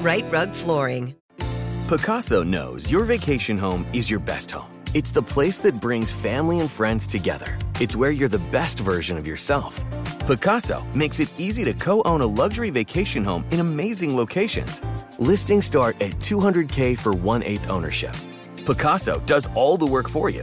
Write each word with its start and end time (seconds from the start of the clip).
Rite 0.00 0.30
Rug 0.30 0.50
Flooring. 0.50 1.16
Pacaso 1.88 2.44
knows 2.44 2.90
your 2.90 3.04
vacation 3.04 3.56
home 3.56 3.86
is 3.92 4.10
your 4.10 4.20
best 4.20 4.50
home. 4.50 4.70
It's 4.92 5.10
the 5.10 5.22
place 5.22 5.58
that 5.60 5.80
brings 5.80 6.12
family 6.12 6.60
and 6.60 6.70
friends 6.70 7.06
together. 7.06 7.58
It's 7.80 7.96
where 7.96 8.10
you're 8.10 8.28
the 8.28 8.46
best 8.50 8.80
version 8.80 9.16
of 9.16 9.26
yourself. 9.26 9.82
Pacaso 10.26 10.84
makes 10.94 11.20
it 11.20 11.32
easy 11.38 11.64
to 11.64 11.72
co 11.72 12.02
own 12.04 12.20
a 12.20 12.26
luxury 12.26 12.70
vacation 12.70 13.24
home 13.24 13.44
in 13.52 13.60
amazing 13.60 14.16
locations. 14.16 14.82
Listings 15.18 15.64
start 15.64 16.00
at 16.02 16.12
200K 16.12 16.98
for 16.98 17.12
one 17.12 17.42
eighth 17.42 17.70
ownership. 17.70 18.14
Pacaso 18.64 19.24
does 19.26 19.48
all 19.54 19.76
the 19.76 19.86
work 19.86 20.08
for 20.08 20.28
you 20.28 20.42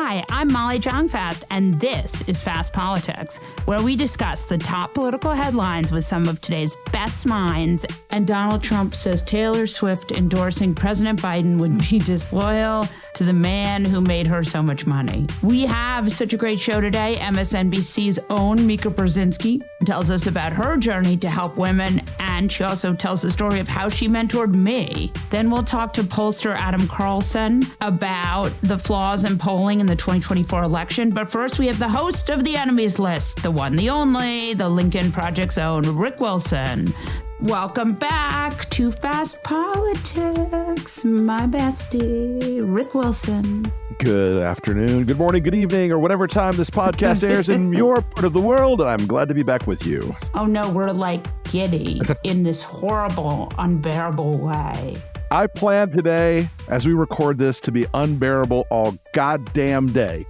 I'm 0.11 0.51
Molly 0.51 0.77
Jong-Fast, 0.77 1.45
and 1.51 1.73
this 1.75 2.21
is 2.27 2.41
Fast 2.41 2.73
Politics, 2.73 3.41
where 3.63 3.81
we 3.81 3.95
discuss 3.95 4.43
the 4.43 4.57
top 4.57 4.93
political 4.93 5.31
headlines 5.31 5.89
with 5.89 6.03
some 6.03 6.27
of 6.27 6.41
today's 6.41 6.75
best 6.91 7.25
minds. 7.25 7.85
And 8.09 8.27
Donald 8.27 8.61
Trump 8.61 8.93
says 8.93 9.21
Taylor 9.21 9.65
Swift 9.67 10.11
endorsing 10.11 10.75
President 10.75 11.21
Biden 11.21 11.57
would 11.61 11.77
be 11.77 11.97
disloyal 12.05 12.85
to 13.13 13.23
the 13.23 13.33
man 13.33 13.85
who 13.85 14.01
made 14.01 14.27
her 14.27 14.43
so 14.43 14.61
much 14.61 14.85
money. 14.85 15.27
We 15.43 15.61
have 15.65 16.11
such 16.11 16.33
a 16.33 16.37
great 16.37 16.59
show 16.59 16.81
today. 16.81 17.15
MSNBC's 17.19 18.19
own 18.29 18.65
Mika 18.65 18.89
Brzezinski 18.89 19.61
tells 19.85 20.09
us 20.09 20.27
about 20.27 20.51
her 20.51 20.77
journey 20.77 21.17
to 21.17 21.29
help 21.29 21.57
women, 21.57 22.01
and 22.19 22.51
she 22.51 22.63
also 22.63 22.93
tells 22.93 23.21
the 23.21 23.31
story 23.31 23.59
of 23.59 23.67
how 23.67 23.87
she 23.87 24.07
mentored 24.07 24.55
me. 24.55 25.11
Then 25.29 25.49
we'll 25.49 25.63
talk 25.63 25.93
to 25.93 26.03
pollster 26.03 26.55
Adam 26.55 26.87
Carlson 26.87 27.63
about 27.79 28.51
the 28.61 28.77
flaws 28.77 29.23
in 29.23 29.37
polling 29.37 29.79
in 29.79 29.85
the 29.85 29.95
2024 30.01 30.63
election. 30.63 31.11
But 31.11 31.31
first, 31.31 31.59
we 31.59 31.67
have 31.67 31.77
the 31.77 31.87
host 31.87 32.31
of 32.31 32.43
the 32.43 32.55
enemies 32.55 32.97
list, 32.97 33.43
the 33.43 33.51
one, 33.51 33.75
the 33.75 33.91
only, 33.91 34.55
the 34.55 34.67
Lincoln 34.67 35.11
Project's 35.11 35.59
own 35.59 35.83
Rick 35.83 36.19
Wilson. 36.19 36.91
Welcome 37.39 37.93
back 37.93 38.67
to 38.71 38.91
Fast 38.91 39.43
Politics, 39.43 41.05
my 41.05 41.45
bestie, 41.45 42.63
Rick 42.65 42.95
Wilson. 42.95 43.71
Good 43.99 44.41
afternoon, 44.41 45.05
good 45.05 45.19
morning, 45.19 45.43
good 45.43 45.53
evening, 45.53 45.91
or 45.91 45.99
whatever 45.99 46.27
time 46.27 46.55
this 46.55 46.71
podcast 46.71 47.23
airs 47.23 47.49
in 47.49 47.71
your 47.75 48.01
part 48.01 48.25
of 48.25 48.33
the 48.33 48.41
world. 48.41 48.81
I'm 48.81 49.05
glad 49.05 49.27
to 49.27 49.35
be 49.35 49.43
back 49.43 49.67
with 49.67 49.85
you. 49.85 50.15
Oh 50.33 50.47
no, 50.47 50.67
we're 50.71 50.91
like 50.91 51.23
giddy 51.43 52.01
in 52.23 52.41
this 52.41 52.63
horrible, 52.63 53.51
unbearable 53.59 54.39
way. 54.39 54.95
I 55.31 55.47
plan 55.47 55.89
today, 55.89 56.49
as 56.67 56.85
we 56.85 56.91
record 56.91 57.37
this, 57.37 57.61
to 57.61 57.71
be 57.71 57.85
unbearable 57.93 58.67
all 58.69 58.97
goddamn 59.13 59.87
day. 59.87 60.25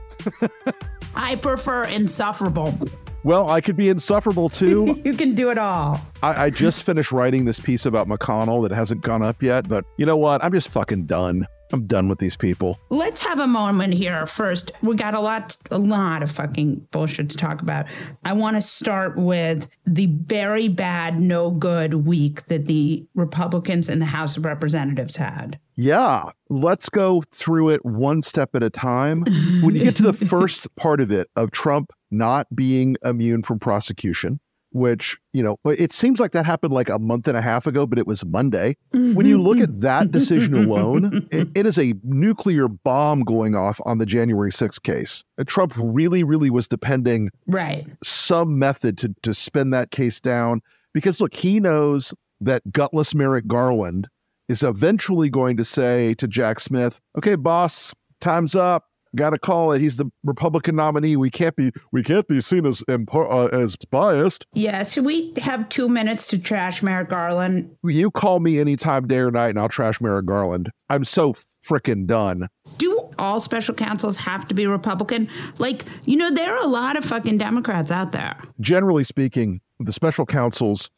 I 1.16 1.38
prefer 1.38 1.86
insufferable. 1.86 2.78
Well, 3.24 3.50
I 3.50 3.62
could 3.62 3.76
be 3.76 3.90
insufferable 3.90 4.48
too. 4.48 5.02
you 5.04 5.16
can 5.16 5.34
do 5.34 5.50
it 5.50 5.58
all. 5.58 6.00
I, 6.22 6.46
I, 6.46 6.50
just 6.52 6.84
finished 6.84 7.12
writing 7.12 7.46
this 7.46 7.60
piece 7.60 7.88
about 7.88 8.08
McConnell 8.08 8.62
that 8.62 8.76
hasn't 8.76 9.02
gone 9.02 9.24
up 9.24 9.42
yet, 9.42 9.68
but 9.68 9.86
you 9.98 10.06
know 10.06 10.18
what? 10.18 10.44
I'm 10.44 10.52
just 10.52 10.70
fucking 10.70 11.06
done. 11.08 11.48
I'm 11.74 11.88
done 11.88 12.08
with 12.08 12.20
these 12.20 12.38
people. 12.38 12.80
Let's 12.90 13.24
have 13.26 13.40
a 13.40 13.48
moment 13.48 13.94
here 13.94 14.26
first. 14.26 14.72
We 14.82 14.96
got 14.96 15.14
a 15.14 15.20
lot, 15.20 15.58
a 15.70 15.78
lot 15.78 16.24
of 16.24 16.32
fucking 16.32 16.88
bullshit 16.92 17.30
to 17.30 17.38
talk 17.38 17.62
about. 17.62 17.86
I 18.24 18.34
want 18.34 18.58
to 18.58 18.62
start 18.62 19.18
with 19.18 19.68
the 19.86 20.08
very 20.08 20.68
bad, 20.68 21.20
no 21.20 21.52
good 21.52 22.06
week 22.06 22.46
that 22.48 22.66
the 22.66 23.06
Republicans 23.16 23.90
in 23.90 24.00
the 24.00 24.06
House 24.06 24.38
of 24.38 24.46
Representatives 24.46 25.18
had. 25.18 25.60
Yeah, 25.76 26.32
let's 26.50 26.90
go 26.90 27.24
through 27.32 27.70
it 27.70 27.86
one 27.86 28.22
step 28.22 28.56
at 28.56 28.64
a 28.64 28.70
time. 28.70 29.24
when 29.62 29.76
you 29.76 29.84
get 29.84 29.96
to 29.98 30.04
the 30.04 30.14
first 30.28 30.74
part 30.76 31.02
of 31.02 31.12
it, 31.12 31.30
of 31.36 31.52
Trump 31.52 31.92
not 32.12 32.48
being 32.56 32.98
immune 33.04 33.42
from 33.42 33.60
prosecution, 33.60 34.40
which, 34.72 35.20
you 35.34 35.44
know, 35.44 35.58
it 35.66 35.92
seems 35.92 36.20
like 36.20 36.32
that 36.32 36.46
happened 36.46 36.74
like 36.74 36.90
a 36.90 37.00
month 37.00 37.28
and 37.28 37.38
a 37.38 37.42
half 37.42 37.68
ago, 37.68 37.86
but 37.86 38.00
it 38.00 38.08
was 38.08 38.24
Monday. 38.26 38.78
When 38.92 39.26
you 39.26 39.42
look 39.42 39.60
at 39.60 39.82
that 39.82 40.12
decision 40.12 40.56
alone, 40.56 41.12
mm-hmm. 41.12 41.28
it, 41.36 41.50
it 41.56 41.66
is 41.66 41.78
a 41.78 41.94
nuclear 42.04 42.68
bomb 42.68 43.24
going 43.24 43.56
off 43.56 43.82
on 43.86 43.98
the 43.98 44.06
January 44.06 44.52
6th 44.52 44.82
case. 44.84 45.24
Trump 45.46 45.74
really, 45.78 46.24
really 46.24 46.50
was 46.50 46.68
depending 46.68 47.30
right 47.48 47.86
some 48.04 48.58
method 48.58 48.98
to, 49.00 49.14
to 49.24 49.34
spin 49.34 49.72
that 49.72 49.92
case 49.92 50.20
down 50.20 50.62
because 50.94 51.20
look, 51.20 51.34
he 51.34 51.60
knows 51.60 52.14
that 52.40 52.72
gutless 52.72 53.14
Merrick 53.14 53.48
Garland 53.48 54.08
is 54.48 54.64
eventually 54.64 55.30
going 55.30 55.58
to 55.58 55.66
say 55.66 56.14
to 56.16 56.28
Jack 56.28 56.60
Smith, 56.60 57.00
okay, 57.18 57.36
boss, 57.36 57.94
time's 58.20 58.56
up 58.56 58.91
got 59.16 59.32
to 59.32 59.40
call 59.40 59.72
it. 59.72 59.82
He's 59.82 59.98
the 59.98 60.12
Republican 60.24 60.76
nominee. 60.76 61.16
We 61.16 61.30
can't 61.30 61.56
be 61.56 61.72
we 61.92 62.04
can't 62.04 62.28
be 62.28 62.42
seen 62.42 62.66
as 62.66 62.84
uh, 62.88 63.46
as 63.52 63.76
biased. 63.76 64.46
Yeah. 64.54 64.84
So 64.84 65.02
we 65.02 65.34
have 65.38 65.68
two 65.70 65.90
minutes 65.90 66.28
to 66.28 66.38
trash 66.38 66.84
Merrick 66.84 67.10
Garland. 67.10 67.76
You 67.84 68.12
call 68.12 68.40
me 68.40 68.60
anytime, 68.60 69.08
day 69.08 69.18
or 69.18 69.32
night, 69.32 69.50
and 69.50 69.60
I'll 69.60 69.70
trash 69.70 70.02
Merrick 70.02 70.26
Garland. 70.26 70.72
I'm 70.90 71.04
so 71.04 71.36
freaking 71.64 72.08
done. 72.08 72.48
Do 72.78 73.10
all 73.20 73.40
special 73.40 73.76
counsels 73.76 74.18
have 74.18 74.48
to 74.48 74.56
be 74.56 74.66
Republican? 74.68 75.30
Like, 75.60 75.86
you 76.06 76.18
know, 76.18 76.32
there 76.32 76.56
are 76.56 76.64
a 76.64 76.68
lot 76.68 76.98
of 76.98 77.06
fucking 77.06 77.38
Democrats 77.38 77.92
out 77.92 78.12
there. 78.12 78.36
Generally 78.60 79.04
speaking, 79.06 79.62
the 79.80 79.94
special 79.94 80.26
counsels 80.26 80.90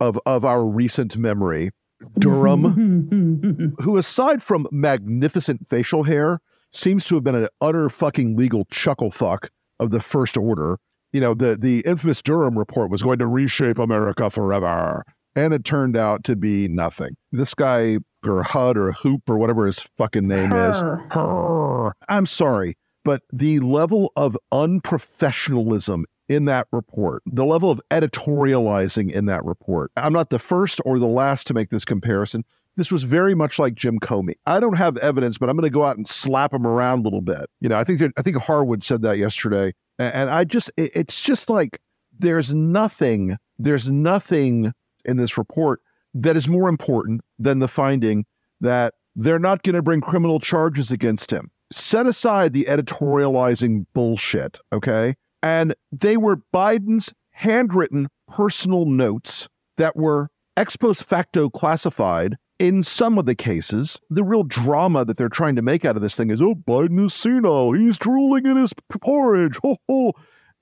of 0.00 0.18
of 0.26 0.44
our 0.44 0.64
recent 0.64 1.16
memory, 1.16 1.70
Durham, 2.18 3.76
who 3.80 3.96
aside 3.96 4.42
from 4.42 4.66
magnificent 4.70 5.68
facial 5.68 6.04
hair 6.04 6.40
seems 6.72 7.04
to 7.06 7.14
have 7.14 7.24
been 7.24 7.34
an 7.34 7.48
utter 7.60 7.88
fucking 7.88 8.36
legal 8.36 8.64
chuckle 8.70 9.10
fuck 9.10 9.50
of 9.78 9.90
the 9.90 10.00
first 10.00 10.36
order. 10.36 10.78
You 11.12 11.20
know, 11.20 11.34
the 11.34 11.56
the 11.56 11.80
infamous 11.86 12.22
Durham 12.22 12.58
report 12.58 12.90
was 12.90 13.02
going 13.02 13.18
to 13.18 13.26
reshape 13.26 13.78
America 13.78 14.30
forever. 14.30 15.04
And 15.34 15.54
it 15.54 15.64
turned 15.64 15.96
out 15.96 16.24
to 16.24 16.34
be 16.34 16.68
nothing. 16.68 17.10
This 17.30 17.54
guy, 17.54 17.98
or 18.26 18.42
HUD 18.42 18.76
or 18.76 18.92
Hoop 18.92 19.28
or 19.28 19.38
whatever 19.38 19.66
his 19.66 19.78
fucking 19.96 20.26
name 20.26 20.50
Hur. 20.50 20.70
is. 20.70 21.12
Hur. 21.12 21.92
I'm 22.08 22.26
sorry, 22.26 22.76
but 23.04 23.22
the 23.32 23.60
level 23.60 24.12
of 24.16 24.36
unprofessionalism 24.52 26.04
in 26.28 26.44
that 26.44 26.66
report, 26.72 27.22
the 27.26 27.46
level 27.46 27.70
of 27.70 27.80
editorializing 27.90 29.10
in 29.10 29.26
that 29.26 29.44
report. 29.44 29.90
I'm 29.96 30.12
not 30.12 30.30
the 30.30 30.38
first 30.38 30.80
or 30.84 30.98
the 30.98 31.06
last 31.06 31.46
to 31.46 31.54
make 31.54 31.70
this 31.70 31.84
comparison. 31.84 32.44
This 32.78 32.92
was 32.92 33.02
very 33.02 33.34
much 33.34 33.58
like 33.58 33.74
Jim 33.74 33.98
Comey. 33.98 34.34
I 34.46 34.60
don't 34.60 34.76
have 34.76 34.96
evidence, 34.98 35.36
but 35.36 35.50
I'm 35.50 35.56
going 35.56 35.68
to 35.68 35.74
go 35.74 35.82
out 35.82 35.96
and 35.96 36.06
slap 36.06 36.54
him 36.54 36.64
around 36.64 37.00
a 37.00 37.02
little 37.02 37.20
bit. 37.20 37.50
You 37.60 37.68
know, 37.68 37.76
I 37.76 37.82
think 37.82 38.00
I 38.16 38.22
think 38.22 38.36
Harwood 38.36 38.84
said 38.84 39.02
that 39.02 39.18
yesterday, 39.18 39.74
and 39.98 40.30
I 40.30 40.44
just 40.44 40.70
it, 40.76 40.92
it's 40.94 41.20
just 41.20 41.50
like 41.50 41.80
there's 42.16 42.54
nothing 42.54 43.36
there's 43.58 43.90
nothing 43.90 44.72
in 45.04 45.16
this 45.16 45.36
report 45.36 45.80
that 46.14 46.36
is 46.36 46.46
more 46.46 46.68
important 46.68 47.22
than 47.36 47.58
the 47.58 47.66
finding 47.66 48.24
that 48.60 48.94
they're 49.16 49.40
not 49.40 49.64
going 49.64 49.74
to 49.74 49.82
bring 49.82 50.00
criminal 50.00 50.38
charges 50.38 50.92
against 50.92 51.32
him. 51.32 51.50
Set 51.72 52.06
aside 52.06 52.52
the 52.52 52.66
editorializing 52.66 53.86
bullshit, 53.92 54.60
okay? 54.72 55.16
And 55.42 55.74
they 55.90 56.16
were 56.16 56.36
Biden's 56.54 57.12
handwritten 57.32 58.06
personal 58.28 58.86
notes 58.86 59.48
that 59.78 59.96
were 59.96 60.30
ex 60.56 60.76
post 60.76 61.02
facto 61.02 61.50
classified 61.50 62.36
in 62.58 62.82
some 62.82 63.18
of 63.18 63.26
the 63.26 63.34
cases. 63.34 64.00
The 64.10 64.24
real 64.24 64.42
drama 64.42 65.04
that 65.04 65.16
they're 65.16 65.28
trying 65.28 65.56
to 65.56 65.62
make 65.62 65.84
out 65.84 65.96
of 65.96 66.02
this 66.02 66.16
thing 66.16 66.30
is, 66.30 66.42
oh, 66.42 66.54
Biden 66.54 67.04
is 67.06 67.14
senile. 67.14 67.72
He's 67.72 67.98
drooling 67.98 68.46
in 68.46 68.56
his 68.56 68.72
porridge. 68.88 69.58
Ho, 69.62 69.76
ho. 69.88 70.12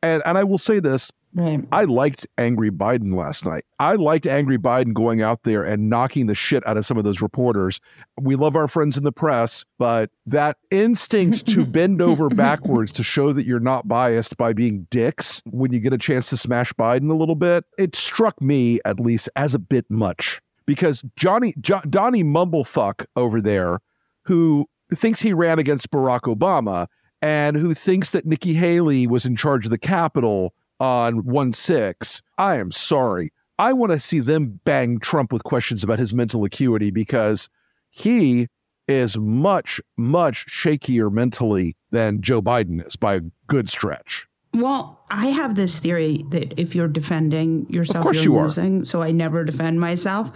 And, 0.02 0.22
and 0.26 0.38
I 0.38 0.44
will 0.44 0.58
say 0.58 0.78
this 0.78 1.10
Right. 1.36 1.60
I 1.70 1.84
liked 1.84 2.26
Angry 2.38 2.70
Biden 2.70 3.14
last 3.14 3.44
night. 3.44 3.64
I 3.78 3.96
liked 3.96 4.26
Angry 4.26 4.56
Biden 4.56 4.94
going 4.94 5.20
out 5.20 5.42
there 5.42 5.62
and 5.62 5.90
knocking 5.90 6.28
the 6.28 6.34
shit 6.34 6.66
out 6.66 6.78
of 6.78 6.86
some 6.86 6.96
of 6.96 7.04
those 7.04 7.20
reporters. 7.20 7.78
We 8.18 8.36
love 8.36 8.56
our 8.56 8.66
friends 8.66 8.96
in 8.96 9.04
the 9.04 9.12
press, 9.12 9.62
but 9.78 10.08
that 10.24 10.56
instinct 10.70 11.46
to 11.48 11.66
bend 11.66 12.00
over 12.00 12.30
backwards 12.30 12.90
to 12.92 13.02
show 13.02 13.34
that 13.34 13.44
you're 13.44 13.60
not 13.60 13.86
biased 13.86 14.38
by 14.38 14.54
being 14.54 14.86
dicks 14.90 15.42
when 15.44 15.74
you 15.74 15.80
get 15.80 15.92
a 15.92 15.98
chance 15.98 16.30
to 16.30 16.38
smash 16.38 16.72
Biden 16.72 17.10
a 17.10 17.14
little 17.14 17.34
bit, 17.34 17.64
it 17.76 17.94
struck 17.94 18.40
me 18.40 18.80
at 18.86 18.98
least 18.98 19.28
as 19.36 19.52
a 19.52 19.58
bit 19.58 19.84
much 19.90 20.40
because 20.66 21.02
Johnny 21.16 21.54
jo- 21.60 21.80
Donnie 21.88 22.24
Mumblefuck 22.24 23.06
over 23.16 23.40
there, 23.40 23.80
who 24.22 24.68
thinks 24.94 25.20
he 25.20 25.32
ran 25.32 25.58
against 25.58 25.90
Barack 25.90 26.22
Obama 26.22 26.86
and 27.22 27.56
who 27.56 27.74
thinks 27.74 28.12
that 28.12 28.26
Nikki 28.26 28.54
Haley 28.54 29.06
was 29.06 29.24
in 29.24 29.36
charge 29.36 29.64
of 29.64 29.70
the 29.70 29.78
Capitol 29.78 30.54
on 30.78 31.24
1 31.24 31.52
6, 31.52 32.22
I 32.38 32.56
am 32.56 32.70
sorry. 32.70 33.32
I 33.58 33.72
want 33.72 33.92
to 33.92 33.98
see 33.98 34.20
them 34.20 34.60
bang 34.64 34.98
Trump 34.98 35.32
with 35.32 35.44
questions 35.44 35.82
about 35.82 35.98
his 35.98 36.12
mental 36.12 36.44
acuity 36.44 36.90
because 36.90 37.48
he 37.90 38.48
is 38.86 39.16
much, 39.16 39.80
much 39.96 40.46
shakier 40.46 41.10
mentally 41.10 41.74
than 41.90 42.20
Joe 42.20 42.42
Biden 42.42 42.86
is 42.86 42.96
by 42.96 43.14
a 43.14 43.20
good 43.46 43.70
stretch. 43.70 44.28
Well, 44.60 45.04
I 45.10 45.26
have 45.26 45.54
this 45.54 45.78
theory 45.78 46.24
that 46.30 46.58
if 46.58 46.74
you're 46.74 46.88
defending 46.88 47.66
yourself, 47.70 48.04
you're 48.14 48.22
you 48.22 48.34
losing. 48.34 48.84
So 48.84 49.02
I 49.02 49.12
never 49.12 49.44
defend 49.44 49.80
myself. 49.80 50.30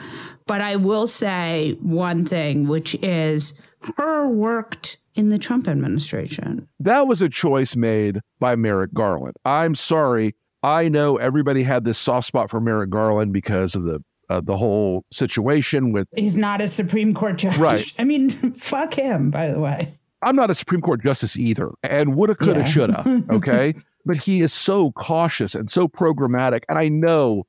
But 0.47 0.61
I 0.61 0.77
will 0.77 1.07
say 1.07 1.77
one 1.81 2.25
thing, 2.25 2.69
which 2.69 2.95
is 3.03 3.55
Hur 3.97 4.29
worked 4.29 4.99
in 5.15 5.29
the 5.29 5.39
Trump 5.39 5.69
administration. 5.69 6.69
That 6.79 7.07
was 7.07 7.23
a 7.23 7.29
choice 7.29 7.77
made 7.77 8.21
by 8.39 8.57
Merrick 8.57 8.93
Garland. 8.93 9.37
I'm 9.45 9.75
sorry. 9.75 10.35
I 10.63 10.89
know 10.89 11.17
everybody 11.17 11.63
had 11.63 11.85
this 11.85 11.99
soft 11.99 12.27
spot 12.27 12.51
for 12.51 12.61
Merrick 12.61 12.91
Garland 12.91 13.33
because 13.33 13.75
of 13.75 13.85
the 13.85 14.03
uh, 14.29 14.41
the 14.41 14.57
whole 14.57 15.05
situation 15.11 15.93
with 15.93 16.07
he's 16.15 16.37
not 16.37 16.61
a 16.61 16.69
Supreme 16.69 17.13
Court 17.15 17.39
judge. 17.39 17.57
Right. 17.57 17.93
I 17.99 18.05
mean, 18.05 18.31
fuck 18.55 18.95
him, 18.95 19.31
by 19.31 19.51
the 19.51 19.59
way. 19.59 19.93
I'm 20.23 20.37
not 20.37 20.51
a 20.51 20.55
Supreme 20.55 20.83
Court 20.83 21.03
justice 21.03 21.37
either, 21.37 21.71
and 21.83 22.15
woulda, 22.15 22.35
coulda, 22.35 22.61
yeah. 22.61 22.65
shoulda. 22.67 23.25
Okay, 23.31 23.75
but 24.05 24.19
he 24.19 24.41
is 24.41 24.53
so 24.53 24.93
cautious 24.93 25.55
and 25.55 25.71
so 25.71 25.89
programmatic, 25.89 26.63
and 26.69 26.79
I 26.79 26.89
know. 26.89 27.45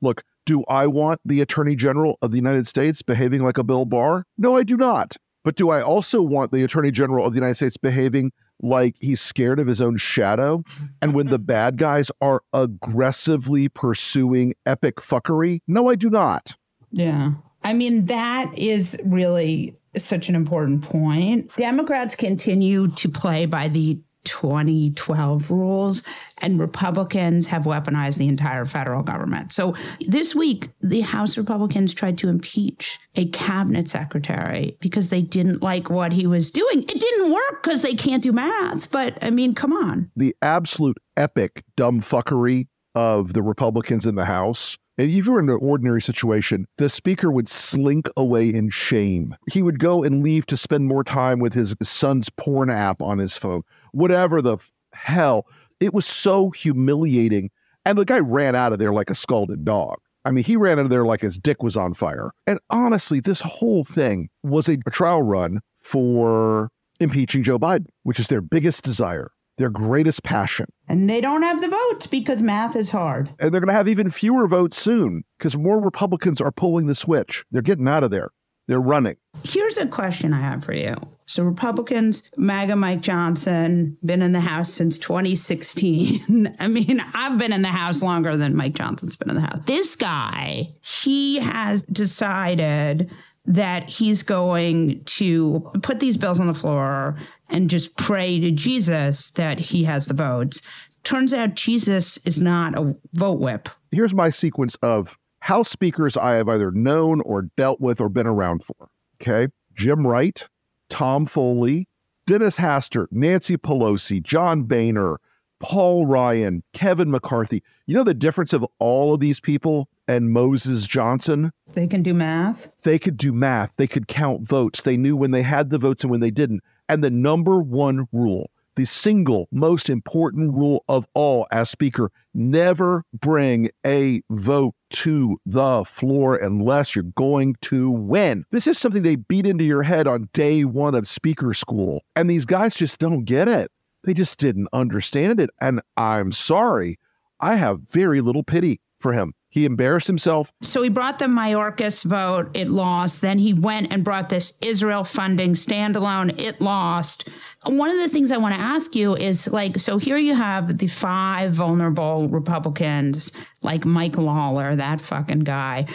Look, 0.00 0.22
do 0.46 0.64
I 0.68 0.86
want 0.86 1.20
the 1.24 1.40
Attorney 1.40 1.76
General 1.76 2.18
of 2.22 2.30
the 2.30 2.36
United 2.36 2.66
States 2.66 3.02
behaving 3.02 3.42
like 3.42 3.58
a 3.58 3.64
Bill 3.64 3.84
Barr? 3.84 4.24
No, 4.38 4.56
I 4.56 4.62
do 4.62 4.76
not. 4.76 5.16
But 5.44 5.56
do 5.56 5.70
I 5.70 5.82
also 5.82 6.22
want 6.22 6.52
the 6.52 6.62
Attorney 6.62 6.90
General 6.90 7.26
of 7.26 7.32
the 7.32 7.38
United 7.38 7.56
States 7.56 7.76
behaving 7.76 8.32
like 8.60 8.96
he's 9.00 9.20
scared 9.20 9.60
of 9.60 9.66
his 9.66 9.80
own 9.80 9.96
shadow? 9.96 10.62
And 11.00 11.14
when 11.14 11.26
the 11.26 11.38
bad 11.38 11.76
guys 11.78 12.10
are 12.20 12.42
aggressively 12.52 13.68
pursuing 13.68 14.54
epic 14.66 14.96
fuckery? 14.96 15.60
No, 15.66 15.88
I 15.88 15.94
do 15.94 16.10
not. 16.10 16.56
Yeah. 16.90 17.32
I 17.62 17.72
mean, 17.72 18.06
that 18.06 18.56
is 18.56 18.98
really 19.04 19.76
such 19.96 20.28
an 20.28 20.34
important 20.34 20.82
point. 20.82 21.54
Democrats 21.56 22.14
continue 22.14 22.88
to 22.88 23.08
play 23.08 23.46
by 23.46 23.68
the 23.68 23.98
2012 24.24 25.50
rules, 25.50 26.02
and 26.38 26.60
Republicans 26.60 27.46
have 27.46 27.62
weaponized 27.62 28.18
the 28.18 28.28
entire 28.28 28.66
federal 28.66 29.02
government. 29.02 29.52
So 29.52 29.74
this 30.06 30.34
week, 30.34 30.68
the 30.80 31.00
House 31.00 31.38
Republicans 31.38 31.94
tried 31.94 32.18
to 32.18 32.28
impeach 32.28 32.98
a 33.16 33.28
cabinet 33.30 33.88
secretary 33.88 34.76
because 34.80 35.08
they 35.08 35.22
didn't 35.22 35.62
like 35.62 35.90
what 35.90 36.12
he 36.12 36.26
was 36.26 36.50
doing. 36.50 36.82
It 36.82 37.00
didn't 37.00 37.32
work 37.32 37.62
because 37.62 37.82
they 37.82 37.94
can't 37.94 38.22
do 38.22 38.32
math. 38.32 38.90
But 38.90 39.18
I 39.22 39.30
mean, 39.30 39.54
come 39.54 39.72
on. 39.72 40.10
The 40.16 40.36
absolute 40.42 40.98
epic 41.16 41.64
dumb 41.76 42.00
fuckery 42.00 42.68
of 42.94 43.32
the 43.32 43.42
Republicans 43.42 44.06
in 44.06 44.14
the 44.14 44.24
House 44.24 44.76
if 44.98 45.10
you 45.10 45.32
were 45.32 45.38
in 45.38 45.48
an 45.48 45.58
ordinary 45.62 46.02
situation, 46.02 46.66
the 46.76 46.88
speaker 46.88 47.30
would 47.30 47.48
slink 47.48 48.08
away 48.16 48.48
in 48.48 48.68
shame. 48.68 49.36
He 49.48 49.62
would 49.62 49.78
go 49.78 50.02
and 50.02 50.24
leave 50.24 50.44
to 50.46 50.56
spend 50.56 50.88
more 50.88 51.04
time 51.04 51.38
with 51.38 51.54
his 51.54 51.72
son's 51.84 52.28
porn 52.30 52.68
app 52.68 53.00
on 53.00 53.18
his 53.18 53.36
phone 53.36 53.62
whatever 53.92 54.42
the 54.42 54.58
hell. 54.92 55.46
It 55.80 55.94
was 55.94 56.06
so 56.06 56.50
humiliating. 56.50 57.50
And 57.84 57.98
the 57.98 58.04
guy 58.04 58.18
ran 58.18 58.54
out 58.54 58.72
of 58.72 58.78
there 58.78 58.92
like 58.92 59.10
a 59.10 59.14
scalded 59.14 59.64
dog. 59.64 59.98
I 60.24 60.30
mean, 60.30 60.44
he 60.44 60.56
ran 60.56 60.78
out 60.78 60.84
of 60.84 60.90
there 60.90 61.06
like 61.06 61.22
his 61.22 61.38
dick 61.38 61.62
was 61.62 61.76
on 61.76 61.94
fire. 61.94 62.32
And 62.46 62.58
honestly, 62.68 63.20
this 63.20 63.40
whole 63.40 63.84
thing 63.84 64.28
was 64.42 64.68
a 64.68 64.76
trial 64.90 65.22
run 65.22 65.60
for 65.82 66.70
impeaching 67.00 67.42
Joe 67.42 67.58
Biden, 67.58 67.86
which 68.02 68.20
is 68.20 68.28
their 68.28 68.42
biggest 68.42 68.84
desire, 68.84 69.30
their 69.56 69.70
greatest 69.70 70.22
passion. 70.24 70.66
And 70.86 71.08
they 71.08 71.20
don't 71.20 71.42
have 71.42 71.62
the 71.62 71.68
votes 71.68 72.06
because 72.06 72.42
math 72.42 72.76
is 72.76 72.90
hard. 72.90 73.30
And 73.38 73.52
they're 73.52 73.60
going 73.60 73.68
to 73.68 73.74
have 73.74 73.88
even 73.88 74.10
fewer 74.10 74.46
votes 74.46 74.76
soon 74.76 75.24
because 75.38 75.56
more 75.56 75.80
Republicans 75.80 76.40
are 76.40 76.52
pulling 76.52 76.86
the 76.86 76.94
switch. 76.94 77.44
They're 77.50 77.62
getting 77.62 77.88
out 77.88 78.04
of 78.04 78.10
there. 78.10 78.30
They're 78.68 78.80
running. 78.80 79.16
Here's 79.44 79.78
a 79.78 79.86
question 79.86 80.34
I 80.34 80.40
have 80.40 80.62
for 80.62 80.74
you. 80.74 80.94
So, 81.24 81.42
Republicans, 81.42 82.22
MAGA 82.36 82.76
Mike 82.76 83.00
Johnson, 83.00 83.96
been 84.04 84.22
in 84.22 84.32
the 84.32 84.40
House 84.40 84.72
since 84.72 84.98
2016. 84.98 86.54
I 86.60 86.68
mean, 86.68 87.02
I've 87.14 87.38
been 87.38 87.52
in 87.52 87.62
the 87.62 87.68
House 87.68 88.02
longer 88.02 88.36
than 88.36 88.54
Mike 88.54 88.74
Johnson's 88.74 89.16
been 89.16 89.30
in 89.30 89.36
the 89.36 89.42
House. 89.42 89.60
This 89.66 89.96
guy, 89.96 90.74
he 90.80 91.38
has 91.38 91.82
decided 91.82 93.10
that 93.46 93.88
he's 93.88 94.22
going 94.22 95.02
to 95.04 95.70
put 95.82 96.00
these 96.00 96.18
bills 96.18 96.38
on 96.38 96.46
the 96.46 96.54
floor 96.54 97.16
and 97.48 97.70
just 97.70 97.96
pray 97.96 98.38
to 98.38 98.50
Jesus 98.50 99.30
that 99.32 99.58
he 99.58 99.84
has 99.84 100.06
the 100.06 100.14
votes. 100.14 100.60
Turns 101.04 101.32
out 101.32 101.54
Jesus 101.54 102.18
is 102.26 102.38
not 102.38 102.76
a 102.76 102.94
vote 103.14 103.38
whip. 103.38 103.70
Here's 103.90 104.12
my 104.12 104.28
sequence 104.28 104.76
of 104.82 105.18
House 105.40 105.70
speakers 105.70 106.16
I 106.16 106.34
have 106.34 106.48
either 106.48 106.70
known 106.70 107.20
or 107.22 107.42
dealt 107.56 107.80
with 107.80 108.00
or 108.00 108.08
been 108.08 108.26
around 108.26 108.64
for. 108.64 108.88
Okay. 109.20 109.52
Jim 109.74 110.06
Wright, 110.06 110.48
Tom 110.90 111.26
Foley, 111.26 111.88
Dennis 112.26 112.56
Hastert, 112.58 113.06
Nancy 113.10 113.56
Pelosi, 113.56 114.22
John 114.22 114.64
Boehner, 114.64 115.18
Paul 115.60 116.06
Ryan, 116.06 116.62
Kevin 116.72 117.10
McCarthy. 117.10 117.62
You 117.86 117.94
know 117.94 118.04
the 118.04 118.14
difference 118.14 118.52
of 118.52 118.66
all 118.78 119.14
of 119.14 119.20
these 119.20 119.40
people 119.40 119.88
and 120.06 120.30
Moses 120.30 120.86
Johnson? 120.86 121.52
They 121.72 121.86
can 121.86 122.02
do 122.02 122.14
math. 122.14 122.70
They 122.82 122.98
could 122.98 123.16
do 123.16 123.32
math. 123.32 123.72
They 123.76 123.86
could 123.86 124.08
count 124.08 124.46
votes. 124.46 124.82
They 124.82 124.96
knew 124.96 125.16
when 125.16 125.30
they 125.30 125.42
had 125.42 125.70
the 125.70 125.78
votes 125.78 126.04
and 126.04 126.10
when 126.10 126.20
they 126.20 126.30
didn't. 126.30 126.62
And 126.88 127.02
the 127.02 127.10
number 127.10 127.60
one 127.60 128.08
rule 128.12 128.50
the 128.78 128.84
single 128.84 129.48
most 129.50 129.90
important 129.90 130.54
rule 130.54 130.84
of 130.88 131.04
all 131.12 131.48
as 131.50 131.68
Speaker 131.68 132.12
never 132.32 133.02
bring 133.12 133.70
a 133.84 134.22
vote 134.30 134.72
to 134.90 135.36
the 135.44 135.84
floor 135.84 136.36
unless 136.36 136.94
you're 136.94 137.02
going 137.16 137.56
to 137.62 137.90
win. 137.90 138.44
This 138.52 138.68
is 138.68 138.78
something 138.78 139.02
they 139.02 139.16
beat 139.16 139.46
into 139.46 139.64
your 139.64 139.82
head 139.82 140.06
on 140.06 140.28
day 140.32 140.64
one 140.64 140.94
of 140.94 141.08
Speaker 141.08 141.54
school. 141.54 142.04
And 142.14 142.30
these 142.30 142.44
guys 142.44 142.76
just 142.76 143.00
don't 143.00 143.24
get 143.24 143.48
it. 143.48 143.72
They 144.04 144.14
just 144.14 144.38
didn't 144.38 144.68
understand 144.72 145.40
it. 145.40 145.50
And 145.60 145.80
I'm 145.96 146.30
sorry, 146.30 147.00
I 147.40 147.56
have 147.56 147.80
very 147.80 148.20
little 148.20 148.44
pity 148.44 148.80
for 149.00 149.12
him. 149.12 149.34
He 149.50 149.64
embarrassed 149.64 150.06
himself. 150.06 150.52
So 150.60 150.82
he 150.82 150.90
brought 150.90 151.18
the 151.18 151.24
Mayorkas 151.24 152.04
vote, 152.04 152.50
it 152.54 152.68
lost. 152.68 153.22
Then 153.22 153.38
he 153.38 153.54
went 153.54 153.92
and 153.92 154.04
brought 154.04 154.28
this 154.28 154.52
Israel 154.60 155.04
funding 155.04 155.54
standalone, 155.54 156.38
it 156.38 156.60
lost. 156.60 157.28
One 157.64 157.90
of 157.90 157.96
the 157.96 158.10
things 158.10 158.30
I 158.30 158.36
want 158.36 158.54
to 158.54 158.60
ask 158.60 158.94
you 158.94 159.16
is 159.16 159.48
like, 159.48 159.78
so 159.78 159.96
here 159.96 160.18
you 160.18 160.34
have 160.34 160.78
the 160.78 160.86
five 160.86 161.52
vulnerable 161.52 162.28
Republicans, 162.28 163.32
like 163.62 163.86
Mike 163.86 164.18
Lawler, 164.18 164.76
that 164.76 165.00
fucking 165.00 165.40
guy. 165.40 165.86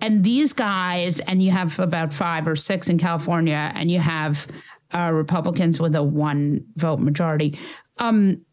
And 0.00 0.24
these 0.24 0.52
guys, 0.52 1.20
and 1.20 1.42
you 1.42 1.50
have 1.50 1.78
about 1.78 2.12
five 2.12 2.48
or 2.48 2.56
six 2.56 2.88
in 2.88 2.98
California, 2.98 3.72
and 3.74 3.90
you 3.90 4.00
have 4.00 4.48
uh, 4.92 5.10
Republicans 5.12 5.78
with 5.78 5.94
a 5.94 6.02
one 6.02 6.64
vote 6.76 6.98
majority. 6.98 7.58
Um, 7.98 8.44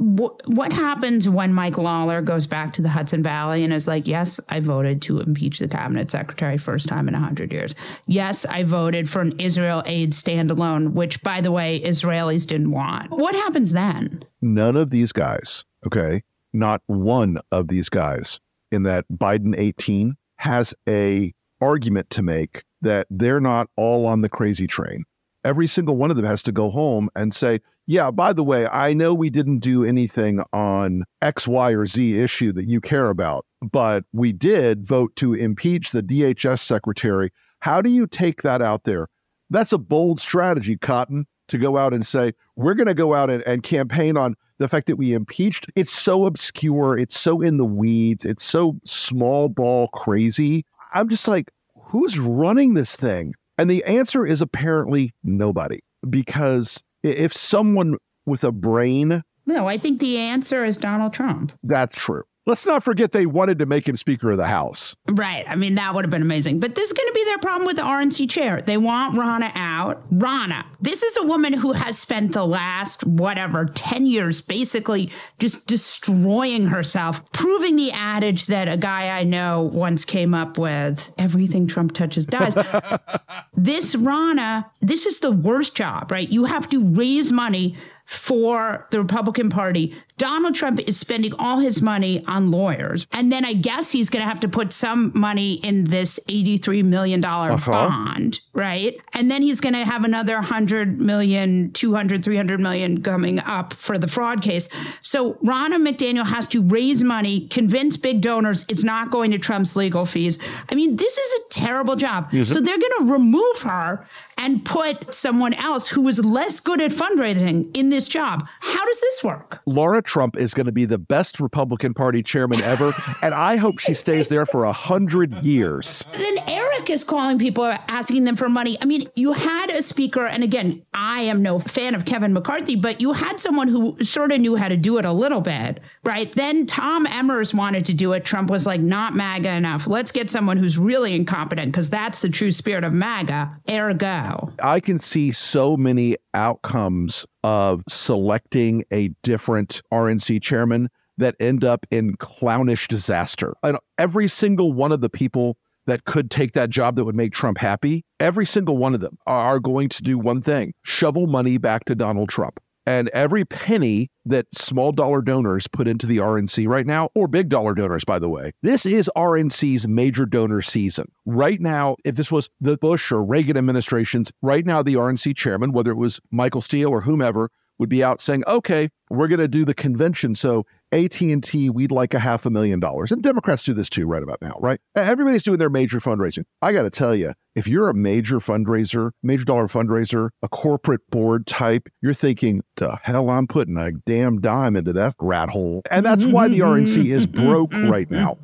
what 0.00 0.72
happens 0.72 1.28
when 1.28 1.52
Mike 1.52 1.76
Lawler 1.76 2.22
goes 2.22 2.46
back 2.46 2.72
to 2.72 2.82
the 2.82 2.88
Hudson 2.88 3.22
Valley 3.22 3.64
and 3.64 3.72
is 3.72 3.86
like, 3.86 4.06
yes, 4.06 4.40
I 4.48 4.60
voted 4.60 5.02
to 5.02 5.20
impeach 5.20 5.58
the 5.58 5.68
cabinet 5.68 6.10
secretary 6.10 6.56
first 6.56 6.88
time 6.88 7.06
in 7.06 7.12
100 7.12 7.52
years. 7.52 7.74
Yes, 8.06 8.46
I 8.46 8.62
voted 8.62 9.10
for 9.10 9.20
an 9.20 9.38
Israel 9.38 9.82
aid 9.84 10.12
standalone, 10.12 10.92
which, 10.92 11.22
by 11.22 11.42
the 11.42 11.52
way, 11.52 11.80
Israelis 11.80 12.46
didn't 12.46 12.70
want. 12.70 13.10
What 13.10 13.34
happens 13.34 13.72
then? 13.72 14.24
None 14.40 14.74
of 14.76 14.88
these 14.88 15.12
guys, 15.12 15.66
okay, 15.86 16.22
not 16.54 16.80
one 16.86 17.38
of 17.52 17.68
these 17.68 17.90
guys 17.90 18.40
in 18.72 18.84
that 18.84 19.04
Biden 19.12 19.54
18 19.56 20.16
has 20.36 20.74
a 20.88 21.34
argument 21.60 22.08
to 22.08 22.22
make 22.22 22.64
that 22.80 23.06
they're 23.10 23.40
not 23.40 23.68
all 23.76 24.06
on 24.06 24.22
the 24.22 24.30
crazy 24.30 24.66
train. 24.66 25.04
Every 25.44 25.66
single 25.66 25.96
one 25.96 26.10
of 26.10 26.16
them 26.16 26.26
has 26.26 26.42
to 26.44 26.52
go 26.52 26.70
home 26.70 27.08
and 27.14 27.34
say, 27.34 27.60
yeah, 27.86 28.10
by 28.10 28.32
the 28.32 28.44
way, 28.44 28.66
I 28.66 28.92
know 28.92 29.14
we 29.14 29.30
didn't 29.30 29.60
do 29.60 29.84
anything 29.84 30.42
on 30.52 31.04
X, 31.22 31.48
Y, 31.48 31.72
or 31.72 31.86
Z 31.86 32.18
issue 32.20 32.52
that 32.52 32.68
you 32.68 32.80
care 32.80 33.10
about, 33.10 33.46
but 33.62 34.04
we 34.12 34.32
did 34.32 34.86
vote 34.86 35.16
to 35.16 35.34
impeach 35.34 35.90
the 35.90 36.02
DHS 36.02 36.60
secretary. 36.60 37.30
How 37.60 37.82
do 37.82 37.90
you 37.90 38.06
take 38.06 38.42
that 38.42 38.62
out 38.62 38.84
there? 38.84 39.08
That's 39.50 39.72
a 39.72 39.78
bold 39.78 40.20
strategy, 40.20 40.76
Cotton, 40.76 41.26
to 41.48 41.58
go 41.58 41.76
out 41.76 41.92
and 41.92 42.06
say, 42.06 42.32
we're 42.54 42.74
going 42.74 42.86
to 42.86 42.94
go 42.94 43.14
out 43.14 43.30
and, 43.30 43.42
and 43.42 43.62
campaign 43.62 44.16
on 44.16 44.36
the 44.58 44.68
fact 44.68 44.86
that 44.86 44.96
we 44.96 45.12
impeached. 45.12 45.66
It's 45.74 45.92
so 45.92 46.26
obscure. 46.26 46.96
It's 46.96 47.18
so 47.18 47.40
in 47.40 47.56
the 47.56 47.64
weeds. 47.64 48.24
It's 48.24 48.44
so 48.44 48.78
small 48.84 49.48
ball 49.48 49.88
crazy. 49.88 50.64
I'm 50.92 51.08
just 51.08 51.26
like, 51.26 51.50
who's 51.74 52.18
running 52.18 52.74
this 52.74 52.94
thing? 52.94 53.34
And 53.60 53.68
the 53.68 53.84
answer 53.84 54.24
is 54.24 54.40
apparently 54.40 55.12
nobody, 55.22 55.80
because 56.08 56.82
if 57.02 57.34
someone 57.34 57.98
with 58.24 58.42
a 58.42 58.52
brain. 58.52 59.22
No, 59.44 59.66
I 59.66 59.76
think 59.76 60.00
the 60.00 60.16
answer 60.16 60.64
is 60.64 60.78
Donald 60.78 61.12
Trump. 61.12 61.52
That's 61.62 61.94
true. 61.94 62.22
Let's 62.50 62.66
not 62.66 62.82
forget 62.82 63.12
they 63.12 63.26
wanted 63.26 63.60
to 63.60 63.66
make 63.66 63.86
him 63.86 63.96
Speaker 63.96 64.32
of 64.32 64.36
the 64.36 64.48
House. 64.48 64.96
Right. 65.06 65.44
I 65.46 65.54
mean, 65.54 65.76
that 65.76 65.94
would 65.94 66.04
have 66.04 66.10
been 66.10 66.20
amazing. 66.20 66.58
But 66.58 66.74
this 66.74 66.88
is 66.88 66.92
going 66.92 67.06
to 67.06 67.14
be 67.14 67.24
their 67.26 67.38
problem 67.38 67.64
with 67.64 67.76
the 67.76 67.82
RNC 67.82 68.28
chair. 68.28 68.60
They 68.60 68.76
want 68.76 69.14
Ronna 69.14 69.52
out. 69.54 70.02
Ronna, 70.10 70.64
this 70.80 71.04
is 71.04 71.16
a 71.18 71.22
woman 71.22 71.52
who 71.52 71.74
has 71.74 71.96
spent 71.96 72.32
the 72.32 72.44
last, 72.44 73.06
whatever, 73.06 73.66
10 73.66 74.04
years 74.04 74.40
basically 74.40 75.12
just 75.38 75.68
destroying 75.68 76.66
herself, 76.66 77.22
proving 77.30 77.76
the 77.76 77.92
adage 77.92 78.46
that 78.46 78.68
a 78.68 78.76
guy 78.76 79.16
I 79.16 79.22
know 79.22 79.62
once 79.62 80.04
came 80.04 80.34
up 80.34 80.58
with 80.58 81.08
everything 81.18 81.68
Trump 81.68 81.92
touches 81.92 82.26
dies. 82.26 82.54
this 83.56 83.94
Ronna, 83.94 84.68
this 84.80 85.06
is 85.06 85.20
the 85.20 85.30
worst 85.30 85.76
job, 85.76 86.10
right? 86.10 86.28
You 86.28 86.46
have 86.46 86.68
to 86.70 86.84
raise 86.84 87.30
money 87.30 87.76
for 88.10 88.88
the 88.90 88.98
Republican 88.98 89.50
Party 89.50 89.94
Donald 90.20 90.54
Trump 90.54 90.80
is 90.80 91.00
spending 91.00 91.32
all 91.38 91.60
his 91.60 91.80
money 91.80 92.22
on 92.26 92.50
lawyers. 92.50 93.06
And 93.10 93.32
then 93.32 93.42
I 93.46 93.54
guess 93.54 93.90
he's 93.90 94.10
going 94.10 94.22
to 94.22 94.28
have 94.28 94.40
to 94.40 94.48
put 94.48 94.70
some 94.70 95.12
money 95.14 95.54
in 95.54 95.84
this 95.84 96.20
$83 96.28 96.84
million 96.84 97.24
uh-huh. 97.24 97.72
bond, 97.72 98.42
right? 98.52 99.00
And 99.14 99.30
then 99.30 99.40
he's 99.40 99.62
going 99.62 99.72
to 99.72 99.82
have 99.82 100.04
another 100.04 100.34
100 100.34 101.00
million, 101.00 101.72
200, 101.72 102.22
300 102.22 102.60
million 102.60 103.02
coming 103.02 103.38
up 103.38 103.72
for 103.72 103.96
the 103.96 104.08
fraud 104.08 104.42
case. 104.42 104.68
So 105.00 105.34
Ronna 105.36 105.80
McDaniel 105.82 106.26
has 106.26 106.46
to 106.48 106.62
raise 106.64 107.02
money, 107.02 107.48
convince 107.48 107.96
big 107.96 108.20
donors 108.20 108.66
it's 108.68 108.84
not 108.84 109.10
going 109.10 109.30
to 109.30 109.38
Trump's 109.38 109.74
legal 109.74 110.04
fees. 110.04 110.38
I 110.68 110.74
mean, 110.74 110.96
this 110.96 111.16
is 111.16 111.32
a 111.32 111.48
terrible 111.48 111.96
job. 111.96 112.30
So 112.30 112.60
they're 112.60 112.76
going 112.76 112.92
to 112.98 113.04
remove 113.10 113.62
her 113.62 114.06
and 114.36 114.64
put 114.64 115.14
someone 115.14 115.54
else 115.54 115.90
who 115.90 116.08
is 116.08 116.24
less 116.24 116.60
good 116.60 116.80
at 116.80 116.90
fundraising 116.90 117.74
in 117.74 117.90
this 117.90 118.08
job. 118.08 118.46
How 118.60 118.84
does 118.84 119.00
this 119.00 119.24
work? 119.24 119.60
Laura 119.66 120.02
Trump 120.10 120.36
is 120.36 120.54
going 120.54 120.66
to 120.66 120.72
be 120.72 120.86
the 120.86 120.98
best 120.98 121.38
Republican 121.38 121.94
Party 121.94 122.20
chairman 122.20 122.60
ever, 122.62 122.92
and 123.22 123.32
I 123.32 123.56
hope 123.56 123.78
she 123.78 123.94
stays 123.94 124.26
there 124.28 124.44
for 124.44 124.64
a 124.64 124.72
hundred 124.72 125.32
years. 125.34 126.04
Then 126.12 126.38
Eric 126.48 126.90
is 126.90 127.04
calling 127.04 127.38
people, 127.38 127.72
asking 127.86 128.24
them 128.24 128.34
for 128.34 128.48
money. 128.48 128.76
I 128.82 128.86
mean, 128.86 129.08
you 129.14 129.32
had 129.32 129.70
a 129.70 129.82
speaker, 129.82 130.26
and 130.26 130.42
again, 130.42 130.84
I 130.92 131.20
am 131.22 131.42
no 131.42 131.60
fan 131.60 131.94
of 131.94 132.04
Kevin 132.04 132.32
McCarthy, 132.32 132.74
but 132.74 133.00
you 133.00 133.12
had 133.12 133.38
someone 133.38 133.68
who 133.68 134.02
sort 134.02 134.32
of 134.32 134.40
knew 134.40 134.56
how 134.56 134.66
to 134.66 134.76
do 134.76 134.98
it 134.98 135.04
a 135.04 135.12
little 135.12 135.40
bit, 135.40 135.78
right? 136.02 136.32
Then 136.34 136.66
Tom 136.66 137.06
Emmer 137.06 137.40
wanted 137.54 137.84
to 137.84 137.94
do 137.94 138.12
it. 138.12 138.24
Trump 138.24 138.50
was 138.50 138.66
like, 138.66 138.80
not 138.80 139.14
MAGA 139.14 139.52
enough. 139.52 139.86
Let's 139.86 140.10
get 140.10 140.28
someone 140.28 140.56
who's 140.56 140.76
really 140.76 141.14
incompetent 141.14 141.70
because 141.70 141.88
that's 141.88 142.20
the 142.20 142.28
true 142.28 142.50
spirit 142.50 142.82
of 142.82 142.92
MAGA. 142.92 143.60
Ergo, 143.70 144.52
I 144.60 144.80
can 144.80 144.98
see 144.98 145.30
so 145.30 145.76
many 145.76 146.16
outcomes 146.34 147.26
of 147.42 147.82
selecting 147.88 148.84
a 148.92 149.08
different 149.22 149.82
RNC 149.92 150.42
chairman 150.42 150.88
that 151.18 151.36
end 151.38 151.64
up 151.64 151.86
in 151.90 152.16
clownish 152.16 152.88
disaster. 152.88 153.54
And 153.62 153.78
every 153.98 154.28
single 154.28 154.72
one 154.72 154.92
of 154.92 155.00
the 155.00 155.10
people 155.10 155.56
that 155.86 156.04
could 156.04 156.30
take 156.30 156.52
that 156.52 156.70
job 156.70 156.96
that 156.96 157.04
would 157.04 157.16
make 157.16 157.32
Trump 157.32 157.58
happy, 157.58 158.04
every 158.18 158.46
single 158.46 158.76
one 158.76 158.94
of 158.94 159.00
them 159.00 159.18
are 159.26 159.58
going 159.58 159.88
to 159.90 160.02
do 160.02 160.18
one 160.18 160.40
thing 160.40 160.72
shovel 160.82 161.26
money 161.26 161.58
back 161.58 161.84
to 161.86 161.94
Donald 161.94 162.28
Trump. 162.28 162.60
And 162.86 163.08
every 163.10 163.44
penny 163.44 164.10
that 164.24 164.46
small 164.52 164.92
dollar 164.92 165.20
donors 165.20 165.68
put 165.68 165.86
into 165.86 166.06
the 166.06 166.16
RNC 166.18 166.66
right 166.66 166.86
now, 166.86 167.10
or 167.14 167.28
big 167.28 167.48
dollar 167.48 167.74
donors, 167.74 168.04
by 168.04 168.18
the 168.18 168.28
way, 168.28 168.52
this 168.62 168.86
is 168.86 169.10
RNC's 169.16 169.86
major 169.86 170.26
donor 170.26 170.62
season. 170.62 171.10
Right 171.26 171.60
now, 171.60 171.96
if 172.04 172.16
this 172.16 172.32
was 172.32 172.48
the 172.60 172.78
Bush 172.78 173.12
or 173.12 173.22
Reagan 173.22 173.56
administrations, 173.56 174.32
right 174.42 174.64
now 174.64 174.82
the 174.82 174.94
RNC 174.94 175.36
chairman, 175.36 175.72
whether 175.72 175.90
it 175.90 175.96
was 175.96 176.20
Michael 176.30 176.62
Steele 176.62 176.88
or 176.88 177.02
whomever, 177.02 177.50
would 177.78 177.88
be 177.88 178.04
out 178.04 178.20
saying, 178.20 178.44
okay, 178.46 178.90
we're 179.08 179.28
going 179.28 179.40
to 179.40 179.48
do 179.48 179.64
the 179.64 179.74
convention. 179.74 180.34
So 180.34 180.66
AT&T, 180.92 181.70
we'd 181.70 181.92
like 181.92 182.14
a 182.14 182.18
half 182.18 182.46
a 182.46 182.50
million 182.50 182.80
dollars. 182.80 183.12
And 183.12 183.22
Democrats 183.22 183.62
do 183.62 183.74
this 183.74 183.88
too 183.88 184.06
right 184.06 184.22
about 184.22 184.40
now, 184.42 184.56
right? 184.60 184.80
Everybody's 184.94 185.42
doing 185.42 185.58
their 185.58 185.70
major 185.70 186.00
fundraising. 186.00 186.44
I 186.62 186.72
got 186.72 186.82
to 186.82 186.90
tell 186.90 187.14
you, 187.14 187.34
if 187.54 187.66
you're 187.66 187.88
a 187.88 187.94
major 187.94 188.38
fundraiser, 188.38 189.10
major 189.22 189.44
dollar 189.44 189.66
fundraiser, 189.66 190.30
a 190.42 190.48
corporate 190.48 191.08
board 191.10 191.46
type, 191.46 191.88
you're 192.00 192.14
thinking, 192.14 192.62
the 192.76 192.96
hell 193.02 193.30
I'm 193.30 193.46
putting 193.46 193.76
a 193.76 193.92
damn 193.92 194.40
dime 194.40 194.76
into 194.76 194.92
that 194.94 195.14
rat 195.20 195.50
hole. 195.50 195.82
And 195.90 196.06
that's 196.06 196.26
why 196.26 196.48
the 196.48 196.60
RNC 196.60 197.10
is 197.10 197.26
broke 197.26 197.72
right 197.72 198.10
now. 198.10 198.38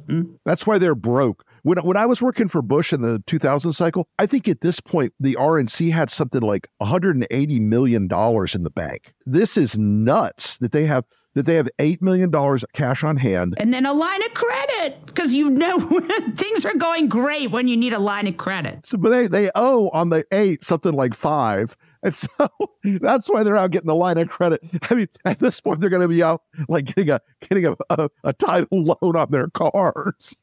That's 0.44 0.66
why 0.66 0.78
they're 0.78 0.94
broke. 0.94 1.44
When, 1.62 1.78
when 1.78 1.96
I 1.96 2.06
was 2.06 2.22
working 2.22 2.46
for 2.46 2.62
Bush 2.62 2.92
in 2.92 3.02
the 3.02 3.22
2000 3.26 3.72
cycle, 3.72 4.06
I 4.20 4.26
think 4.26 4.46
at 4.48 4.60
this 4.60 4.80
point, 4.80 5.12
the 5.18 5.34
RNC 5.34 5.90
had 5.92 6.10
something 6.10 6.40
like 6.40 6.68
$180 6.80 7.60
million 7.60 8.02
in 8.02 8.62
the 8.62 8.72
bank. 8.74 9.14
This 9.24 9.56
is 9.56 9.76
nuts 9.76 10.58
that 10.58 10.70
they 10.70 10.86
have 10.86 11.04
that 11.36 11.44
they 11.44 11.54
have 11.54 11.68
$8 11.78 12.00
million 12.00 12.32
cash 12.72 13.04
on 13.04 13.18
hand. 13.18 13.56
And 13.58 13.72
then 13.72 13.84
a 13.84 13.92
line 13.92 14.22
of 14.24 14.32
credit 14.32 15.04
because 15.04 15.34
you 15.34 15.50
know 15.50 15.78
things 16.34 16.64
are 16.64 16.74
going 16.74 17.08
great 17.08 17.50
when 17.50 17.68
you 17.68 17.76
need 17.76 17.92
a 17.92 17.98
line 17.98 18.26
of 18.26 18.38
credit. 18.38 18.86
So, 18.86 18.96
but 18.96 19.10
they, 19.10 19.26
they 19.26 19.50
owe 19.54 19.90
on 19.90 20.08
the 20.08 20.24
eight 20.32 20.64
something 20.64 20.92
like 20.92 21.12
five. 21.12 21.76
And 22.02 22.14
so 22.14 22.28
that's 22.84 23.28
why 23.28 23.44
they're 23.44 23.56
out 23.56 23.70
getting 23.70 23.90
a 23.90 23.94
line 23.94 24.16
of 24.16 24.30
credit. 24.30 24.62
I 24.90 24.94
mean, 24.94 25.08
at 25.26 25.38
this 25.38 25.60
point, 25.60 25.80
they're 25.80 25.90
going 25.90 26.00
to 26.00 26.08
be 26.08 26.22
out 26.22 26.42
like 26.68 26.86
getting 26.86 27.10
a 27.10 27.20
getting 27.42 27.66
a, 27.66 27.76
a, 27.90 28.08
a 28.24 28.32
title 28.32 28.84
loan 29.02 29.16
on 29.16 29.30
their 29.30 29.48
cars. 29.48 30.36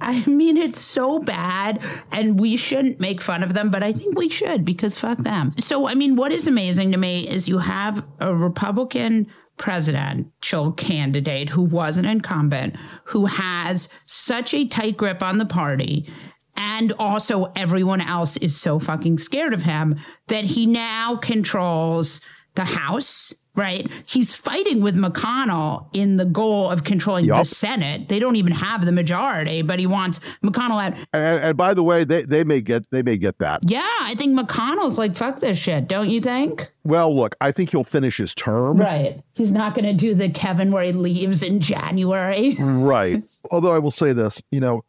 I 0.00 0.24
mean, 0.26 0.56
it's 0.56 0.80
so 0.80 1.18
bad, 1.18 1.82
and 2.12 2.38
we 2.38 2.56
shouldn't 2.56 3.00
make 3.00 3.20
fun 3.20 3.42
of 3.42 3.54
them, 3.54 3.68
but 3.68 3.82
I 3.82 3.92
think 3.92 4.16
we 4.16 4.28
should 4.28 4.64
because 4.64 4.96
fuck 4.96 5.18
them. 5.18 5.50
So, 5.58 5.88
I 5.88 5.94
mean, 5.94 6.14
what 6.14 6.30
is 6.30 6.46
amazing 6.46 6.92
to 6.92 6.98
me 6.98 7.26
is 7.26 7.48
you 7.48 7.58
have 7.58 8.04
a 8.20 8.32
Republican 8.32 9.26
presidential 9.58 10.72
candidate 10.72 11.48
who 11.48 11.62
was 11.62 11.96
an 11.96 12.04
incumbent 12.04 12.76
who 13.04 13.26
has 13.26 13.88
such 14.06 14.54
a 14.54 14.66
tight 14.66 14.96
grip 14.96 15.22
on 15.22 15.38
the 15.38 15.46
party 15.46 16.10
and 16.56 16.92
also 16.98 17.52
everyone 17.54 18.00
else 18.00 18.36
is 18.38 18.56
so 18.56 18.78
fucking 18.78 19.18
scared 19.18 19.54
of 19.54 19.62
him 19.62 19.96
that 20.26 20.44
he 20.44 20.66
now 20.66 21.16
controls 21.16 22.20
the 22.54 22.64
house 22.64 23.32
right? 23.58 23.90
He's 24.06 24.34
fighting 24.34 24.80
with 24.80 24.96
McConnell 24.96 25.88
in 25.92 26.16
the 26.16 26.24
goal 26.24 26.70
of 26.70 26.84
controlling 26.84 27.26
yep. 27.26 27.38
the 27.38 27.44
Senate. 27.44 28.08
They 28.08 28.18
don't 28.18 28.36
even 28.36 28.52
have 28.52 28.84
the 28.84 28.92
majority, 28.92 29.62
but 29.62 29.78
he 29.80 29.86
wants 29.86 30.20
McConnell 30.42 30.82
out. 30.82 30.94
And, 31.12 31.42
and, 31.42 31.56
by 31.56 31.74
the 31.74 31.82
way, 31.82 32.04
they, 32.04 32.22
they 32.22 32.44
may 32.44 32.60
get 32.60 32.88
they 32.90 33.02
may 33.02 33.16
get 33.16 33.38
that. 33.38 33.60
Yeah, 33.68 33.86
I 34.02 34.14
think 34.16 34.38
McConnell's 34.38 34.96
like 34.96 35.16
fuck 35.16 35.40
this 35.40 35.58
shit. 35.58 35.88
Don't 35.88 36.08
you 36.08 36.20
think? 36.20 36.70
Well, 36.84 37.14
look, 37.14 37.34
I 37.40 37.52
think 37.52 37.70
he'll 37.70 37.84
finish 37.84 38.16
his 38.16 38.34
term. 38.34 38.78
Right. 38.78 39.22
He's 39.34 39.52
not 39.52 39.74
going 39.74 39.84
to 39.84 39.92
do 39.92 40.14
the 40.14 40.30
Kevin 40.30 40.70
where 40.72 40.84
he 40.84 40.92
leaves 40.92 41.42
in 41.42 41.60
January. 41.60 42.56
right. 42.58 43.22
Although 43.50 43.72
I 43.72 43.78
will 43.78 43.90
say 43.90 44.14
this, 44.14 44.42
you 44.50 44.60
know, 44.60 44.82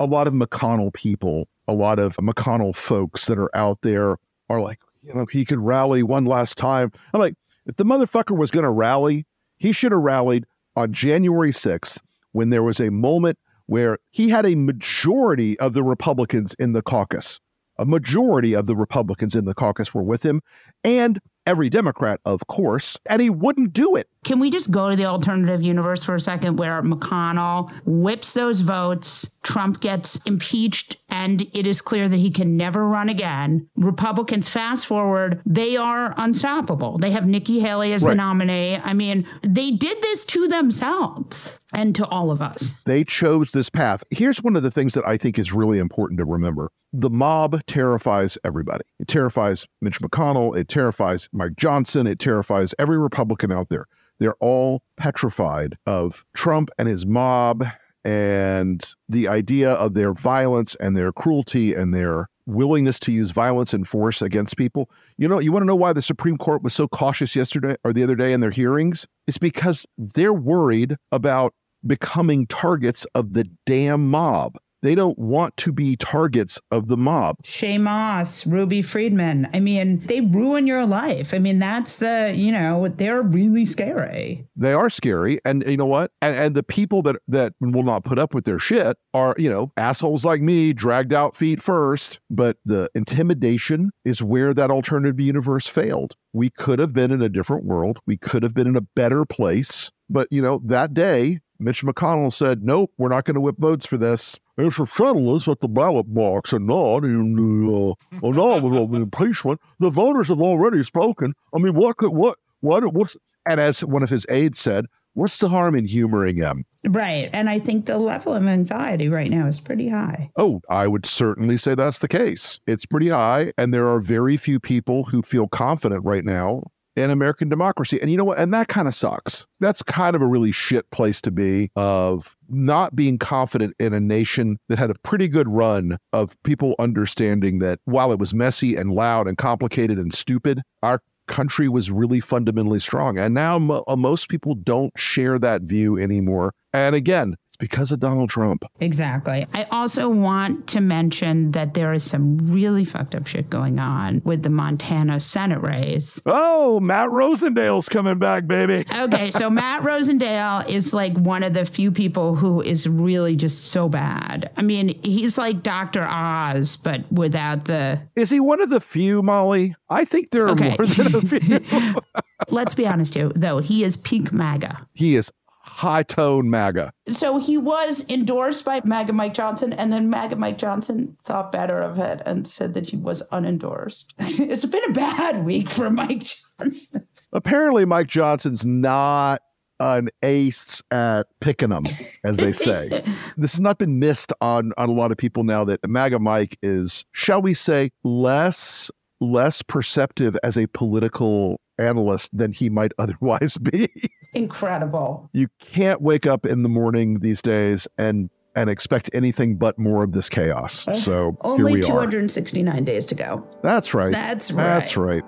a 0.00 0.06
lot 0.06 0.26
of 0.26 0.32
McConnell 0.32 0.92
people, 0.92 1.46
a 1.68 1.74
lot 1.74 1.98
of 1.98 2.16
McConnell 2.16 2.74
folks 2.74 3.26
that 3.26 3.38
are 3.38 3.54
out 3.56 3.78
there 3.82 4.16
are 4.48 4.60
like, 4.60 4.80
you 5.02 5.14
know, 5.14 5.26
he 5.30 5.44
could 5.44 5.58
rally 5.58 6.02
one 6.02 6.24
last 6.24 6.56
time. 6.56 6.90
I'm 7.12 7.20
like, 7.20 7.34
if 7.68 7.76
the 7.76 7.84
motherfucker 7.84 8.36
was 8.36 8.50
going 8.50 8.64
to 8.64 8.70
rally, 8.70 9.26
he 9.58 9.72
should 9.72 9.92
have 9.92 10.00
rallied 10.00 10.46
on 10.74 10.92
January 10.92 11.52
6th 11.52 11.98
when 12.32 12.50
there 12.50 12.62
was 12.62 12.80
a 12.80 12.90
moment 12.90 13.38
where 13.66 13.98
he 14.10 14.30
had 14.30 14.46
a 14.46 14.54
majority 14.54 15.58
of 15.60 15.74
the 15.74 15.82
Republicans 15.84 16.54
in 16.58 16.72
the 16.72 16.82
caucus. 16.82 17.38
A 17.78 17.84
majority 17.84 18.54
of 18.54 18.66
the 18.66 18.74
Republicans 18.74 19.34
in 19.34 19.44
the 19.44 19.54
caucus 19.54 19.94
were 19.94 20.02
with 20.02 20.24
him, 20.24 20.40
and 20.82 21.20
every 21.46 21.68
Democrat, 21.68 22.20
of 22.24 22.46
course, 22.48 22.96
and 23.06 23.22
he 23.22 23.30
wouldn't 23.30 23.72
do 23.72 23.94
it. 23.94 24.08
Can 24.28 24.40
we 24.40 24.50
just 24.50 24.70
go 24.70 24.90
to 24.90 24.94
the 24.94 25.06
alternative 25.06 25.62
universe 25.62 26.04
for 26.04 26.14
a 26.14 26.20
second 26.20 26.58
where 26.58 26.82
McConnell 26.82 27.72
whips 27.86 28.34
those 28.34 28.60
votes, 28.60 29.30
Trump 29.42 29.80
gets 29.80 30.16
impeached, 30.26 30.98
and 31.08 31.40
it 31.54 31.66
is 31.66 31.80
clear 31.80 32.10
that 32.10 32.18
he 32.18 32.30
can 32.30 32.54
never 32.54 32.86
run 32.86 33.08
again? 33.08 33.70
Republicans, 33.74 34.46
fast 34.46 34.84
forward, 34.84 35.40
they 35.46 35.78
are 35.78 36.12
unstoppable. 36.18 36.98
They 36.98 37.10
have 37.12 37.26
Nikki 37.26 37.60
Haley 37.60 37.94
as 37.94 38.02
right. 38.02 38.10
the 38.10 38.16
nominee. 38.16 38.76
I 38.76 38.92
mean, 38.92 39.26
they 39.42 39.70
did 39.70 39.96
this 40.02 40.26
to 40.26 40.46
themselves 40.46 41.58
and 41.72 41.94
to 41.94 42.06
all 42.08 42.30
of 42.30 42.42
us. 42.42 42.74
They 42.84 43.04
chose 43.04 43.52
this 43.52 43.70
path. 43.70 44.04
Here's 44.10 44.42
one 44.42 44.56
of 44.56 44.62
the 44.62 44.70
things 44.70 44.92
that 44.92 45.08
I 45.08 45.16
think 45.16 45.38
is 45.38 45.54
really 45.54 45.78
important 45.78 46.18
to 46.18 46.26
remember 46.26 46.70
the 46.92 47.10
mob 47.10 47.64
terrifies 47.66 48.36
everybody. 48.44 48.84
It 48.98 49.08
terrifies 49.08 49.66
Mitch 49.80 50.00
McConnell. 50.00 50.56
It 50.56 50.68
terrifies 50.68 51.28
Mike 51.32 51.56
Johnson. 51.56 52.06
It 52.06 52.18
terrifies 52.18 52.74
every 52.78 52.98
Republican 52.98 53.52
out 53.52 53.68
there. 53.68 53.86
They're 54.18 54.36
all 54.40 54.82
petrified 54.96 55.76
of 55.86 56.24
Trump 56.34 56.70
and 56.78 56.88
his 56.88 57.06
mob 57.06 57.64
and 58.04 58.94
the 59.08 59.28
idea 59.28 59.72
of 59.72 59.94
their 59.94 60.12
violence 60.12 60.74
and 60.80 60.96
their 60.96 61.12
cruelty 61.12 61.74
and 61.74 61.92
their 61.92 62.28
willingness 62.46 62.98
to 62.98 63.12
use 63.12 63.30
violence 63.30 63.74
and 63.74 63.86
force 63.86 64.22
against 64.22 64.56
people. 64.56 64.90
You 65.18 65.28
know, 65.28 65.38
you 65.38 65.52
want 65.52 65.62
to 65.62 65.66
know 65.66 65.76
why 65.76 65.92
the 65.92 66.02
Supreme 66.02 66.38
Court 66.38 66.62
was 66.62 66.74
so 66.74 66.88
cautious 66.88 67.36
yesterday 67.36 67.76
or 67.84 67.92
the 67.92 68.02
other 68.02 68.16
day 68.16 68.32
in 68.32 68.40
their 68.40 68.50
hearings? 68.50 69.06
It's 69.26 69.38
because 69.38 69.86
they're 69.98 70.32
worried 70.32 70.96
about 71.12 71.54
becoming 71.86 72.46
targets 72.46 73.06
of 73.14 73.34
the 73.34 73.48
damn 73.66 74.10
mob. 74.10 74.56
They 74.82 74.94
don't 74.94 75.18
want 75.18 75.56
to 75.58 75.72
be 75.72 75.96
targets 75.96 76.60
of 76.70 76.86
the 76.86 76.96
mob. 76.96 77.36
Shaye 77.42 77.80
Moss, 77.80 78.46
Ruby 78.46 78.82
Freeman. 78.82 79.48
I 79.52 79.60
mean, 79.60 80.00
they 80.06 80.20
ruin 80.20 80.66
your 80.66 80.86
life. 80.86 81.34
I 81.34 81.38
mean, 81.38 81.58
that's 81.58 81.96
the, 81.96 82.32
you 82.34 82.52
know, 82.52 82.88
they're 82.88 83.22
really 83.22 83.66
scary. 83.66 84.46
They 84.56 84.72
are 84.72 84.90
scary. 84.90 85.40
And 85.44 85.64
you 85.66 85.76
know 85.76 85.86
what? 85.86 86.12
And, 86.22 86.36
and 86.36 86.54
the 86.54 86.62
people 86.62 87.02
that, 87.02 87.16
that 87.28 87.54
will 87.60 87.82
not 87.82 88.04
put 88.04 88.18
up 88.18 88.34
with 88.34 88.44
their 88.44 88.58
shit 88.58 88.96
are, 89.14 89.34
you 89.38 89.50
know, 89.50 89.72
assholes 89.76 90.24
like 90.24 90.40
me, 90.40 90.72
dragged 90.72 91.12
out 91.12 91.34
feet 91.34 91.60
first. 91.60 92.20
But 92.30 92.58
the 92.64 92.90
intimidation 92.94 93.90
is 94.04 94.22
where 94.22 94.54
that 94.54 94.70
alternative 94.70 95.18
universe 95.18 95.66
failed. 95.66 96.14
We 96.32 96.50
could 96.50 96.78
have 96.78 96.92
been 96.92 97.10
in 97.10 97.22
a 97.22 97.28
different 97.28 97.64
world. 97.64 97.98
We 98.06 98.16
could 98.16 98.42
have 98.42 98.54
been 98.54 98.66
in 98.66 98.76
a 98.76 98.82
better 98.82 99.24
place. 99.24 99.90
But, 100.10 100.28
you 100.30 100.40
know, 100.40 100.62
that 100.64 100.94
day, 100.94 101.40
Mitch 101.60 101.82
McConnell 101.82 102.32
said, 102.32 102.62
nope, 102.62 102.92
we're 102.98 103.08
not 103.08 103.24
going 103.24 103.34
to 103.34 103.40
whip 103.40 103.56
votes 103.58 103.84
for 103.84 103.96
this. 103.96 104.38
It's 104.56 104.76
for 104.76 104.86
settle 104.86 105.34
this 105.34 105.48
at 105.48 105.60
the 105.60 105.68
ballot 105.68 106.12
box 106.12 106.52
and 106.52 106.66
not 106.66 107.04
in 107.04 107.34
the, 107.34 107.96
uh, 108.12 108.18
or 108.22 108.34
not 108.34 108.62
with 108.62 108.72
the 108.72 108.96
impeachment. 108.96 109.60
The 109.78 109.90
voters 109.90 110.28
have 110.28 110.40
already 110.40 110.82
spoken. 110.82 111.34
I 111.54 111.58
mean, 111.58 111.74
what 111.74 111.96
could, 111.96 112.10
what, 112.10 112.38
what, 112.60 112.92
what's, 112.92 113.16
and 113.46 113.60
as 113.60 113.84
one 113.84 114.02
of 114.02 114.10
his 114.10 114.26
aides 114.28 114.58
said, 114.58 114.86
what's 115.14 115.38
the 115.38 115.48
harm 115.48 115.74
in 115.74 115.86
humoring 115.86 116.36
him? 116.36 116.64
Right. 116.86 117.28
And 117.32 117.50
I 117.50 117.58
think 117.58 117.86
the 117.86 117.98
level 117.98 118.34
of 118.34 118.46
anxiety 118.46 119.08
right 119.08 119.30
now 119.30 119.46
is 119.46 119.60
pretty 119.60 119.88
high. 119.88 120.30
Oh, 120.36 120.60
I 120.70 120.86
would 120.86 121.06
certainly 121.06 121.56
say 121.56 121.74
that's 121.74 121.98
the 121.98 122.08
case. 122.08 122.60
It's 122.66 122.86
pretty 122.86 123.08
high. 123.08 123.52
And 123.58 123.74
there 123.74 123.88
are 123.88 124.00
very 124.00 124.36
few 124.36 124.60
people 124.60 125.04
who 125.04 125.22
feel 125.22 125.48
confident 125.48 126.04
right 126.04 126.24
now 126.24 126.62
in 126.98 127.10
American 127.10 127.48
democracy. 127.48 128.00
And 128.00 128.10
you 128.10 128.16
know 128.16 128.24
what? 128.24 128.38
And 128.38 128.52
that 128.54 128.68
kind 128.68 128.88
of 128.88 128.94
sucks. 128.94 129.46
That's 129.60 129.82
kind 129.82 130.14
of 130.16 130.22
a 130.22 130.26
really 130.26 130.52
shit 130.52 130.90
place 130.90 131.20
to 131.22 131.30
be 131.30 131.70
of 131.76 132.36
not 132.48 132.96
being 132.96 133.18
confident 133.18 133.74
in 133.78 133.92
a 133.92 134.00
nation 134.00 134.58
that 134.68 134.78
had 134.78 134.90
a 134.90 134.94
pretty 135.02 135.28
good 135.28 135.48
run 135.48 135.98
of 136.12 136.40
people 136.42 136.74
understanding 136.78 137.58
that 137.60 137.80
while 137.84 138.12
it 138.12 138.18
was 138.18 138.34
messy 138.34 138.76
and 138.76 138.92
loud 138.92 139.28
and 139.28 139.38
complicated 139.38 139.98
and 139.98 140.12
stupid, 140.12 140.62
our 140.82 141.00
country 141.28 141.68
was 141.68 141.90
really 141.90 142.20
fundamentally 142.20 142.80
strong. 142.80 143.18
And 143.18 143.34
now 143.34 143.58
mo- 143.58 143.84
uh, 143.86 143.96
most 143.96 144.28
people 144.28 144.54
don't 144.54 144.92
share 144.98 145.38
that 145.38 145.62
view 145.62 145.98
anymore. 145.98 146.54
And 146.72 146.96
again, 146.96 147.36
because 147.58 147.92
of 147.92 148.00
Donald 148.00 148.30
Trump. 148.30 148.64
Exactly. 148.80 149.46
I 149.52 149.64
also 149.64 150.08
want 150.08 150.68
to 150.68 150.80
mention 150.80 151.52
that 151.52 151.74
there 151.74 151.92
is 151.92 152.04
some 152.04 152.38
really 152.38 152.84
fucked 152.84 153.14
up 153.14 153.26
shit 153.26 153.50
going 153.50 153.78
on 153.78 154.22
with 154.24 154.42
the 154.42 154.50
Montana 154.50 155.20
Senate 155.20 155.60
race. 155.60 156.20
Oh, 156.26 156.80
Matt 156.80 157.10
Rosendale's 157.10 157.88
coming 157.88 158.18
back, 158.18 158.46
baby. 158.46 158.84
okay, 158.96 159.30
so 159.30 159.50
Matt 159.58 159.82
Rosendale 159.82 160.68
is 160.68 160.92
like 160.92 161.14
one 161.14 161.42
of 161.42 161.54
the 161.54 161.66
few 161.66 161.90
people 161.90 162.36
who 162.36 162.62
is 162.62 162.88
really 162.88 163.36
just 163.36 163.66
so 163.66 163.88
bad. 163.88 164.50
I 164.56 164.62
mean, 164.62 165.00
he's 165.02 165.36
like 165.36 165.62
Dr. 165.62 166.04
Oz, 166.04 166.76
but 166.76 167.10
without 167.12 167.64
the. 167.64 168.00
Is 168.16 168.30
he 168.30 168.40
one 168.40 168.60
of 168.60 168.70
the 168.70 168.80
few, 168.80 169.22
Molly? 169.22 169.74
I 169.90 170.04
think 170.04 170.30
there 170.30 170.44
are 170.44 170.50
okay. 170.50 170.76
more 170.78 170.86
than 170.86 171.14
a 171.14 171.20
few. 171.22 172.00
Let's 172.48 172.74
be 172.74 172.86
honest 172.86 173.14
here, 173.14 173.30
though. 173.34 173.58
He 173.58 173.84
is 173.84 173.96
peak 173.96 174.32
MAGA. 174.32 174.86
He 174.94 175.16
is 175.16 175.32
high 175.78 176.02
tone 176.02 176.50
MAGA. 176.50 176.92
So 177.06 177.38
he 177.38 177.56
was 177.56 178.04
endorsed 178.08 178.64
by 178.64 178.80
MAGA 178.84 179.12
Mike 179.12 179.32
Johnson, 179.32 179.72
and 179.72 179.92
then 179.92 180.10
MAGA 180.10 180.34
Mike 180.34 180.58
Johnson 180.58 181.16
thought 181.22 181.52
better 181.52 181.80
of 181.80 182.00
it 182.00 182.20
and 182.26 182.48
said 182.48 182.74
that 182.74 182.88
he 182.88 182.96
was 182.96 183.22
unendorsed. 183.30 184.06
it's 184.18 184.66
been 184.66 184.82
a 184.90 184.92
bad 184.92 185.44
week 185.44 185.70
for 185.70 185.88
Mike 185.88 186.24
Johnson. 186.58 187.06
Apparently, 187.32 187.84
Mike 187.84 188.08
Johnson's 188.08 188.66
not 188.66 189.40
an 189.78 190.08
ace 190.24 190.82
at 190.90 191.28
picking 191.38 191.68
them, 191.68 191.84
as 192.24 192.38
they 192.38 192.50
say. 192.52 192.88
this 193.36 193.52
has 193.52 193.60
not 193.60 193.78
been 193.78 194.00
missed 194.00 194.32
on, 194.40 194.72
on 194.76 194.88
a 194.88 194.92
lot 194.92 195.12
of 195.12 195.16
people 195.16 195.44
now 195.44 195.64
that 195.64 195.88
MAGA 195.88 196.18
Mike 196.18 196.58
is, 196.60 197.04
shall 197.12 197.40
we 197.40 197.54
say, 197.54 197.92
less 198.02 198.90
less 199.20 199.62
perceptive 199.62 200.36
as 200.42 200.56
a 200.56 200.66
political 200.68 201.60
analyst 201.78 202.30
than 202.36 202.52
he 202.52 202.70
might 202.70 202.92
otherwise 202.98 203.56
be. 203.58 203.88
Incredible. 204.34 205.30
You 205.32 205.48
can't 205.58 206.00
wake 206.00 206.26
up 206.26 206.44
in 206.46 206.62
the 206.62 206.68
morning 206.68 207.20
these 207.20 207.42
days 207.42 207.88
and 207.96 208.30
and 208.54 208.68
expect 208.68 209.08
anything 209.12 209.56
but 209.56 209.78
more 209.78 210.02
of 210.02 210.12
this 210.12 210.28
chaos. 210.28 210.84
So 211.04 211.36
only 211.42 211.80
269 211.80 212.76
are. 212.76 212.80
days 212.80 213.06
to 213.06 213.14
go. 213.14 213.46
That's 213.62 213.94
right. 213.94 214.10
That's 214.10 214.50
right. 214.50 214.64
That's 214.64 214.96
right. 214.96 215.22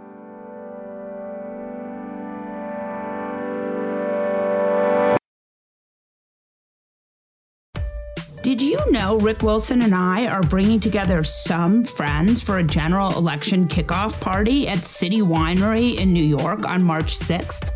Did 8.50 8.62
you 8.62 8.90
know 8.90 9.16
Rick 9.20 9.44
Wilson 9.44 9.80
and 9.82 9.94
I 9.94 10.26
are 10.26 10.42
bringing 10.42 10.80
together 10.80 11.22
some 11.22 11.84
friends 11.84 12.42
for 12.42 12.58
a 12.58 12.64
general 12.64 13.16
election 13.16 13.68
kickoff 13.68 14.18
party 14.20 14.66
at 14.66 14.84
City 14.84 15.20
Winery 15.20 15.96
in 15.96 16.12
New 16.12 16.24
York 16.24 16.66
on 16.66 16.82
March 16.82 17.16
6th? 17.16 17.70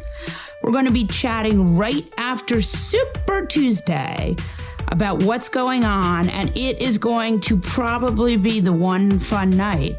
We're 0.65 0.73
going 0.73 0.87
to 0.87 0.91
be 0.91 1.07
chatting 1.07 1.77
right 1.77 2.05
after 2.19 2.61
Super 2.61 3.47
Tuesday 3.47 4.35
about 4.89 5.23
what's 5.23 5.49
going 5.49 5.85
on, 5.85 6.29
and 6.29 6.49
it 6.57 6.83
is 6.83 6.99
going 6.99 7.41
to 7.43 7.57
probably 7.57 8.37
be 8.37 8.59
the 8.59 8.75
one 8.75 9.21
fun 9.21 9.51
night 9.51 9.95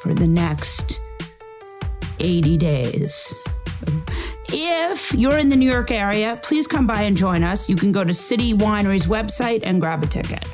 for 0.00 0.14
the 0.14 0.26
next 0.26 0.98
80 2.20 2.56
days. 2.56 3.34
If 4.48 5.12
you're 5.12 5.38
in 5.38 5.48
the 5.48 5.56
New 5.56 5.68
York 5.68 5.90
area, 5.90 6.38
please 6.42 6.68
come 6.68 6.86
by 6.86 7.02
and 7.02 7.16
join 7.16 7.42
us. 7.42 7.68
You 7.68 7.74
can 7.74 7.90
go 7.90 8.04
to 8.04 8.14
City 8.14 8.54
Winery's 8.54 9.06
website 9.06 9.66
and 9.66 9.80
grab 9.80 10.04
a 10.04 10.06
ticket. 10.06 10.48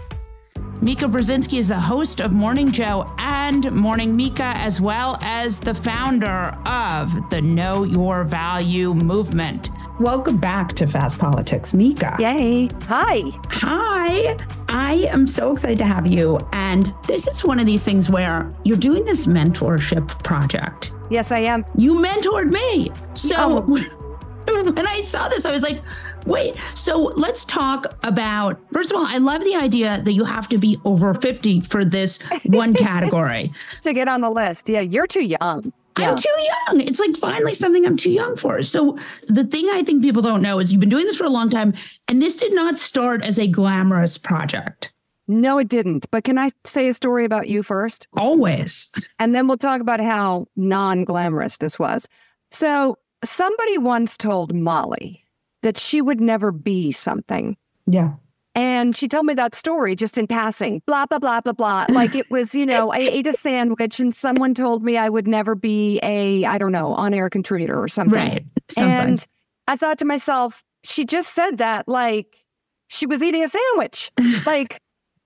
Mika 0.81 1.05
Brzezinski 1.05 1.59
is 1.59 1.69
the 1.69 1.79
host 1.79 2.21
of 2.21 2.33
Morning 2.33 2.73
Joe 2.73 3.15
and 3.19 3.71
Morning 3.71 4.17
Mika, 4.17 4.55
as 4.57 4.81
well 4.81 5.19
as 5.21 5.61
the 5.61 5.75
founder 5.75 6.57
of 6.67 7.11
the 7.31 7.41
Know 7.41 7.85
Your 7.85 8.25
Value 8.25 8.95
movement. 8.95 9.71
Welcome 10.03 10.39
back 10.39 10.73
to 10.73 10.87
Fast 10.89 11.21
Politics, 11.21 11.73
Mika. 11.73 12.17
Yay. 12.19 12.69
Hi. 12.89 13.23
Hi. 13.51 14.37
I 14.69 14.95
am 15.13 15.29
so 15.29 15.53
excited 15.53 15.79
to 15.79 15.85
have 15.85 16.09
you. 16.09 16.41
And 16.53 16.93
this 17.07 17.29
is 17.29 17.45
one 17.45 17.61
of 17.61 17.67
these 17.67 17.85
things 17.85 18.11
where 18.11 18.53
you're 18.65 18.77
doing 18.77 19.05
this 19.05 19.27
mentorship 19.27 20.09
project. 20.25 20.93
Yes, 21.09 21.31
I 21.31 21.39
am. 21.39 21.65
You 21.77 21.95
mentored 21.95 22.51
me. 22.51 22.91
So, 23.15 23.65
oh. 23.69 24.73
and 24.77 24.89
I 24.89 25.03
saw 25.03 25.29
this, 25.29 25.47
I 25.47 25.53
was 25.53 25.63
like, 25.63 25.81
Wait, 26.27 26.57
so 26.75 27.13
let's 27.17 27.45
talk 27.45 27.97
about 28.05 28.61
first 28.73 28.91
of 28.91 28.97
all, 28.97 29.07
I 29.07 29.19
love 29.19 29.43
the 29.45 29.55
idea 29.55 30.03
that 30.05 30.13
you 30.13 30.25
have 30.25 30.49
to 30.49 30.59
be 30.59 30.79
over 30.85 31.15
50 31.15 31.61
for 31.63 31.85
this 31.85 32.19
one 32.47 32.75
category. 32.89 33.53
to 33.83 33.93
get 33.93 34.09
on 34.09 34.21
the 34.21 34.31
list. 34.31 34.69
Yeah, 34.69 34.81
you're 34.81 35.09
too 35.09 35.25
young. 35.25 35.73
Yeah. 35.99 36.11
I'm 36.11 36.17
too 36.17 36.29
young. 36.39 36.81
It's 36.81 37.01
like 37.01 37.17
finally 37.17 37.55
something 37.55 37.85
I'm 37.85 37.97
too 37.97 38.11
young 38.11 38.37
for. 38.37 38.63
So 38.63 38.99
the 39.29 39.45
thing 39.45 39.69
I 39.71 39.83
think 39.83 40.03
people 40.03 40.23
don't 40.23 40.43
know 40.43 40.59
is 40.59 40.73
you've 40.73 40.81
been 40.81 40.89
doing 40.89 41.05
this 41.05 41.17
for 41.17 41.25
a 41.25 41.31
long 41.31 41.51
time, 41.51 41.75
and 42.09 42.23
this 42.23 42.37
did 42.37 42.55
not 42.55 42.79
start 42.79 43.23
as 43.23 43.39
a 43.39 43.47
glamorous 43.47 44.17
project. 44.17 44.93
No, 45.29 45.59
it 45.59 45.69
didn't. 45.69 46.11
But 46.11 46.25
can 46.25 46.39
I 46.39 46.51
say 46.65 46.89
a 46.89 46.95
story 46.95 47.25
about 47.25 47.49
you 47.49 47.63
first? 47.63 48.09
Always. 48.17 48.91
And 49.19 49.35
then 49.35 49.49
we'll 49.49 49.59
talk 49.59 49.81
about 49.81 50.01
how 50.01 50.47
non 50.57 51.05
glamorous 51.05 51.59
this 51.59 51.79
was. 51.79 52.09
So 52.51 52.99
somebody 53.25 53.79
once 53.79 54.17
told 54.17 54.55
Molly 54.55 55.25
that 55.63 55.79
she 55.79 56.01
would 56.03 56.21
never 56.21 56.51
be 56.53 56.93
something. 56.93 57.57
Yeah. 57.87 58.15
And 58.55 58.95
she 58.95 59.09
told 59.09 59.25
me 59.25 59.35
that 59.35 59.55
story 59.55 59.97
just 59.97 60.19
in 60.19 60.27
passing, 60.27 60.83
blah, 60.87 61.07
blah, 61.07 61.19
blah, 61.19 61.41
blah, 61.41 61.55
blah. 61.55 61.87
Like 61.89 62.15
it 62.15 62.31
was, 62.31 62.55
you 62.55 62.67
know, 62.67 62.93
I 62.93 62.99
ate 62.99 63.27
a 63.27 63.33
sandwich 63.33 63.99
and 63.99 64.15
someone 64.15 64.53
told 64.53 64.83
me 64.83 64.99
I 64.99 65.09
would 65.09 65.27
never 65.27 65.55
be 65.55 65.99
a, 66.03 66.45
I 66.45 66.59
don't 66.59 66.73
know, 66.73 66.89
on 66.89 67.15
air 67.15 67.31
contributor 67.31 67.83
or 67.83 67.89
something. 67.89 68.19
Right. 68.19 68.45
Something. 68.69 68.93
And 68.93 69.27
I 69.69 69.77
thought 69.77 69.99
to 70.01 70.05
myself, 70.05 70.63
she 70.85 71.07
just 71.07 71.33
said 71.33 71.59
that 71.59 71.89
like 71.89 72.45
she 72.89 73.07
was 73.07 73.23
eating 73.23 73.43
a 73.43 73.49
sandwich. 73.49 74.11
like 74.47 74.81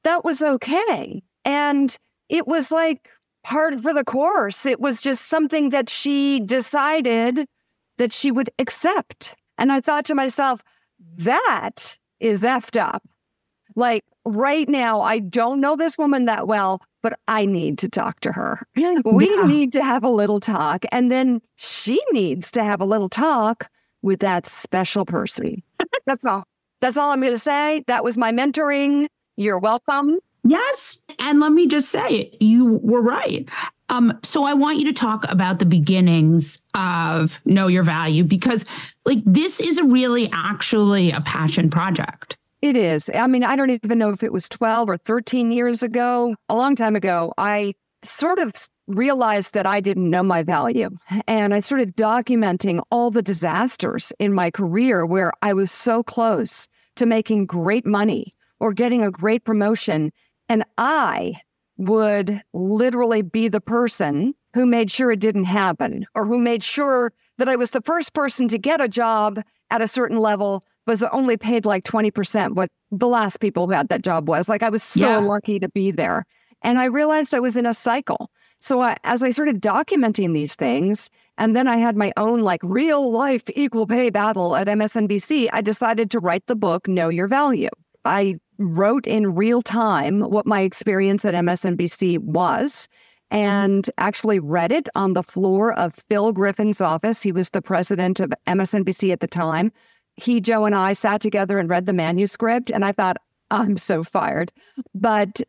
that 0.04 0.24
was 0.24 0.40
okay. 0.40 1.20
And 1.44 1.96
it 2.28 2.46
was 2.46 2.70
like 2.70 3.08
part 3.42 3.80
for 3.80 3.92
the 3.92 4.04
course. 4.04 4.66
It 4.66 4.78
was 4.78 5.00
just 5.00 5.26
something 5.26 5.70
that 5.70 5.90
she 5.90 6.40
decided 6.40 7.48
that 7.98 8.12
she 8.12 8.30
would 8.30 8.50
accept. 8.60 9.34
And 9.58 9.72
I 9.72 9.80
thought 9.80 10.04
to 10.06 10.14
myself, 10.14 10.62
that 11.16 11.98
is 12.20 12.42
effed 12.42 12.80
up. 12.80 13.02
Like 13.76 14.04
right 14.24 14.68
now, 14.68 15.02
I 15.02 15.20
don't 15.20 15.60
know 15.60 15.76
this 15.76 15.96
woman 15.96 16.24
that 16.24 16.48
well, 16.48 16.82
but 17.02 17.18
I 17.28 17.46
need 17.46 17.78
to 17.78 17.88
talk 17.88 18.20
to 18.20 18.32
her. 18.32 18.66
We 19.04 19.30
yeah. 19.30 19.46
need 19.46 19.72
to 19.74 19.84
have 19.84 20.02
a 20.02 20.08
little 20.08 20.40
talk. 20.40 20.84
And 20.90 21.12
then 21.12 21.40
she 21.54 22.00
needs 22.10 22.50
to 22.52 22.64
have 22.64 22.80
a 22.80 22.84
little 22.84 23.08
talk 23.08 23.70
with 24.02 24.20
that 24.20 24.46
special 24.46 25.04
person. 25.04 25.62
That's 26.06 26.24
all. 26.24 26.44
That's 26.80 26.96
all 26.96 27.10
I'm 27.10 27.20
going 27.20 27.32
to 27.32 27.38
say. 27.38 27.84
That 27.86 28.02
was 28.02 28.18
my 28.18 28.32
mentoring. 28.32 29.06
You're 29.36 29.58
welcome. 29.58 30.18
Yes. 30.44 31.00
And 31.18 31.40
let 31.40 31.52
me 31.52 31.66
just 31.66 31.90
say, 31.90 32.36
you 32.40 32.80
were 32.82 33.00
right. 33.00 33.48
Um, 33.88 34.18
so 34.22 34.44
I 34.44 34.54
want 34.54 34.78
you 34.78 34.84
to 34.86 34.92
talk 34.92 35.24
about 35.30 35.58
the 35.58 35.64
beginnings 35.64 36.62
of 36.74 37.40
Know 37.44 37.66
Your 37.66 37.82
Value 37.82 38.24
because, 38.24 38.64
like, 39.04 39.18
this 39.24 39.60
is 39.60 39.78
a 39.78 39.84
really 39.84 40.28
actually 40.32 41.10
a 41.12 41.20
passion 41.20 41.70
project. 41.70 42.36
It 42.66 42.76
is. 42.76 43.08
I 43.14 43.28
mean, 43.28 43.44
I 43.44 43.54
don't 43.54 43.70
even 43.70 43.96
know 43.96 44.10
if 44.10 44.24
it 44.24 44.32
was 44.32 44.48
12 44.48 44.90
or 44.90 44.96
13 44.96 45.52
years 45.52 45.84
ago, 45.84 46.34
a 46.48 46.56
long 46.56 46.74
time 46.74 46.96
ago. 46.96 47.32
I 47.38 47.74
sort 48.02 48.40
of 48.40 48.52
realized 48.88 49.54
that 49.54 49.66
I 49.66 49.78
didn't 49.78 50.10
know 50.10 50.24
my 50.24 50.42
value. 50.42 50.90
And 51.28 51.54
I 51.54 51.60
started 51.60 51.94
documenting 51.94 52.82
all 52.90 53.12
the 53.12 53.22
disasters 53.22 54.12
in 54.18 54.34
my 54.34 54.50
career 54.50 55.06
where 55.06 55.32
I 55.42 55.52
was 55.52 55.70
so 55.70 56.02
close 56.02 56.66
to 56.96 57.06
making 57.06 57.46
great 57.46 57.86
money 57.86 58.32
or 58.58 58.72
getting 58.72 59.04
a 59.04 59.12
great 59.12 59.44
promotion. 59.44 60.10
And 60.48 60.64
I 60.76 61.34
would 61.76 62.42
literally 62.52 63.22
be 63.22 63.46
the 63.46 63.60
person 63.60 64.34
who 64.54 64.66
made 64.66 64.90
sure 64.90 65.12
it 65.12 65.20
didn't 65.20 65.44
happen 65.44 66.04
or 66.16 66.26
who 66.26 66.36
made 66.36 66.64
sure 66.64 67.12
that 67.38 67.48
I 67.48 67.54
was 67.54 67.70
the 67.70 67.82
first 67.82 68.12
person 68.12 68.48
to 68.48 68.58
get 68.58 68.80
a 68.80 68.88
job 68.88 69.40
at 69.70 69.82
a 69.82 69.86
certain 69.86 70.18
level 70.18 70.64
was 70.86 71.02
only 71.04 71.36
paid 71.36 71.64
like 71.64 71.84
20% 71.84 72.54
what 72.54 72.70
the 72.90 73.08
last 73.08 73.40
people 73.40 73.66
who 73.66 73.72
had 73.72 73.88
that 73.88 74.02
job 74.02 74.28
was. 74.28 74.48
Like 74.48 74.62
I 74.62 74.68
was 74.68 74.82
so 74.82 75.08
yeah. 75.08 75.16
lucky 75.18 75.58
to 75.58 75.68
be 75.68 75.90
there. 75.90 76.24
And 76.62 76.78
I 76.78 76.86
realized 76.86 77.34
I 77.34 77.40
was 77.40 77.56
in 77.56 77.66
a 77.66 77.74
cycle. 77.74 78.30
So 78.60 78.80
I, 78.80 78.96
as 79.04 79.22
I 79.22 79.30
started 79.30 79.60
documenting 79.60 80.32
these 80.32 80.56
things, 80.56 81.10
and 81.38 81.54
then 81.54 81.68
I 81.68 81.76
had 81.76 81.96
my 81.96 82.12
own 82.16 82.40
like 82.40 82.60
real 82.62 83.12
life 83.12 83.44
equal 83.54 83.86
pay 83.86 84.10
battle 84.10 84.56
at 84.56 84.66
MSNBC, 84.66 85.48
I 85.52 85.60
decided 85.60 86.10
to 86.12 86.20
write 86.20 86.46
the 86.46 86.56
book, 86.56 86.88
Know 86.88 87.08
Your 87.08 87.28
Value. 87.28 87.68
I 88.04 88.36
wrote 88.58 89.06
in 89.06 89.34
real 89.34 89.60
time 89.60 90.20
what 90.20 90.46
my 90.46 90.62
experience 90.62 91.24
at 91.24 91.34
MSNBC 91.34 92.18
was 92.20 92.88
and 93.30 93.90
actually 93.98 94.38
read 94.38 94.72
it 94.72 94.88
on 94.94 95.12
the 95.12 95.22
floor 95.22 95.72
of 95.74 95.94
Phil 96.08 96.32
Griffin's 96.32 96.80
office. 96.80 97.20
He 97.20 97.32
was 97.32 97.50
the 97.50 97.60
president 97.60 98.20
of 98.20 98.32
MSNBC 98.46 99.12
at 99.12 99.20
the 99.20 99.26
time. 99.26 99.72
He, 100.16 100.40
Joe, 100.40 100.64
and 100.64 100.74
I 100.74 100.92
sat 100.92 101.20
together 101.20 101.58
and 101.58 101.68
read 101.68 101.86
the 101.86 101.92
manuscript, 101.92 102.70
and 102.70 102.84
I 102.84 102.92
thought, 102.92 103.16
I'm 103.50 103.76
so 103.76 104.02
fired. 104.02 104.52
But 104.94 105.40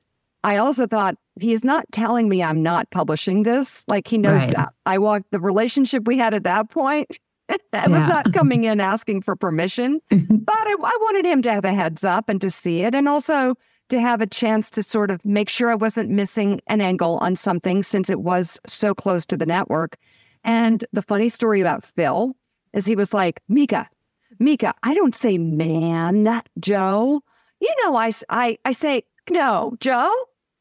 I 0.44 0.58
also 0.58 0.88
thought, 0.88 1.16
he's 1.40 1.64
not 1.64 1.86
telling 1.92 2.30
me 2.30 2.44
I'm 2.44 2.62
not 2.62 2.90
publishing 2.92 3.44
this. 3.44 3.84
Like 3.88 4.08
he 4.08 4.18
knows 4.18 4.46
right. 4.48 4.56
that. 4.56 4.74
I 4.86 4.98
walked 4.98 5.32
the 5.32 5.40
relationship 5.40 6.06
we 6.06 6.18
had 6.18 6.34
at 6.34 6.44
that 6.44 6.70
point 6.70 7.20
I 7.50 7.58
yeah. 7.74 7.88
was 7.88 8.08
not 8.08 8.34
coming 8.34 8.64
in 8.64 8.80
asking 8.80 9.22
for 9.22 9.36
permission, 9.36 10.02
but 10.10 10.54
I, 10.54 10.76
I, 10.84 10.98
wanted 11.02 11.26
him 11.26 11.42
to 11.44 11.52
have 11.52 11.66
a 11.66 11.74
heads 11.74 12.04
up 12.04 12.30
and 12.30 12.42
to 12.42 12.50
see 12.50 12.82
it, 12.82 12.94
and 12.94 13.08
also 13.08 13.56
to 13.90 14.02
have 14.02 14.22
a 14.22 14.28
chance 14.28 14.70
to 14.72 14.84
sort 14.84 15.12
of 15.12 15.24
make 15.24 15.48
sure 15.48 15.72
I 15.72 15.76
wasn't 15.76 16.10
missing 16.10 16.60
an 16.68 16.82
angle 16.82 17.18
on 17.20 17.36
something 17.36 17.84
since 17.84 18.10
it 18.10 18.20
was 18.20 18.60
so 18.68 18.94
close 18.94 19.26
to 19.28 19.38
the 19.38 19.46
network. 19.46 19.96
And 20.44 20.84
the 20.92 21.02
funny 21.02 21.30
story 21.30 21.62
about 21.62 21.86
Phil 21.86 22.36
is 22.74 22.86
he 22.86 22.96
was 22.96 23.14
like, 23.14 23.42
Mika, 23.48 23.88
Mika, 24.40 24.74
I 24.84 24.94
don't 24.94 25.16
say 25.16 25.38
man, 25.38 26.42
Joe. 26.60 27.22
You 27.60 27.74
know, 27.84 27.96
I, 27.96 28.12
I, 28.30 28.58
I 28.66 28.72
say, 28.72 29.04
no, 29.30 29.76
Joe. 29.80 30.14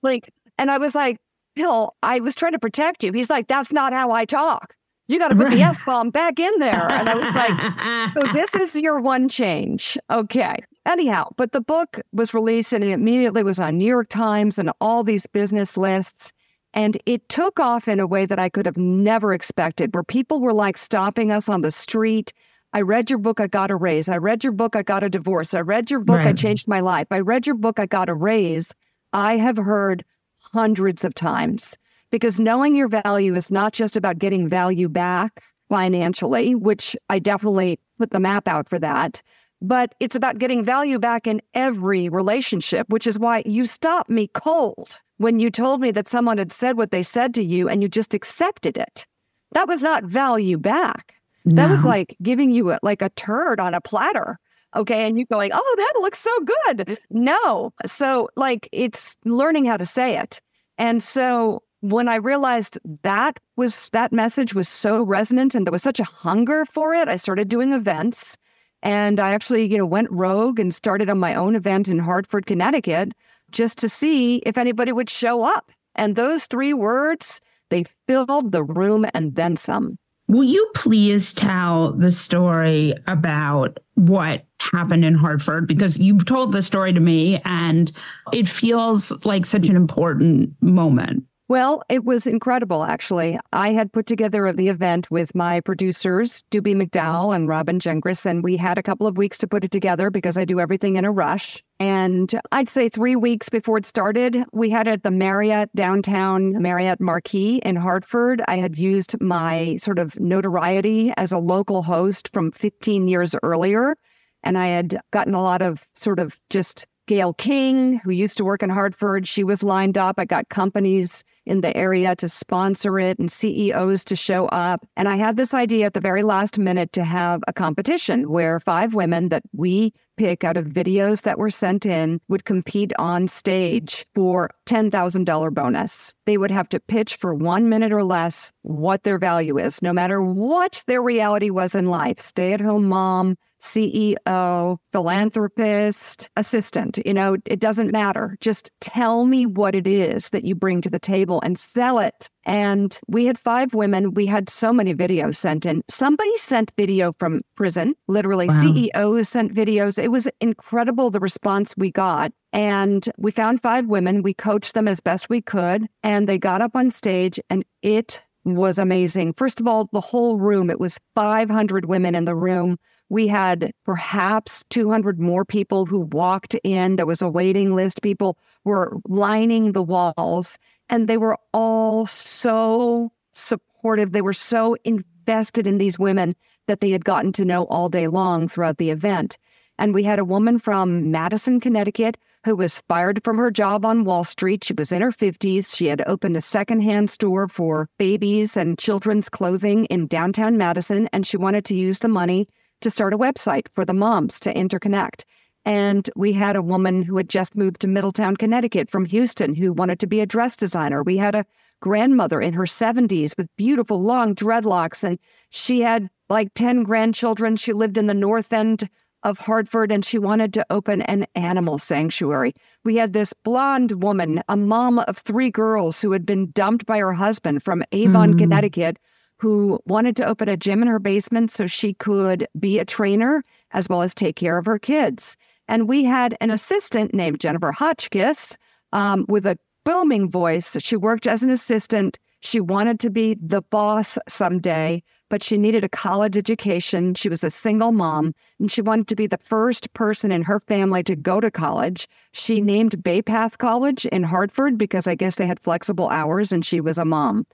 Like, 0.02 0.32
and 0.58 0.70
I 0.70 0.78
was 0.78 0.94
like, 0.94 1.18
Phil, 1.54 1.94
I 2.02 2.20
was 2.20 2.34
trying 2.34 2.52
to 2.52 2.58
protect 2.58 3.04
you. 3.04 3.12
He's 3.12 3.30
like, 3.30 3.48
that's 3.48 3.72
not 3.72 3.92
how 3.92 4.10
I 4.10 4.24
talk 4.24 4.76
you 5.08 5.18
got 5.18 5.28
to 5.28 5.36
put 5.36 5.50
the 5.50 5.62
F 5.62 5.84
bomb 5.84 6.10
back 6.10 6.38
in 6.40 6.52
there. 6.58 6.90
And 6.90 7.08
I 7.08 7.14
was 7.14 7.32
like, 7.34 8.14
so 8.14 8.32
this 8.32 8.54
is 8.54 8.74
your 8.82 9.00
one 9.00 9.28
change. 9.28 9.96
Okay. 10.10 10.56
Anyhow, 10.84 11.30
but 11.36 11.52
the 11.52 11.60
book 11.60 12.00
was 12.12 12.34
released 12.34 12.72
and 12.72 12.82
it 12.82 12.90
immediately 12.90 13.42
was 13.42 13.58
on 13.58 13.78
New 13.78 13.86
York 13.86 14.08
Times 14.08 14.58
and 14.58 14.70
all 14.80 15.04
these 15.04 15.26
business 15.26 15.76
lists. 15.76 16.32
And 16.74 16.98
it 17.06 17.28
took 17.28 17.58
off 17.58 17.88
in 17.88 18.00
a 18.00 18.06
way 18.06 18.26
that 18.26 18.38
I 18.38 18.48
could 18.48 18.66
have 18.66 18.76
never 18.76 19.32
expected, 19.32 19.94
where 19.94 20.02
people 20.02 20.40
were 20.40 20.52
like 20.52 20.76
stopping 20.76 21.32
us 21.32 21.48
on 21.48 21.62
the 21.62 21.70
street. 21.70 22.32
I 22.76 22.82
read 22.82 23.08
your 23.08 23.18
book, 23.18 23.40
I 23.40 23.46
got 23.46 23.70
a 23.70 23.74
raise. 23.74 24.06
I 24.06 24.18
read 24.18 24.44
your 24.44 24.52
book, 24.52 24.76
I 24.76 24.82
got 24.82 25.02
a 25.02 25.08
divorce. 25.08 25.54
I 25.54 25.60
read 25.60 25.90
your 25.90 26.00
book, 26.00 26.18
right. 26.18 26.26
I 26.26 26.32
changed 26.34 26.68
my 26.68 26.80
life. 26.80 27.06
I 27.10 27.20
read 27.20 27.46
your 27.46 27.56
book, 27.56 27.80
I 27.80 27.86
got 27.86 28.10
a 28.10 28.14
raise. 28.14 28.74
I 29.14 29.38
have 29.38 29.56
heard 29.56 30.04
hundreds 30.40 31.02
of 31.02 31.14
times 31.14 31.78
because 32.10 32.38
knowing 32.38 32.76
your 32.76 32.88
value 32.88 33.34
is 33.34 33.50
not 33.50 33.72
just 33.72 33.96
about 33.96 34.18
getting 34.18 34.46
value 34.46 34.90
back 34.90 35.42
financially, 35.70 36.54
which 36.54 36.94
I 37.08 37.18
definitely 37.18 37.80
put 37.96 38.10
the 38.10 38.20
map 38.20 38.46
out 38.46 38.68
for 38.68 38.78
that, 38.78 39.22
but 39.62 39.94
it's 39.98 40.14
about 40.14 40.36
getting 40.36 40.62
value 40.62 40.98
back 40.98 41.26
in 41.26 41.40
every 41.54 42.10
relationship, 42.10 42.90
which 42.90 43.06
is 43.06 43.18
why 43.18 43.42
you 43.46 43.64
stopped 43.64 44.10
me 44.10 44.28
cold 44.34 45.00
when 45.16 45.38
you 45.38 45.50
told 45.50 45.80
me 45.80 45.92
that 45.92 46.08
someone 46.08 46.36
had 46.36 46.52
said 46.52 46.76
what 46.76 46.90
they 46.90 47.02
said 47.02 47.32
to 47.36 47.42
you 47.42 47.70
and 47.70 47.80
you 47.80 47.88
just 47.88 48.12
accepted 48.12 48.76
it. 48.76 49.06
That 49.52 49.66
was 49.66 49.82
not 49.82 50.04
value 50.04 50.58
back. 50.58 51.14
No. 51.46 51.62
That 51.62 51.70
was 51.70 51.84
like 51.84 52.16
giving 52.22 52.50
you 52.50 52.72
a, 52.72 52.78
like 52.82 53.00
a 53.00 53.10
turd 53.10 53.60
on 53.60 53.72
a 53.72 53.80
platter. 53.80 54.38
Okay. 54.74 55.06
And 55.06 55.16
you 55.16 55.24
going, 55.24 55.52
oh, 55.54 55.74
that 55.78 56.00
looks 56.00 56.18
so 56.18 56.30
good. 56.40 56.98
No. 57.08 57.72
So, 57.86 58.28
like, 58.36 58.68
it's 58.72 59.16
learning 59.24 59.64
how 59.64 59.76
to 59.76 59.86
say 59.86 60.18
it. 60.18 60.40
And 60.76 61.02
so 61.02 61.62
when 61.80 62.08
I 62.08 62.16
realized 62.16 62.78
that 63.02 63.38
was 63.56 63.90
that 63.90 64.12
message 64.12 64.54
was 64.54 64.68
so 64.68 65.02
resonant 65.02 65.54
and 65.54 65.66
there 65.66 65.72
was 65.72 65.82
such 65.82 66.00
a 66.00 66.04
hunger 66.04 66.64
for 66.66 66.94
it, 66.94 67.08
I 67.08 67.16
started 67.16 67.48
doing 67.48 67.72
events. 67.72 68.36
And 68.82 69.20
I 69.20 69.32
actually, 69.32 69.66
you 69.66 69.78
know, 69.78 69.86
went 69.86 70.10
rogue 70.10 70.58
and 70.58 70.74
started 70.74 71.08
on 71.08 71.18
my 71.18 71.34
own 71.34 71.56
event 71.56 71.88
in 71.88 71.98
Hartford, 71.98 72.46
Connecticut, 72.46 73.12
just 73.50 73.78
to 73.78 73.88
see 73.88 74.36
if 74.38 74.58
anybody 74.58 74.92
would 74.92 75.08
show 75.08 75.44
up. 75.44 75.70
And 75.94 76.16
those 76.16 76.46
three 76.46 76.74
words, 76.74 77.40
they 77.70 77.84
filled 78.06 78.52
the 78.52 78.64
room 78.64 79.06
and 79.14 79.34
then 79.36 79.56
some. 79.56 79.98
Will 80.28 80.44
you 80.44 80.70
please 80.74 81.32
tell 81.32 81.92
the 81.92 82.10
story 82.10 82.94
about 83.06 83.78
what 83.94 84.44
happened 84.60 85.04
in 85.04 85.14
Hartford? 85.14 85.68
Because 85.68 85.98
you've 85.98 86.24
told 86.24 86.52
the 86.52 86.62
story 86.62 86.92
to 86.92 87.00
me 87.00 87.40
and 87.44 87.92
it 88.32 88.48
feels 88.48 89.24
like 89.24 89.46
such 89.46 89.68
an 89.68 89.76
important 89.76 90.50
moment. 90.60 91.24
Well, 91.48 91.84
it 91.88 92.04
was 92.04 92.26
incredible, 92.26 92.82
actually. 92.82 93.38
I 93.52 93.72
had 93.72 93.92
put 93.92 94.06
together 94.06 94.52
the 94.52 94.68
event 94.68 95.12
with 95.12 95.32
my 95.32 95.60
producers, 95.60 96.42
Doobie 96.50 96.74
McDowell 96.74 97.36
and 97.36 97.46
Robin 97.48 97.78
Gengris, 97.78 98.26
and 98.26 98.42
we 98.42 98.56
had 98.56 98.78
a 98.78 98.82
couple 98.82 99.06
of 99.06 99.16
weeks 99.16 99.38
to 99.38 99.46
put 99.46 99.62
it 99.62 99.70
together 99.70 100.10
because 100.10 100.36
I 100.36 100.44
do 100.44 100.58
everything 100.58 100.96
in 100.96 101.04
a 101.04 101.12
rush. 101.12 101.62
And 101.78 102.34
I'd 102.50 102.68
say 102.68 102.88
three 102.88 103.14
weeks 103.14 103.48
before 103.48 103.78
it 103.78 103.86
started, 103.86 104.42
we 104.52 104.70
had 104.70 104.88
at 104.88 105.04
the 105.04 105.12
Marriott 105.12 105.72
downtown 105.76 106.60
Marriott 106.60 107.00
Marquis 107.00 107.58
in 107.58 107.76
Hartford. 107.76 108.42
I 108.48 108.56
had 108.56 108.76
used 108.76 109.20
my 109.20 109.76
sort 109.76 110.00
of 110.00 110.18
notoriety 110.18 111.12
as 111.16 111.30
a 111.30 111.38
local 111.38 111.84
host 111.84 112.28
from 112.32 112.50
15 112.50 113.06
years 113.06 113.36
earlier. 113.44 113.94
And 114.42 114.58
I 114.58 114.66
had 114.66 115.00
gotten 115.12 115.34
a 115.34 115.42
lot 115.42 115.62
of 115.62 115.86
sort 115.94 116.18
of 116.18 116.40
just 116.50 116.88
Gayle 117.06 117.34
King, 117.34 117.98
who 117.98 118.10
used 118.10 118.36
to 118.38 118.44
work 118.44 118.64
in 118.64 118.70
Hartford, 118.70 119.28
she 119.28 119.44
was 119.44 119.62
lined 119.62 119.96
up. 119.96 120.16
I 120.18 120.24
got 120.24 120.48
companies 120.48 121.22
in 121.46 121.60
the 121.60 121.76
area 121.76 122.16
to 122.16 122.28
sponsor 122.28 122.98
it 122.98 123.18
and 123.18 123.30
CEOs 123.30 124.04
to 124.06 124.16
show 124.16 124.46
up. 124.46 124.86
And 124.96 125.08
I 125.08 125.16
had 125.16 125.36
this 125.36 125.54
idea 125.54 125.86
at 125.86 125.94
the 125.94 126.00
very 126.00 126.22
last 126.22 126.58
minute 126.58 126.92
to 126.92 127.04
have 127.04 127.42
a 127.46 127.52
competition 127.52 128.30
where 128.30 128.60
five 128.60 128.94
women 128.94 129.28
that 129.28 129.42
we 129.52 129.92
pick 130.16 130.44
out 130.44 130.56
of 130.56 130.66
videos 130.66 131.22
that 131.22 131.38
were 131.38 131.50
sent 131.50 131.86
in 131.86 132.20
would 132.28 132.44
compete 132.44 132.92
on 132.98 133.28
stage 133.28 134.06
for 134.14 134.50
$10,000 134.66 135.54
bonus. 135.54 136.14
They 136.24 136.38
would 136.38 136.50
have 136.50 136.68
to 136.70 136.80
pitch 136.80 137.16
for 137.16 137.34
one 137.34 137.68
minute 137.68 137.92
or 137.92 138.02
less 138.02 138.52
what 138.62 139.04
their 139.04 139.18
value 139.18 139.58
is, 139.58 139.82
no 139.82 139.92
matter 139.92 140.22
what 140.22 140.82
their 140.86 141.02
reality 141.02 141.50
was 141.50 141.74
in 141.74 141.86
life 141.86 142.18
stay 142.18 142.52
at 142.52 142.60
home 142.60 142.86
mom, 142.86 143.36
CEO, 143.66 144.78
philanthropist, 144.92 146.30
assistant. 146.36 146.98
You 147.04 147.14
know, 147.14 147.36
it 147.44 147.60
doesn't 147.60 147.92
matter. 147.92 148.36
Just 148.40 148.70
tell 148.80 149.26
me 149.26 149.44
what 149.46 149.74
it 149.74 149.86
is 149.86 150.30
that 150.30 150.44
you 150.44 150.54
bring 150.54 150.80
to 150.82 150.90
the 150.90 150.98
table 150.98 151.40
and 151.42 151.58
sell 151.58 151.98
it. 151.98 152.30
And 152.44 152.98
we 153.08 153.26
had 153.26 153.38
five 153.38 153.74
women. 153.74 154.14
We 154.14 154.26
had 154.26 154.48
so 154.48 154.72
many 154.72 154.94
videos 154.94 155.36
sent 155.36 155.66
in. 155.66 155.82
Somebody 155.88 156.36
sent 156.36 156.70
video 156.76 157.12
from 157.18 157.40
prison, 157.56 157.94
literally, 158.06 158.46
wow. 158.48 158.60
CEOs 158.60 159.28
sent 159.28 159.52
videos. 159.52 160.02
It 160.02 160.12
was 160.12 160.28
incredible 160.40 161.10
the 161.10 161.20
response 161.20 161.74
we 161.76 161.90
got. 161.90 162.32
And 162.52 163.08
we 163.18 163.32
found 163.32 163.60
five 163.60 163.86
women. 163.86 164.22
We 164.22 164.32
coached 164.32 164.74
them 164.74 164.86
as 164.86 165.00
best 165.00 165.28
we 165.28 165.42
could. 165.42 165.86
And 166.04 166.28
they 166.28 166.38
got 166.38 166.62
up 166.62 166.76
on 166.76 166.90
stage, 166.90 167.40
and 167.50 167.64
it 167.82 168.22
was 168.54 168.78
amazing. 168.78 169.32
First 169.32 169.60
of 169.60 169.66
all, 169.66 169.88
the 169.92 170.00
whole 170.00 170.38
room, 170.38 170.70
it 170.70 170.78
was 170.78 170.98
500 171.14 171.86
women 171.86 172.14
in 172.14 172.24
the 172.24 172.34
room. 172.34 172.78
We 173.08 173.26
had 173.26 173.72
perhaps 173.84 174.64
200 174.70 175.18
more 175.18 175.44
people 175.44 175.86
who 175.86 176.00
walked 176.00 176.54
in. 176.62 176.96
There 176.96 177.06
was 177.06 177.22
a 177.22 177.28
waiting 177.28 177.74
list. 177.74 178.02
People 178.02 178.38
were 178.64 178.98
lining 179.08 179.72
the 179.72 179.82
walls, 179.82 180.58
and 180.88 181.08
they 181.08 181.16
were 181.16 181.36
all 181.52 182.06
so 182.06 183.12
supportive. 183.32 184.12
They 184.12 184.22
were 184.22 184.32
so 184.32 184.76
invested 184.84 185.66
in 185.66 185.78
these 185.78 185.98
women 185.98 186.34
that 186.66 186.80
they 186.80 186.90
had 186.90 187.04
gotten 187.04 187.32
to 187.32 187.44
know 187.44 187.64
all 187.64 187.88
day 187.88 188.08
long 188.08 188.48
throughout 188.48 188.78
the 188.78 188.90
event. 188.90 189.38
And 189.78 189.92
we 189.92 190.02
had 190.02 190.18
a 190.18 190.24
woman 190.24 190.58
from 190.58 191.10
Madison, 191.10 191.60
Connecticut, 191.60 192.16
who 192.44 192.56
was 192.56 192.80
fired 192.88 193.22
from 193.24 193.36
her 193.36 193.50
job 193.50 193.84
on 193.84 194.04
Wall 194.04 194.24
Street. 194.24 194.64
She 194.64 194.72
was 194.72 194.92
in 194.92 195.02
her 195.02 195.10
50s. 195.10 195.76
She 195.76 195.86
had 195.86 196.02
opened 196.06 196.36
a 196.36 196.40
secondhand 196.40 197.10
store 197.10 197.48
for 197.48 197.88
babies 197.98 198.56
and 198.56 198.78
children's 198.78 199.28
clothing 199.28 199.84
in 199.86 200.06
downtown 200.06 200.56
Madison, 200.56 201.08
and 201.12 201.26
she 201.26 201.36
wanted 201.36 201.64
to 201.66 201.74
use 201.74 201.98
the 201.98 202.08
money 202.08 202.46
to 202.80 202.90
start 202.90 203.14
a 203.14 203.18
website 203.18 203.66
for 203.72 203.84
the 203.84 203.94
moms 203.94 204.38
to 204.40 204.54
interconnect. 204.54 205.24
And 205.64 206.08
we 206.14 206.32
had 206.32 206.54
a 206.54 206.62
woman 206.62 207.02
who 207.02 207.16
had 207.16 207.28
just 207.28 207.56
moved 207.56 207.80
to 207.80 207.88
Middletown, 207.88 208.36
Connecticut 208.36 208.88
from 208.88 209.04
Houston 209.04 209.54
who 209.54 209.72
wanted 209.72 209.98
to 209.98 210.06
be 210.06 210.20
a 210.20 210.26
dress 210.26 210.56
designer. 210.56 211.02
We 211.02 211.16
had 211.16 211.34
a 211.34 211.44
grandmother 211.80 212.40
in 212.40 212.52
her 212.52 212.64
70s 212.64 213.36
with 213.36 213.54
beautiful 213.56 214.00
long 214.00 214.34
dreadlocks, 214.34 215.02
and 215.02 215.18
she 215.50 215.80
had 215.80 216.08
like 216.28 216.54
10 216.54 216.84
grandchildren. 216.84 217.56
She 217.56 217.72
lived 217.72 217.98
in 217.98 218.06
the 218.06 218.14
North 218.14 218.52
End 218.52 218.88
of 219.26 219.40
Hartford 219.40 219.90
and 219.90 220.04
she 220.04 220.20
wanted 220.20 220.54
to 220.54 220.64
open 220.70 221.02
an 221.02 221.26
animal 221.34 221.78
sanctuary. 221.78 222.54
We 222.84 222.94
had 222.94 223.12
this 223.12 223.32
blonde 223.32 224.00
woman, 224.00 224.40
a 224.48 224.56
mom 224.56 225.00
of 225.00 225.18
three 225.18 225.50
girls 225.50 226.00
who 226.00 226.12
had 226.12 226.24
been 226.24 226.52
dumped 226.52 226.86
by 226.86 226.98
her 226.98 227.12
husband 227.12 227.64
from 227.64 227.82
Avon, 227.90 228.34
mm. 228.34 228.38
Connecticut, 228.38 229.00
who 229.38 229.80
wanted 229.84 230.14
to 230.16 230.26
open 230.26 230.48
a 230.48 230.56
gym 230.56 230.80
in 230.80 230.86
her 230.86 231.00
basement 231.00 231.50
so 231.50 231.66
she 231.66 231.92
could 231.92 232.46
be 232.56 232.78
a 232.78 232.84
trainer 232.84 233.42
as 233.72 233.88
well 233.88 234.00
as 234.00 234.14
take 234.14 234.36
care 234.36 234.58
of 234.58 234.64
her 234.64 234.78
kids. 234.78 235.36
And 235.66 235.88
we 235.88 236.04
had 236.04 236.36
an 236.40 236.52
assistant 236.52 237.12
named 237.12 237.40
Jennifer 237.40 237.72
Hotchkiss 237.72 238.56
um, 238.92 239.26
with 239.28 239.44
a 239.44 239.58
booming 239.84 240.30
voice. 240.30 240.76
She 240.78 240.96
worked 240.96 241.26
as 241.26 241.42
an 241.42 241.50
assistant. 241.50 242.16
She 242.42 242.60
wanted 242.60 243.00
to 243.00 243.10
be 243.10 243.36
the 243.40 243.62
boss 243.62 244.18
someday 244.28 245.02
but 245.28 245.42
she 245.42 245.56
needed 245.56 245.84
a 245.84 245.88
college 245.88 246.36
education. 246.36 247.14
She 247.14 247.28
was 247.28 247.42
a 247.42 247.50
single 247.50 247.92
mom 247.92 248.34
and 248.58 248.70
she 248.70 248.82
wanted 248.82 249.08
to 249.08 249.16
be 249.16 249.26
the 249.26 249.38
first 249.38 249.92
person 249.92 250.30
in 250.30 250.42
her 250.42 250.60
family 250.60 251.02
to 251.04 251.16
go 251.16 251.40
to 251.40 251.50
college. 251.50 252.08
She 252.32 252.60
named 252.60 253.02
Bay 253.02 253.22
Path 253.22 253.58
College 253.58 254.06
in 254.06 254.22
Hartford 254.22 254.78
because 254.78 255.06
I 255.06 255.14
guess 255.14 255.36
they 255.36 255.46
had 255.46 255.60
flexible 255.60 256.08
hours 256.08 256.52
and 256.52 256.64
she 256.64 256.80
was 256.80 256.98
a 256.98 257.04
mom. 257.04 257.46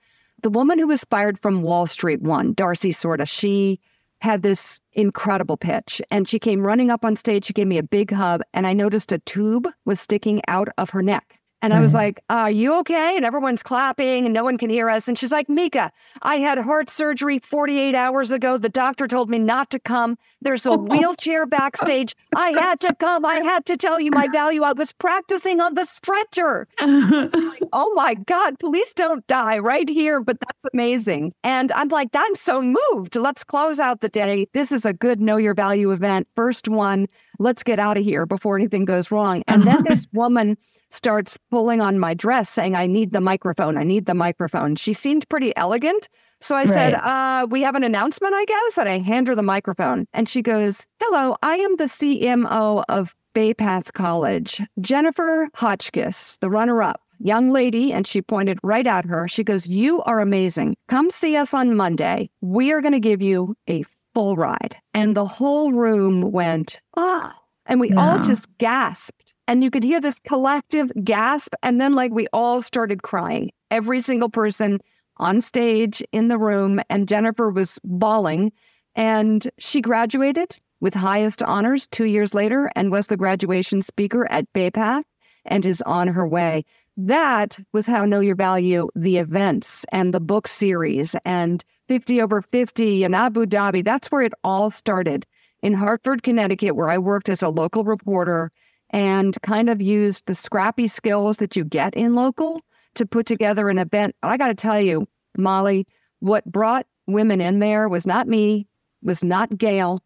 The 0.42 0.50
woman 0.50 0.78
who 0.78 0.88
was 0.88 1.04
fired 1.04 1.40
from 1.40 1.62
Wall 1.62 1.87
Street 1.87 2.20
one, 2.20 2.52
Darcy 2.54 2.92
Sorta, 2.92 3.26
she 3.26 3.80
had 4.20 4.42
this 4.42 4.80
incredible 4.92 5.56
pitch 5.56 6.00
and 6.11 6.28
she 6.28 6.38
came 6.38 6.66
running 6.66 6.90
up 6.90 7.04
on 7.04 7.16
stage. 7.16 7.44
She 7.44 7.52
gave 7.52 7.66
me 7.66 7.78
a 7.78 7.82
big 7.82 8.11
hug 8.11 8.42
and 8.52 8.66
I 8.66 8.72
noticed 8.72 9.12
a 9.12 9.18
tube 9.18 9.68
was 9.85 10.00
sticking 10.00 10.40
out 10.48 10.68
of 10.78 10.90
her 10.90 11.02
neck. 11.02 11.41
And 11.62 11.72
I 11.72 11.81
was 11.81 11.92
mm-hmm. 11.92 11.98
like, 11.98 12.25
Are 12.29 12.51
you 12.51 12.75
okay? 12.81 13.16
And 13.16 13.25
everyone's 13.25 13.62
clapping 13.62 14.25
and 14.25 14.35
no 14.35 14.42
one 14.42 14.59
can 14.59 14.68
hear 14.68 14.90
us. 14.90 15.07
And 15.07 15.16
she's 15.16 15.31
like, 15.31 15.48
Mika, 15.48 15.92
I 16.20 16.37
had 16.38 16.59
heart 16.59 16.90
surgery 16.90 17.38
48 17.38 17.94
hours 17.94 18.33
ago. 18.33 18.59
The 18.59 18.68
doctor 18.68 19.07
told 19.07 19.31
me 19.31 19.38
not 19.38 19.70
to 19.70 19.79
come. 19.79 20.18
There's 20.40 20.66
a 20.66 20.72
wheelchair 20.77 21.46
backstage. 21.46 22.16
I 22.35 22.51
had 22.51 22.81
to 22.81 22.94
come. 22.96 23.25
I 23.25 23.37
had 23.37 23.64
to 23.66 23.77
tell 23.77 24.01
you 24.01 24.11
my 24.11 24.27
value. 24.29 24.64
I 24.64 24.72
was 24.72 24.92
practicing 24.92 25.61
on 25.61 25.75
the 25.75 25.85
stretcher. 25.85 26.66
like, 26.81 27.62
oh 27.72 27.92
my 27.94 28.14
God, 28.14 28.59
please 28.59 28.92
don't 28.92 29.25
die 29.29 29.59
right 29.59 29.88
here. 29.88 30.20
But 30.20 30.40
that's 30.40 30.64
amazing. 30.75 31.33
And 31.44 31.70
I'm 31.72 31.88
like, 31.88 32.09
I'm 32.14 32.35
so 32.35 32.61
moved. 32.61 33.14
Let's 33.14 33.44
close 33.44 33.79
out 33.79 34.01
the 34.01 34.09
day. 34.09 34.48
This 34.53 34.72
is 34.72 34.85
a 34.85 34.92
good 34.92 35.20
Know 35.20 35.37
Your 35.37 35.55
Value 35.55 35.92
event. 35.92 36.27
First 36.35 36.68
one. 36.68 37.07
Let's 37.38 37.62
get 37.62 37.79
out 37.79 37.96
of 37.96 38.05
here 38.05 38.27
before 38.27 38.57
anything 38.57 38.85
goes 38.85 39.11
wrong. 39.11 39.42
And 39.46 39.62
then 39.62 39.85
this 39.85 40.07
woman 40.12 40.57
starts 40.92 41.38
pulling 41.50 41.81
on 41.81 41.98
my 41.98 42.14
dress 42.14 42.50
saying, 42.50 42.76
I 42.76 42.87
need 42.87 43.12
the 43.12 43.20
microphone. 43.20 43.76
I 43.76 43.83
need 43.83 44.07
the 44.07 44.14
microphone. 44.14 44.76
She 44.76 44.92
seemed 44.92 45.28
pretty 45.28 45.57
elegant. 45.57 46.09
So 46.40 46.55
I 46.55 46.61
right. 46.61 46.68
said, 46.68 46.94
uh, 46.94 47.46
We 47.48 47.62
have 47.62 47.74
an 47.74 47.85
announcement, 47.85 48.35
I 48.35 48.44
guess. 48.44 48.78
And 48.78 48.88
I 48.88 48.98
hand 48.98 49.28
her 49.28 49.35
the 49.35 49.42
microphone. 49.42 50.07
And 50.12 50.28
she 50.28 50.42
goes, 50.42 50.87
Hello, 51.00 51.37
I 51.42 51.57
am 51.57 51.76
the 51.76 51.85
CMO 51.85 52.85
of 52.88 53.14
Bay 53.35 53.55
Path 53.55 53.94
College, 53.94 54.61
Jennifer 54.81 55.48
Hotchkiss, 55.55 56.37
the 56.38 56.50
runner 56.50 56.83
up. 56.83 57.00
Young 57.24 57.52
lady, 57.52 57.92
and 57.92 58.05
she 58.05 58.20
pointed 58.20 58.59
right 58.64 58.87
at 58.87 59.05
her. 59.05 59.28
She 59.28 59.44
goes, 59.44 59.68
You 59.68 60.02
are 60.02 60.18
amazing. 60.18 60.76
Come 60.88 61.09
see 61.09 61.37
us 61.37 61.55
on 61.55 61.76
Monday. 61.76 62.28
We 62.40 62.72
are 62.72 62.81
going 62.81 62.94
to 62.94 63.00
give 63.00 63.22
you 63.22 63.55
a 63.68 63.85
full 64.12 64.35
ride. 64.35 64.76
And 64.92 65.16
the 65.16 65.24
whole 65.24 65.72
room 65.72 66.33
went, 66.33 66.81
Ah. 66.96 67.38
And 67.66 67.78
we 67.78 67.90
yeah. 67.90 68.00
all 68.00 68.18
just 68.18 68.48
gasped 68.59 69.21
and 69.46 69.62
you 69.62 69.70
could 69.70 69.85
hear 69.85 70.00
this 70.00 70.18
collective 70.20 70.90
gasp. 71.02 71.55
And 71.62 71.81
then, 71.81 71.94
like, 71.94 72.12
we 72.12 72.26
all 72.33 72.62
started 72.62 73.02
crying. 73.02 73.50
Every 73.70 74.00
single 74.00 74.28
person 74.28 74.81
on 75.16 75.40
stage 75.40 76.02
in 76.12 76.28
the 76.28 76.38
room. 76.38 76.81
And 76.88 77.09
Jennifer 77.09 77.50
was 77.50 77.78
bawling. 77.85 78.52
And 78.94 79.50
she 79.59 79.81
graduated 79.81 80.59
with 80.81 80.94
highest 80.94 81.42
honors 81.42 81.87
two 81.87 82.07
years 82.07 82.35
later 82.35 82.70
and 82.76 82.90
was 82.90 83.07
the 83.07 83.16
graduation 83.16 83.83
speaker 83.83 84.26
at 84.31 84.52
BayPath 84.52 85.05
and 85.44 85.64
is 85.64 85.83
on 85.83 86.09
her 86.09 86.26
way. 86.26 86.64
That 86.96 87.59
was 87.72 87.87
how 87.87 88.05
Know 88.05 88.20
Your 88.20 88.37
Value, 88.37 88.88
the 88.94 89.16
events 89.16 89.87
and 89.92 90.12
the 90.12 90.20
book 90.20 90.46
series 90.46 91.16
and 91.24 91.64
50 91.88 92.20
over 92.20 92.42
50 92.42 93.05
in 93.05 93.14
Abu 93.14 93.46
Dhabi. 93.46 93.85
That's 93.85 94.11
where 94.11 94.22
it 94.22 94.35
all 94.44 94.70
started 94.70 95.24
in 95.62 95.72
Hartford, 95.72 96.22
Connecticut, 96.22 96.76
where 96.76 96.90
I 96.90 96.98
worked 96.98 97.28
as 97.28 97.42
a 97.42 97.48
local 97.48 97.85
reporter 97.85 98.50
and 98.92 99.40
kind 99.42 99.70
of 99.70 99.81
used 99.81 100.26
the 100.26 100.35
scrappy 100.35 100.87
skills 100.87 101.38
that 101.38 101.57
you 101.57 101.64
get 101.64 101.94
in 101.94 102.14
local 102.14 102.61
to 102.94 103.07
put 103.07 103.26
together 103.26 103.68
an 103.68 103.78
event. 103.78 104.14
I 104.22 104.37
got 104.37 104.48
to 104.48 104.55
tell 104.55 104.81
you, 104.81 105.07
Molly, 105.37 105.87
what 106.20 106.44
brought 106.44 106.87
women 107.07 107.40
in 107.40 107.59
there 107.59 107.88
was 107.88 108.07
not 108.07 108.28
me, 108.28 108.66
was 109.02 109.24
not 109.24 109.57
Gayle, 109.57 110.00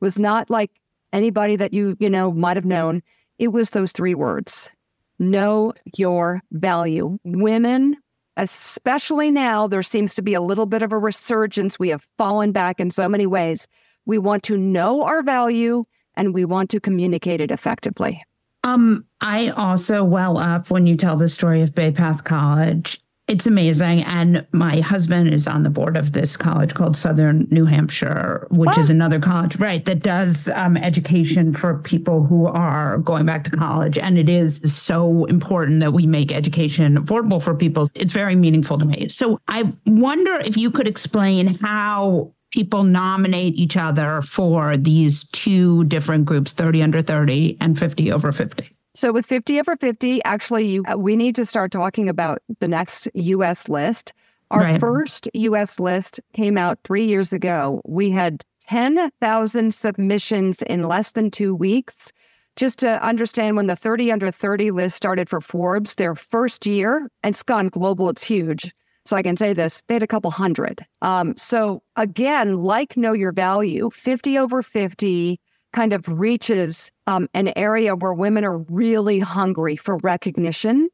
was 0.00 0.18
not 0.18 0.50
like 0.50 0.70
anybody 1.12 1.56
that 1.56 1.72
you, 1.72 1.96
you 2.00 2.10
know, 2.10 2.32
might 2.32 2.56
have 2.56 2.64
known. 2.64 3.02
It 3.38 3.48
was 3.48 3.70
those 3.70 3.92
three 3.92 4.14
words 4.14 4.70
know 5.18 5.72
your 5.96 6.42
value. 6.50 7.18
Women, 7.24 7.96
especially 8.36 9.30
now, 9.30 9.68
there 9.68 9.82
seems 9.82 10.14
to 10.14 10.22
be 10.22 10.34
a 10.34 10.40
little 10.40 10.66
bit 10.66 10.82
of 10.82 10.92
a 10.92 10.98
resurgence. 10.98 11.78
We 11.78 11.90
have 11.90 12.06
fallen 12.18 12.50
back 12.50 12.80
in 12.80 12.90
so 12.90 13.08
many 13.08 13.26
ways. 13.26 13.68
We 14.04 14.18
want 14.18 14.42
to 14.44 14.56
know 14.56 15.04
our 15.04 15.22
value 15.22 15.84
and 16.14 16.34
we 16.34 16.44
want 16.44 16.70
to 16.70 16.80
communicate 16.80 17.40
it 17.40 17.50
effectively. 17.50 18.22
Um, 18.64 19.06
I 19.20 19.48
also 19.48 20.04
well 20.04 20.38
up 20.38 20.70
when 20.70 20.86
you 20.86 20.96
tell 20.96 21.16
the 21.16 21.28
story 21.28 21.62
of 21.62 21.74
Bay 21.74 21.90
Path 21.90 22.24
College. 22.24 23.00
It's 23.28 23.46
amazing. 23.46 24.02
And 24.02 24.46
my 24.52 24.80
husband 24.80 25.32
is 25.32 25.46
on 25.46 25.62
the 25.62 25.70
board 25.70 25.96
of 25.96 26.12
this 26.12 26.36
college 26.36 26.74
called 26.74 26.96
Southern 26.96 27.46
New 27.50 27.64
Hampshire, 27.64 28.46
which 28.50 28.76
oh. 28.76 28.80
is 28.80 28.90
another 28.90 29.20
college, 29.20 29.56
right, 29.58 29.84
that 29.84 30.02
does 30.02 30.48
um, 30.54 30.76
education 30.76 31.54
for 31.54 31.78
people 31.78 32.24
who 32.24 32.46
are 32.46 32.98
going 32.98 33.24
back 33.24 33.44
to 33.44 33.50
college. 33.50 33.96
And 33.96 34.18
it 34.18 34.28
is 34.28 34.60
so 34.64 35.24
important 35.26 35.80
that 35.80 35.92
we 35.92 36.06
make 36.06 36.32
education 36.32 36.98
affordable 36.98 37.40
for 37.40 37.54
people. 37.54 37.88
It's 37.94 38.12
very 38.12 38.34
meaningful 38.34 38.76
to 38.78 38.84
me. 38.84 39.08
So 39.08 39.40
I 39.48 39.72
wonder 39.86 40.34
if 40.36 40.56
you 40.56 40.70
could 40.70 40.88
explain 40.88 41.54
how 41.54 42.34
people 42.52 42.84
nominate 42.84 43.54
each 43.54 43.76
other 43.76 44.22
for 44.22 44.76
these 44.76 45.24
two 45.30 45.84
different 45.84 46.24
groups 46.24 46.52
30 46.52 46.82
under 46.82 47.02
30 47.02 47.56
and 47.60 47.78
50 47.78 48.12
over 48.12 48.30
50 48.30 48.72
so 48.94 49.10
with 49.12 49.24
50 49.26 49.58
over 49.58 49.76
50 49.76 50.22
actually 50.24 50.68
you, 50.68 50.84
uh, 50.90 50.98
we 50.98 51.16
need 51.16 51.34
to 51.36 51.46
start 51.46 51.72
talking 51.72 52.08
about 52.08 52.40
the 52.60 52.68
next 52.68 53.08
us 53.14 53.68
list. 53.68 54.12
Our 54.50 54.60
right. 54.60 54.80
first 54.80 55.28
us 55.34 55.80
list 55.80 56.20
came 56.34 56.58
out 56.58 56.78
three 56.84 57.06
years 57.06 57.32
ago. 57.32 57.80
We 57.86 58.10
had 58.10 58.44
10000 58.68 59.72
submissions 59.72 60.60
in 60.62 60.86
less 60.86 61.12
than 61.12 61.30
two 61.30 61.54
weeks. 61.54 62.12
Just 62.56 62.78
to 62.80 63.02
understand 63.02 63.56
when 63.56 63.66
the 63.66 63.76
30 63.76 64.12
under 64.12 64.30
30 64.30 64.72
list 64.72 64.94
started 64.94 65.30
for 65.30 65.40
forbes 65.40 65.94
their 65.94 66.14
first 66.14 66.66
year 66.66 67.08
and 67.22 67.34
it's 67.34 67.42
gone 67.42 67.68
global 67.68 68.10
it's 68.10 68.22
huge 68.22 68.74
so 69.04 69.16
I 69.16 69.22
can 69.22 69.36
say 69.36 69.52
this, 69.52 69.82
they 69.88 69.94
had 69.94 70.02
a 70.02 70.08
couple 70.08 70.30
hundred. 70.30 70.84
Um, 71.00 71.36
so 71.36 71.82
again, 71.96 72.56
like 72.56 72.96
Know 72.96 73.12
Your 73.12 73.32
Value, 73.32 73.90
50 73.90 74.38
over 74.38 74.62
50 74.62 75.40
kind 75.72 75.92
of 75.92 76.06
reaches 76.08 76.92
um, 77.06 77.28
an 77.34 77.52
area 77.56 77.96
where 77.96 78.12
women 78.12 78.44
are 78.44 78.58
really 78.58 79.18
hungry 79.18 79.76
for 79.76 79.96
recognition 79.98 80.88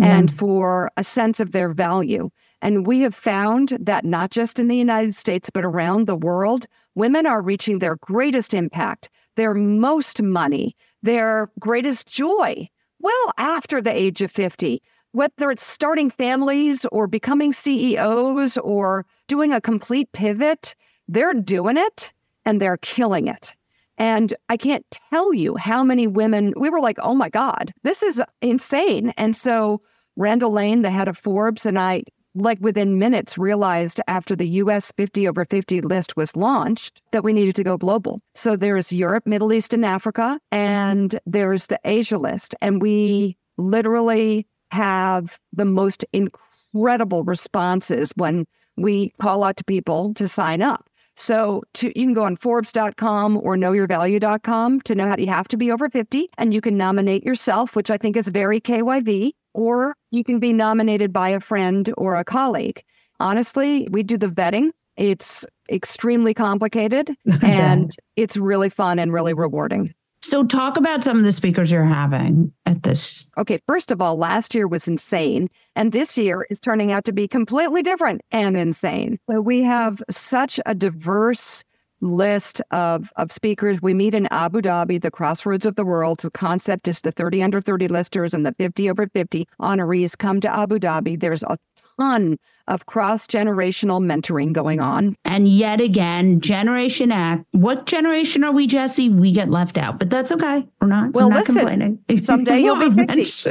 and 0.00 0.34
for 0.34 0.90
a 0.96 1.04
sense 1.04 1.38
of 1.38 1.52
their 1.52 1.68
value. 1.68 2.28
And 2.60 2.86
we 2.86 3.00
have 3.00 3.14
found 3.14 3.76
that 3.80 4.04
not 4.04 4.30
just 4.30 4.58
in 4.58 4.68
the 4.68 4.76
United 4.76 5.14
States, 5.14 5.50
but 5.50 5.64
around 5.64 6.06
the 6.06 6.16
world, 6.16 6.66
women 6.94 7.26
are 7.26 7.42
reaching 7.42 7.78
their 7.78 7.96
greatest 7.96 8.54
impact, 8.54 9.10
their 9.36 9.54
most 9.54 10.22
money, 10.22 10.76
their 11.02 11.50
greatest 11.58 12.06
joy 12.06 12.68
well 12.98 13.32
after 13.36 13.82
the 13.82 13.94
age 13.94 14.22
of 14.22 14.30
50. 14.30 14.82
Whether 15.12 15.50
it's 15.50 15.64
starting 15.64 16.10
families 16.10 16.86
or 16.92 17.06
becoming 17.06 17.52
CEOs 17.52 18.58
or 18.58 19.06
doing 19.28 19.52
a 19.52 19.60
complete 19.60 20.10
pivot, 20.12 20.74
they're 21.08 21.34
doing 21.34 21.76
it 21.76 22.12
and 22.44 22.60
they're 22.60 22.78
killing 22.78 23.28
it. 23.28 23.54
And 23.98 24.34
I 24.48 24.56
can't 24.56 24.84
tell 25.10 25.32
you 25.32 25.56
how 25.56 25.84
many 25.84 26.06
women 26.06 26.54
we 26.56 26.70
were 26.70 26.80
like, 26.80 26.98
oh 27.00 27.14
my 27.14 27.28
God, 27.28 27.72
this 27.82 28.02
is 28.02 28.20
insane. 28.40 29.12
And 29.16 29.36
so 29.36 29.82
Randall 30.16 30.52
Lane, 30.52 30.82
the 30.82 30.90
head 30.90 31.08
of 31.08 31.16
Forbes, 31.16 31.66
and 31.66 31.78
I, 31.78 32.04
like 32.34 32.58
within 32.60 32.98
minutes, 32.98 33.36
realized 33.36 34.00
after 34.08 34.34
the 34.34 34.48
US 34.48 34.92
50 34.96 35.28
over 35.28 35.44
50 35.44 35.82
list 35.82 36.16
was 36.16 36.36
launched 36.36 37.02
that 37.12 37.22
we 37.22 37.32
needed 37.32 37.54
to 37.56 37.64
go 37.64 37.76
global. 37.76 38.20
So 38.34 38.56
there's 38.56 38.92
Europe, 38.92 39.26
Middle 39.26 39.52
East, 39.52 39.74
and 39.74 39.84
Africa, 39.84 40.40
and 40.50 41.18
there's 41.26 41.66
the 41.66 41.78
Asia 41.84 42.18
list. 42.18 42.54
And 42.62 42.80
we 42.80 43.36
literally 43.58 44.46
have 44.72 45.38
the 45.52 45.64
most 45.64 46.04
incredible 46.12 47.24
responses 47.24 48.12
when 48.16 48.46
we 48.76 49.12
call 49.20 49.44
out 49.44 49.56
to 49.58 49.64
people 49.64 50.14
to 50.14 50.26
sign 50.26 50.62
up. 50.62 50.88
So 51.14 51.62
to, 51.74 51.88
you 51.88 52.06
can 52.06 52.14
go 52.14 52.24
on 52.24 52.36
Forbes.com 52.36 53.36
or 53.36 53.56
knowyourvalue.com 53.56 54.80
to 54.80 54.94
know 54.94 55.06
how 55.06 55.16
you 55.18 55.26
have 55.26 55.46
to 55.48 55.58
be 55.58 55.70
over 55.70 55.90
50 55.90 56.30
and 56.38 56.54
you 56.54 56.62
can 56.62 56.78
nominate 56.78 57.22
yourself, 57.22 57.76
which 57.76 57.90
I 57.90 57.98
think 57.98 58.16
is 58.16 58.28
very 58.28 58.60
KYV, 58.60 59.32
or 59.52 59.94
you 60.10 60.24
can 60.24 60.38
be 60.38 60.54
nominated 60.54 61.12
by 61.12 61.28
a 61.28 61.40
friend 61.40 61.92
or 61.98 62.16
a 62.16 62.24
colleague. 62.24 62.82
Honestly, 63.20 63.86
we 63.90 64.02
do 64.02 64.16
the 64.16 64.28
vetting. 64.28 64.70
It's 64.96 65.44
extremely 65.70 66.32
complicated 66.32 67.14
and 67.42 67.94
it's 68.16 68.38
really 68.38 68.70
fun 68.70 68.98
and 68.98 69.12
really 69.12 69.34
rewarding. 69.34 69.94
So, 70.24 70.44
talk 70.44 70.76
about 70.76 71.02
some 71.02 71.18
of 71.18 71.24
the 71.24 71.32
speakers 71.32 71.70
you're 71.70 71.84
having 71.84 72.52
at 72.64 72.84
this. 72.84 73.28
Okay, 73.36 73.58
first 73.66 73.90
of 73.90 74.00
all, 74.00 74.16
last 74.16 74.54
year 74.54 74.68
was 74.68 74.86
insane, 74.86 75.48
and 75.74 75.90
this 75.90 76.16
year 76.16 76.46
is 76.48 76.60
turning 76.60 76.92
out 76.92 77.04
to 77.06 77.12
be 77.12 77.26
completely 77.26 77.82
different 77.82 78.22
and 78.30 78.56
insane. 78.56 79.18
So, 79.28 79.40
we 79.40 79.62
have 79.64 80.00
such 80.10 80.60
a 80.64 80.74
diverse 80.76 81.64
list 82.02 82.60
of, 82.70 83.12
of 83.16 83.32
speakers. 83.32 83.80
We 83.80 83.94
meet 83.94 84.14
in 84.14 84.26
Abu 84.30 84.60
Dhabi, 84.60 85.00
the 85.00 85.10
crossroads 85.10 85.64
of 85.64 85.76
the 85.76 85.84
world. 85.84 86.20
The 86.20 86.30
concept 86.30 86.88
is 86.88 87.00
the 87.00 87.12
30 87.12 87.42
under 87.42 87.60
30 87.60 87.88
listers 87.88 88.34
and 88.34 88.44
the 88.44 88.52
50 88.58 88.90
over 88.90 89.06
50 89.06 89.48
honorees 89.60 90.18
come 90.18 90.40
to 90.40 90.54
Abu 90.54 90.78
Dhabi. 90.78 91.18
There's 91.18 91.42
a 91.44 91.56
ton 91.98 92.38
of 92.68 92.86
cross 92.86 93.26
generational 93.26 94.00
mentoring 94.00 94.52
going 94.52 94.80
on. 94.80 95.14
And 95.24 95.48
yet 95.48 95.80
again, 95.80 96.40
Generation 96.40 97.12
X. 97.12 97.44
What 97.52 97.86
generation 97.86 98.44
are 98.44 98.52
we, 98.52 98.66
Jesse? 98.66 99.08
We 99.08 99.32
get 99.32 99.48
left 99.48 99.78
out, 99.78 99.98
but 99.98 100.10
that's 100.10 100.32
okay. 100.32 100.66
We're 100.80 100.88
not. 100.88 101.12
Well, 101.12 101.26
I'm 101.26 101.30
not 101.30 101.38
listen, 101.40 101.54
complaining. 101.56 101.98
someday 102.22 102.60
you'll 102.60 102.78
be 102.78 102.90
50. 102.90 103.46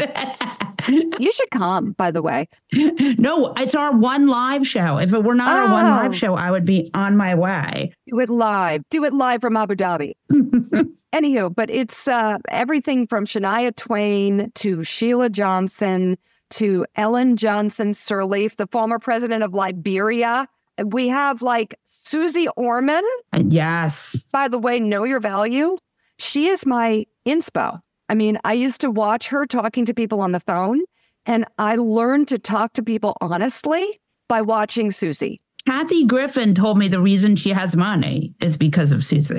50. 0.81 1.23
You 1.23 1.31
should 1.31 1.49
come, 1.51 1.93
by 1.93 2.11
the 2.11 2.21
way. 2.21 2.47
no, 2.73 3.53
it's 3.57 3.75
our 3.75 3.95
one 3.95 4.27
live 4.27 4.67
show. 4.67 4.97
If 4.97 5.13
it 5.13 5.23
were 5.23 5.35
not 5.35 5.55
our 5.55 5.71
one 5.71 5.85
live 5.85 6.15
show, 6.15 6.35
I 6.35 6.51
would 6.51 6.65
be 6.65 6.89
on 6.93 7.17
my 7.17 7.35
way. 7.35 7.93
Do 8.07 8.19
it 8.19 8.29
live. 8.29 8.83
Do 8.89 9.03
it 9.03 9.13
live 9.13 9.41
from 9.41 9.57
Abu 9.57 9.75
Dhabi. 9.75 10.13
Anywho, 11.13 11.53
but 11.53 11.69
it's 11.69 12.07
uh, 12.07 12.37
everything 12.49 13.05
from 13.05 13.25
Shania 13.25 13.75
Twain 13.75 14.51
to 14.55 14.83
Sheila 14.83 15.29
Johnson 15.29 16.17
to 16.51 16.85
Ellen 16.95 17.37
Johnson 17.37 17.91
Sirleaf, 17.91 18.55
the 18.57 18.67
former 18.67 18.99
president 18.99 19.43
of 19.43 19.53
Liberia. 19.53 20.47
We 20.83 21.09
have 21.09 21.41
like 21.41 21.75
Suze 21.85 22.47
Orman. 22.55 23.03
Yes. 23.49 24.27
By 24.31 24.47
the 24.47 24.57
way, 24.57 24.79
know 24.79 25.03
your 25.03 25.19
value. 25.19 25.77
She 26.17 26.47
is 26.47 26.65
my 26.65 27.05
inspo. 27.25 27.79
I 28.11 28.13
mean, 28.13 28.37
I 28.43 28.51
used 28.51 28.81
to 28.81 28.91
watch 28.91 29.29
her 29.29 29.45
talking 29.45 29.85
to 29.85 29.93
people 29.93 30.19
on 30.19 30.33
the 30.33 30.41
phone, 30.41 30.81
and 31.25 31.45
I 31.57 31.77
learned 31.77 32.27
to 32.27 32.37
talk 32.37 32.73
to 32.73 32.83
people 32.83 33.15
honestly 33.21 34.01
by 34.27 34.41
watching 34.41 34.91
Suze. 34.91 35.37
Kathy 35.65 36.03
Griffin 36.03 36.53
told 36.53 36.77
me 36.77 36.89
the 36.89 36.99
reason 36.99 37.37
she 37.37 37.51
has 37.51 37.73
money 37.77 38.33
is 38.41 38.57
because 38.57 38.91
of 38.91 39.05
Suze. 39.05 39.31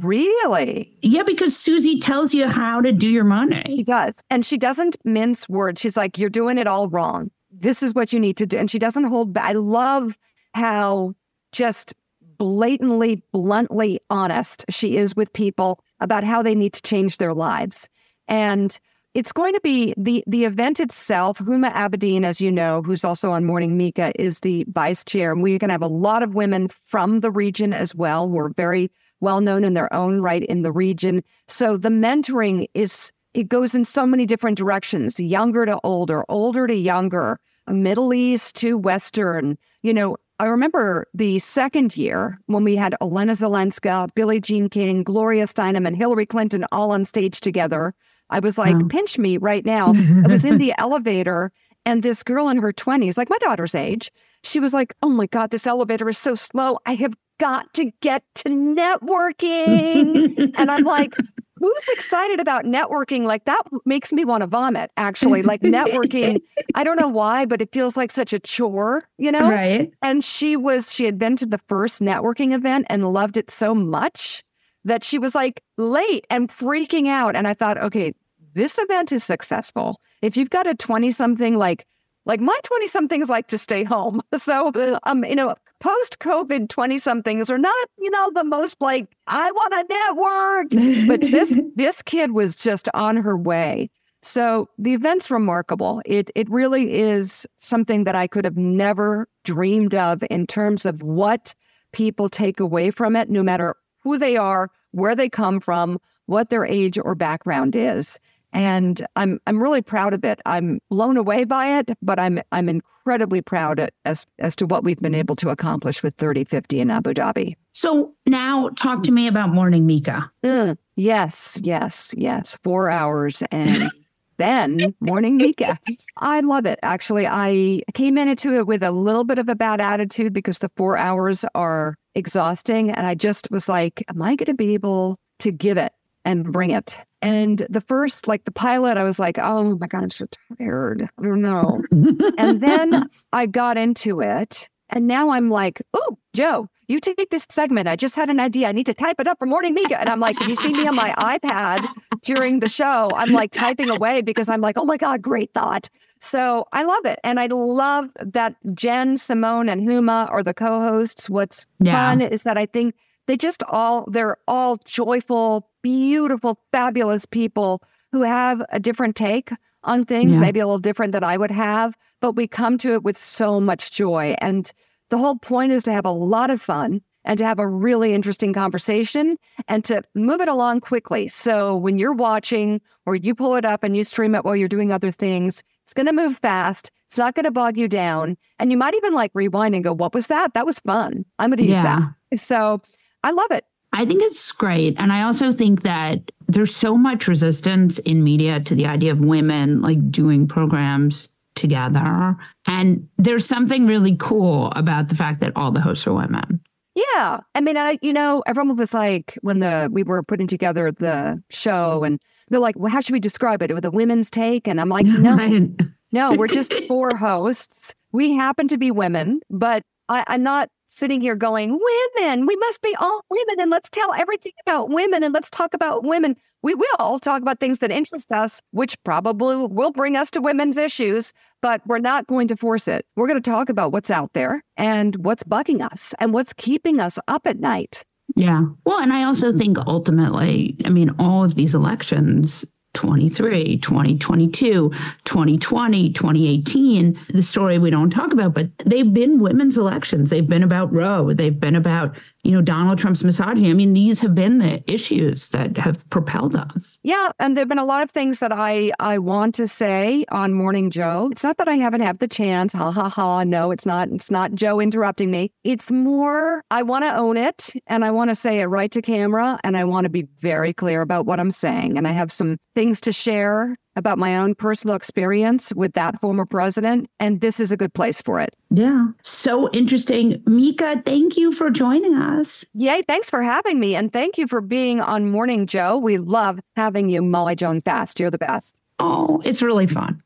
Really? 0.00 0.92
Yeah, 1.02 1.22
because 1.22 1.56
Suze 1.56 2.00
tells 2.00 2.34
you 2.34 2.48
how 2.48 2.80
to 2.80 2.90
do 2.90 3.06
your 3.06 3.22
money. 3.22 3.62
She 3.64 3.84
does. 3.84 4.20
And 4.28 4.44
she 4.44 4.58
doesn't 4.58 4.96
mince 5.04 5.48
words. 5.48 5.80
She's 5.80 5.96
like, 5.96 6.18
you're 6.18 6.28
doing 6.28 6.58
it 6.58 6.66
all 6.66 6.88
wrong. 6.88 7.30
This 7.52 7.80
is 7.80 7.94
what 7.94 8.12
you 8.12 8.18
need 8.18 8.36
to 8.38 8.46
do. 8.46 8.58
And 8.58 8.68
she 8.68 8.80
doesn't 8.80 9.04
hold 9.04 9.34
back. 9.34 9.50
I 9.50 9.52
love 9.52 10.18
how 10.52 11.14
just 11.52 11.94
blatantly, 12.38 13.22
bluntly 13.32 14.00
honest 14.10 14.64
she 14.68 14.96
is 14.96 15.14
with 15.14 15.32
people 15.32 15.78
about 16.00 16.24
how 16.24 16.42
they 16.42 16.56
need 16.56 16.72
to 16.72 16.82
change 16.82 17.18
their 17.18 17.32
lives. 17.32 17.88
And 18.28 18.78
it's 19.14 19.32
going 19.32 19.54
to 19.54 19.60
be 19.62 19.94
the 19.96 20.22
the 20.26 20.44
event 20.44 20.78
itself. 20.78 21.38
Huma 21.38 21.72
Abedin, 21.72 22.24
as 22.24 22.40
you 22.40 22.52
know, 22.52 22.82
who's 22.82 23.04
also 23.04 23.30
on 23.32 23.46
Morning 23.46 23.76
Mika, 23.76 24.12
is 24.20 24.40
the 24.40 24.66
vice 24.68 25.02
chair. 25.04 25.32
And 25.32 25.42
we're 25.42 25.58
going 25.58 25.68
to 25.68 25.74
have 25.74 25.82
a 25.82 25.86
lot 25.86 26.22
of 26.22 26.34
women 26.34 26.68
from 26.68 27.20
the 27.20 27.30
region 27.30 27.72
as 27.72 27.94
well. 27.94 28.28
We're 28.28 28.50
very 28.50 28.90
well 29.20 29.40
known 29.40 29.64
in 29.64 29.74
their 29.74 29.92
own 29.94 30.20
right 30.20 30.42
in 30.42 30.62
the 30.62 30.72
region. 30.72 31.24
So 31.48 31.76
the 31.78 31.88
mentoring 31.88 32.66
is 32.74 33.10
it 33.32 33.48
goes 33.48 33.74
in 33.74 33.84
so 33.84 34.06
many 34.06 34.26
different 34.26 34.58
directions, 34.58 35.18
younger 35.20 35.66
to 35.66 35.78
older, 35.82 36.24
older 36.28 36.66
to 36.66 36.74
younger, 36.74 37.38
Middle 37.68 38.12
East 38.14 38.56
to 38.56 38.78
Western. 38.78 39.58
You 39.82 39.94
know, 39.94 40.16
I 40.38 40.44
remember 40.46 41.06
the 41.14 41.38
second 41.38 41.96
year 41.96 42.38
when 42.46 42.64
we 42.64 42.76
had 42.76 42.94
Elena 43.00 43.32
Zelenska, 43.32 44.08
Billie 44.14 44.40
Jean 44.40 44.68
King, 44.68 45.02
Gloria 45.02 45.46
Steinem, 45.46 45.86
and 45.86 45.96
Hillary 45.96 46.26
Clinton 46.26 46.66
all 46.72 46.90
on 46.92 47.04
stage 47.04 47.40
together. 47.40 47.94
I 48.30 48.40
was 48.40 48.58
like, 48.58 48.76
Wow. 48.76 48.88
pinch 48.88 49.18
me 49.18 49.38
right 49.38 49.64
now. 49.64 49.92
I 50.24 50.28
was 50.28 50.44
in 50.44 50.58
the 50.64 50.74
elevator, 50.78 51.52
and 51.84 52.02
this 52.02 52.22
girl 52.22 52.48
in 52.48 52.58
her 52.58 52.72
20s, 52.72 53.16
like 53.16 53.30
my 53.30 53.38
daughter's 53.38 53.74
age, 53.74 54.10
she 54.42 54.60
was 54.60 54.74
like, 54.74 54.94
Oh 55.02 55.08
my 55.08 55.26
God, 55.26 55.50
this 55.50 55.66
elevator 55.66 56.08
is 56.08 56.18
so 56.18 56.34
slow. 56.34 56.78
I 56.86 56.94
have 56.94 57.14
got 57.38 57.72
to 57.74 57.90
get 58.00 58.22
to 58.36 58.48
networking. 58.48 60.52
and 60.58 60.70
I'm 60.70 60.84
like, 60.84 61.16
Who's 61.58 61.88
excited 61.88 62.38
about 62.38 62.66
networking? 62.66 63.24
Like 63.24 63.46
that 63.46 63.62
makes 63.86 64.12
me 64.12 64.26
want 64.26 64.42
to 64.42 64.46
vomit, 64.46 64.90
actually. 64.98 65.42
Like 65.42 65.62
networking, 65.62 66.38
I 66.74 66.84
don't 66.84 67.00
know 67.00 67.08
why, 67.08 67.46
but 67.46 67.62
it 67.62 67.72
feels 67.72 67.96
like 67.96 68.12
such 68.12 68.34
a 68.34 68.38
chore, 68.38 69.04
you 69.16 69.32
know? 69.32 69.48
Right. 69.48 69.90
And 70.02 70.22
she 70.22 70.54
was, 70.54 70.92
she 70.92 71.06
had 71.06 71.18
been 71.18 71.34
to 71.36 71.46
the 71.46 71.56
first 71.66 72.02
networking 72.02 72.52
event 72.52 72.84
and 72.90 73.10
loved 73.10 73.38
it 73.38 73.50
so 73.50 73.74
much 73.74 74.44
that 74.86 75.04
she 75.04 75.18
was 75.18 75.34
like 75.34 75.62
late 75.76 76.26
and 76.30 76.48
freaking 76.48 77.08
out. 77.08 77.36
And 77.36 77.46
I 77.46 77.54
thought, 77.54 77.76
okay, 77.76 78.14
this 78.54 78.78
event 78.78 79.12
is 79.12 79.22
successful. 79.22 80.00
If 80.22 80.36
you've 80.36 80.50
got 80.50 80.66
a 80.66 80.74
20 80.74 81.10
something, 81.10 81.56
like, 81.58 81.86
like 82.24 82.40
my 82.40 82.58
20 82.62 82.86
somethings 82.86 83.28
like 83.28 83.48
to 83.48 83.58
stay 83.58 83.84
home. 83.84 84.22
So, 84.36 84.72
um, 85.02 85.24
you 85.24 85.34
know, 85.34 85.54
post 85.80 86.20
COVID 86.20 86.68
20 86.68 86.98
somethings 86.98 87.50
are 87.50 87.58
not, 87.58 87.88
you 87.98 88.10
know, 88.10 88.30
the 88.32 88.44
most 88.44 88.80
like, 88.80 89.08
I 89.26 89.50
want 89.50 89.72
to 89.72 89.86
network. 89.90 91.06
But 91.08 91.20
this, 91.20 91.58
this 91.74 92.02
kid 92.02 92.32
was 92.32 92.56
just 92.56 92.88
on 92.94 93.16
her 93.16 93.36
way. 93.36 93.90
So 94.22 94.68
the 94.78 94.94
event's 94.94 95.30
remarkable. 95.30 96.02
It 96.04 96.30
it 96.34 96.50
really 96.50 96.98
is 96.98 97.46
something 97.58 98.04
that 98.04 98.16
I 98.16 98.26
could 98.26 98.44
have 98.44 98.56
never 98.56 99.28
dreamed 99.44 99.94
of 99.94 100.24
in 100.30 100.48
terms 100.48 100.84
of 100.84 101.00
what 101.02 101.54
people 101.92 102.28
take 102.28 102.58
away 102.58 102.90
from 102.90 103.14
it, 103.14 103.30
no 103.30 103.44
matter 103.44 103.76
who 104.06 104.18
they 104.18 104.36
are, 104.36 104.70
where 104.92 105.16
they 105.16 105.28
come 105.28 105.58
from, 105.58 105.98
what 106.26 106.48
their 106.48 106.64
age 106.64 106.96
or 106.96 107.16
background 107.16 107.74
is. 107.74 108.20
And 108.52 109.04
I'm 109.16 109.40
I'm 109.48 109.60
really 109.60 109.82
proud 109.82 110.14
of 110.14 110.24
it. 110.24 110.40
I'm 110.46 110.78
blown 110.90 111.16
away 111.16 111.42
by 111.42 111.80
it, 111.80 111.90
but 112.00 112.16
I'm 112.20 112.40
I'm 112.52 112.68
incredibly 112.68 113.42
proud 113.42 113.90
as 114.04 114.24
as 114.38 114.54
to 114.56 114.66
what 114.66 114.84
we've 114.84 115.00
been 115.00 115.16
able 115.16 115.34
to 115.36 115.48
accomplish 115.48 116.04
with 116.04 116.14
3050 116.18 116.78
in 116.78 116.88
Abu 116.88 117.14
Dhabi. 117.14 117.56
So 117.72 118.14
now 118.26 118.68
talk 118.78 119.02
to 119.02 119.10
me 119.10 119.26
about 119.26 119.52
Morning 119.52 119.86
Mika. 119.86 120.30
Mm, 120.44 120.78
yes, 120.94 121.60
yes, 121.64 122.14
yes. 122.16 122.56
Four 122.62 122.88
hours 122.88 123.42
and 123.50 123.90
then 124.38 124.94
morning 125.00 125.36
Mika. 125.36 125.78
I 126.16 126.40
love 126.40 126.66
it. 126.66 126.78
Actually, 126.82 127.26
I 127.26 127.82
came 127.94 128.18
into 128.18 128.54
it 128.56 128.66
with 128.66 128.82
a 128.82 128.90
little 128.90 129.24
bit 129.24 129.38
of 129.38 129.48
a 129.48 129.54
bad 129.54 129.80
attitude 129.80 130.32
because 130.32 130.58
the 130.58 130.70
four 130.76 130.96
hours 130.96 131.44
are 131.54 131.96
exhausting. 132.14 132.90
And 132.90 133.06
I 133.06 133.14
just 133.14 133.50
was 133.50 133.68
like, 133.68 134.02
am 134.08 134.22
I 134.22 134.36
going 134.36 134.46
to 134.46 134.54
be 134.54 134.74
able 134.74 135.18
to 135.40 135.52
give 135.52 135.76
it 135.76 135.92
and 136.24 136.52
bring 136.52 136.70
it? 136.70 136.98
And 137.22 137.66
the 137.68 137.80
first, 137.80 138.28
like 138.28 138.44
the 138.44 138.52
pilot, 138.52 138.96
I 138.96 139.04
was 139.04 139.18
like, 139.18 139.38
oh 139.38 139.76
my 139.78 139.86
God, 139.86 140.04
I'm 140.04 140.10
so 140.10 140.26
tired. 140.58 141.08
I 141.18 141.22
don't 141.22 141.42
know. 141.42 141.82
and 141.90 142.60
then 142.60 143.08
I 143.32 143.46
got 143.46 143.76
into 143.76 144.20
it. 144.20 144.68
And 144.90 145.06
now 145.06 145.30
I'm 145.30 145.50
like, 145.50 145.82
oh, 145.94 146.16
Joe, 146.34 146.68
you 146.88 147.00
take 147.00 147.30
this 147.30 147.46
segment. 147.50 147.88
I 147.88 147.96
just 147.96 148.14
had 148.14 148.30
an 148.30 148.38
idea. 148.38 148.68
I 148.68 148.72
need 148.72 148.86
to 148.86 148.94
type 148.94 149.16
it 149.18 149.26
up 149.26 149.38
for 149.38 149.46
Morning 149.46 149.74
Mika. 149.74 150.00
And 150.00 150.08
I'm 150.08 150.20
like, 150.20 150.40
if 150.40 150.46
you 150.46 150.54
see 150.54 150.72
me 150.72 150.86
on 150.86 150.94
my 150.94 151.10
iPad 151.18 151.88
during 152.26 152.60
the 152.60 152.68
show, 152.68 153.10
I'm 153.14 153.32
like 153.32 153.50
typing 153.52 153.88
away 153.88 154.20
because 154.20 154.48
I'm 154.48 154.60
like, 154.60 154.76
oh 154.76 154.84
my 154.84 154.96
God, 154.96 155.22
great 155.22 155.54
thought. 155.54 155.88
So 156.20 156.66
I 156.72 156.82
love 156.82 157.04
it. 157.04 157.20
And 157.22 157.38
I 157.38 157.46
love 157.46 158.10
that 158.20 158.56
Jen, 158.74 159.16
Simone, 159.16 159.68
and 159.68 159.80
Huma 159.80 160.30
are 160.30 160.42
the 160.42 160.52
co 160.52 160.80
hosts. 160.80 161.30
What's 161.30 161.66
yeah. 161.78 161.92
fun 161.92 162.20
is 162.20 162.42
that 162.42 162.58
I 162.58 162.66
think 162.66 162.94
they 163.26 163.36
just 163.36 163.62
all, 163.68 164.08
they're 164.10 164.36
all 164.48 164.78
joyful, 164.84 165.70
beautiful, 165.82 166.58
fabulous 166.72 167.26
people 167.26 167.82
who 168.12 168.22
have 168.22 168.62
a 168.70 168.80
different 168.80 169.14
take 169.14 169.50
on 169.84 170.04
things, 170.04 170.36
yeah. 170.36 170.40
maybe 170.40 170.58
a 170.58 170.66
little 170.66 170.78
different 170.80 171.12
than 171.12 171.22
I 171.22 171.36
would 171.36 171.50
have, 171.50 171.96
but 172.20 172.32
we 172.32 172.48
come 172.48 172.76
to 172.78 172.94
it 172.94 173.04
with 173.04 173.16
so 173.16 173.60
much 173.60 173.92
joy. 173.92 174.34
And 174.38 174.70
the 175.10 175.18
whole 175.18 175.36
point 175.36 175.70
is 175.72 175.84
to 175.84 175.92
have 175.92 176.04
a 176.04 176.10
lot 176.10 176.50
of 176.50 176.60
fun 176.60 177.02
and 177.26 177.38
to 177.38 177.44
have 177.44 177.58
a 177.58 177.68
really 177.68 178.14
interesting 178.14 178.52
conversation 178.52 179.36
and 179.68 179.84
to 179.84 180.02
move 180.14 180.40
it 180.40 180.48
along 180.48 180.80
quickly. 180.80 181.28
So 181.28 181.76
when 181.76 181.98
you're 181.98 182.14
watching 182.14 182.80
or 183.04 183.16
you 183.16 183.34
pull 183.34 183.56
it 183.56 183.64
up 183.64 183.82
and 183.82 183.96
you 183.96 184.04
stream 184.04 184.34
it 184.34 184.44
while 184.44 184.56
you're 184.56 184.68
doing 184.68 184.92
other 184.92 185.10
things, 185.10 185.62
it's 185.84 185.92
going 185.92 186.06
to 186.06 186.12
move 186.12 186.38
fast. 186.38 186.90
It's 187.06 187.18
not 187.18 187.34
going 187.34 187.44
to 187.44 187.50
bog 187.50 187.76
you 187.76 187.88
down. 187.88 188.36
And 188.58 188.70
you 188.70 188.78
might 188.78 188.94
even 188.94 189.12
like 189.12 189.32
rewind 189.34 189.74
and 189.74 189.84
go, 189.84 189.92
What 189.92 190.14
was 190.14 190.28
that? 190.28 190.54
That 190.54 190.66
was 190.66 190.80
fun. 190.80 191.24
I'm 191.38 191.50
going 191.50 191.58
to 191.58 191.64
use 191.64 191.76
yeah. 191.76 192.08
that. 192.30 192.40
So 192.40 192.80
I 193.22 193.32
love 193.32 193.50
it. 193.50 193.64
I 193.92 194.04
think 194.04 194.22
it's 194.22 194.52
great. 194.52 194.94
And 194.98 195.12
I 195.12 195.22
also 195.22 195.52
think 195.52 195.82
that 195.82 196.32
there's 196.48 196.74
so 196.74 196.96
much 196.96 197.28
resistance 197.28 197.98
in 198.00 198.22
media 198.22 198.60
to 198.60 198.74
the 198.74 198.86
idea 198.86 199.12
of 199.12 199.20
women 199.20 199.80
like 199.80 200.10
doing 200.10 200.46
programs 200.46 201.28
together. 201.54 202.36
And 202.66 203.08
there's 203.16 203.46
something 203.46 203.86
really 203.86 204.16
cool 204.18 204.70
about 204.76 205.08
the 205.08 205.16
fact 205.16 205.40
that 205.40 205.52
all 205.56 205.70
the 205.70 205.80
hosts 205.80 206.06
are 206.06 206.12
women. 206.12 206.60
Yeah. 206.96 207.40
I 207.54 207.60
mean, 207.60 207.76
I, 207.76 207.98
you 208.00 208.12
know, 208.14 208.42
everyone 208.46 208.74
was 208.74 208.94
like, 208.94 209.38
when 209.42 209.60
the 209.60 209.88
we 209.92 210.02
were 210.02 210.22
putting 210.22 210.46
together 210.46 210.90
the 210.90 211.42
show 211.50 212.02
and 212.02 212.18
they're 212.48 212.58
like, 212.58 212.74
well, 212.78 212.90
how 212.90 213.00
should 213.00 213.12
we 213.12 213.20
describe 213.20 213.62
it? 213.62 213.72
With 213.72 213.84
a 213.84 213.90
women's 213.90 214.30
take? 214.30 214.66
And 214.66 214.80
I'm 214.80 214.88
like, 214.88 215.04
no, 215.06 215.68
no, 216.12 216.32
we're 216.32 216.48
just 216.48 216.72
four 216.88 217.10
hosts. 217.14 217.94
We 218.12 218.32
happen 218.32 218.66
to 218.68 218.78
be 218.78 218.90
women, 218.90 219.40
but 219.50 219.82
I, 220.08 220.24
I'm 220.26 220.42
not 220.42 220.70
sitting 220.96 221.20
here 221.20 221.36
going, 221.36 221.78
women, 222.16 222.46
we 222.46 222.56
must 222.56 222.80
be 222.80 222.94
all 222.98 223.20
women 223.30 223.60
and 223.60 223.70
let's 223.70 223.90
tell 223.90 224.12
everything 224.14 224.52
about 224.66 224.88
women 224.88 225.22
and 225.22 225.34
let's 225.34 225.50
talk 225.50 225.74
about 225.74 226.04
women. 226.04 226.36
We 226.62 226.74
will 226.74 226.86
all 226.98 227.18
talk 227.18 227.42
about 227.42 227.60
things 227.60 227.80
that 227.80 227.90
interest 227.90 228.32
us, 228.32 228.60
which 228.70 228.96
probably 229.04 229.56
will 229.56 229.92
bring 229.92 230.16
us 230.16 230.30
to 230.32 230.40
women's 230.40 230.76
issues, 230.76 231.32
but 231.60 231.80
we're 231.86 231.98
not 231.98 232.26
going 232.26 232.48
to 232.48 232.56
force 232.56 232.88
it. 232.88 233.04
We're 233.14 233.28
going 233.28 233.40
to 233.40 233.50
talk 233.50 233.68
about 233.68 233.92
what's 233.92 234.10
out 234.10 234.32
there 234.32 234.64
and 234.76 235.14
what's 235.16 235.44
bugging 235.44 235.80
us 235.80 236.14
and 236.18 236.32
what's 236.32 236.52
keeping 236.52 236.98
us 236.98 237.18
up 237.28 237.46
at 237.46 237.60
night. 237.60 238.04
Yeah. 238.34 238.62
Well, 238.84 239.00
and 239.00 239.12
I 239.12 239.22
also 239.24 239.52
mm. 239.52 239.58
think 239.58 239.78
ultimately, 239.86 240.76
I 240.84 240.88
mean, 240.88 241.14
all 241.18 241.44
of 241.44 241.54
these 241.54 241.74
elections 241.74 242.64
23, 242.96 243.76
2022, 243.76 244.90
2020, 245.24 246.12
2018, 246.12 247.20
the 247.28 247.42
story 247.42 247.78
we 247.78 247.90
don't 247.90 248.10
talk 248.10 248.32
about, 248.32 248.54
but 248.54 248.70
they've 248.78 249.12
been 249.12 249.38
women's 249.38 249.76
elections. 249.76 250.30
They've 250.30 250.46
been 250.46 250.62
about 250.62 250.90
Roe. 250.92 251.34
They've 251.34 251.60
been 251.60 251.76
about, 251.76 252.16
you 252.42 252.52
know, 252.52 252.62
Donald 252.62 252.98
Trump's 252.98 253.22
misogyny. 253.22 253.70
I 253.70 253.74
mean, 253.74 253.92
these 253.92 254.20
have 254.20 254.34
been 254.34 254.58
the 254.58 254.82
issues 254.90 255.50
that 255.50 255.76
have 255.76 256.08
propelled 256.08 256.56
us. 256.56 256.98
Yeah. 257.02 257.32
And 257.38 257.54
there 257.54 257.62
have 257.62 257.68
been 257.68 257.78
a 257.78 257.84
lot 257.84 258.02
of 258.02 258.10
things 258.10 258.40
that 258.40 258.50
I, 258.50 258.92
I 258.98 259.18
want 259.18 259.54
to 259.56 259.68
say 259.68 260.24
on 260.30 260.54
Morning 260.54 260.90
Joe. 260.90 261.28
It's 261.30 261.44
not 261.44 261.58
that 261.58 261.68
I 261.68 261.74
haven't 261.74 262.00
had 262.00 262.18
the 262.18 262.28
chance. 262.28 262.72
Ha 262.72 262.90
ha 262.90 263.10
ha. 263.10 263.44
No, 263.44 263.72
it's 263.72 263.84
not. 263.84 264.08
It's 264.08 264.30
not 264.30 264.54
Joe 264.54 264.80
interrupting 264.80 265.30
me. 265.30 265.52
It's 265.64 265.90
more, 265.90 266.62
I 266.70 266.82
want 266.82 267.04
to 267.04 267.14
own 267.14 267.36
it 267.36 267.74
and 267.86 268.06
I 268.06 268.10
want 268.10 268.30
to 268.30 268.34
say 268.34 268.60
it 268.60 268.66
right 268.66 268.90
to 268.92 269.02
camera 269.02 269.60
and 269.64 269.76
I 269.76 269.84
want 269.84 270.06
to 270.06 270.10
be 270.10 270.26
very 270.38 270.72
clear 270.72 271.02
about 271.02 271.26
what 271.26 271.38
I'm 271.38 271.50
saying. 271.50 271.98
And 271.98 272.08
I 272.08 272.12
have 272.12 272.32
some 272.32 272.56
things 272.74 272.85
things 272.86 273.00
to 273.00 273.12
share 273.12 273.76
about 273.96 274.16
my 274.16 274.36
own 274.36 274.54
personal 274.54 274.94
experience 274.94 275.74
with 275.74 275.94
that 275.94 276.20
former 276.20 276.46
president, 276.46 277.10
and 277.18 277.40
this 277.40 277.58
is 277.58 277.72
a 277.72 277.76
good 277.76 277.92
place 277.94 278.22
for 278.22 278.38
it. 278.38 278.54
Yeah. 278.70 279.08
So 279.24 279.68
interesting. 279.72 280.40
Mika, 280.46 281.02
thank 281.04 281.36
you 281.36 281.50
for 281.50 281.68
joining 281.68 282.14
us. 282.14 282.64
Yay. 282.74 283.02
Thanks 283.08 283.28
for 283.28 283.42
having 283.42 283.80
me. 283.80 283.96
And 283.96 284.12
thank 284.12 284.38
you 284.38 284.46
for 284.46 284.60
being 284.60 285.00
on 285.00 285.30
Morning 285.30 285.66
Joe. 285.66 285.98
We 285.98 286.18
love 286.18 286.60
having 286.76 287.08
you, 287.08 287.22
Molly 287.22 287.56
Jong-Fast. 287.56 288.20
You're 288.20 288.30
the 288.30 288.38
best. 288.38 288.80
Oh, 289.00 289.42
it's 289.44 289.62
really 289.62 289.88
fun. 289.88 290.22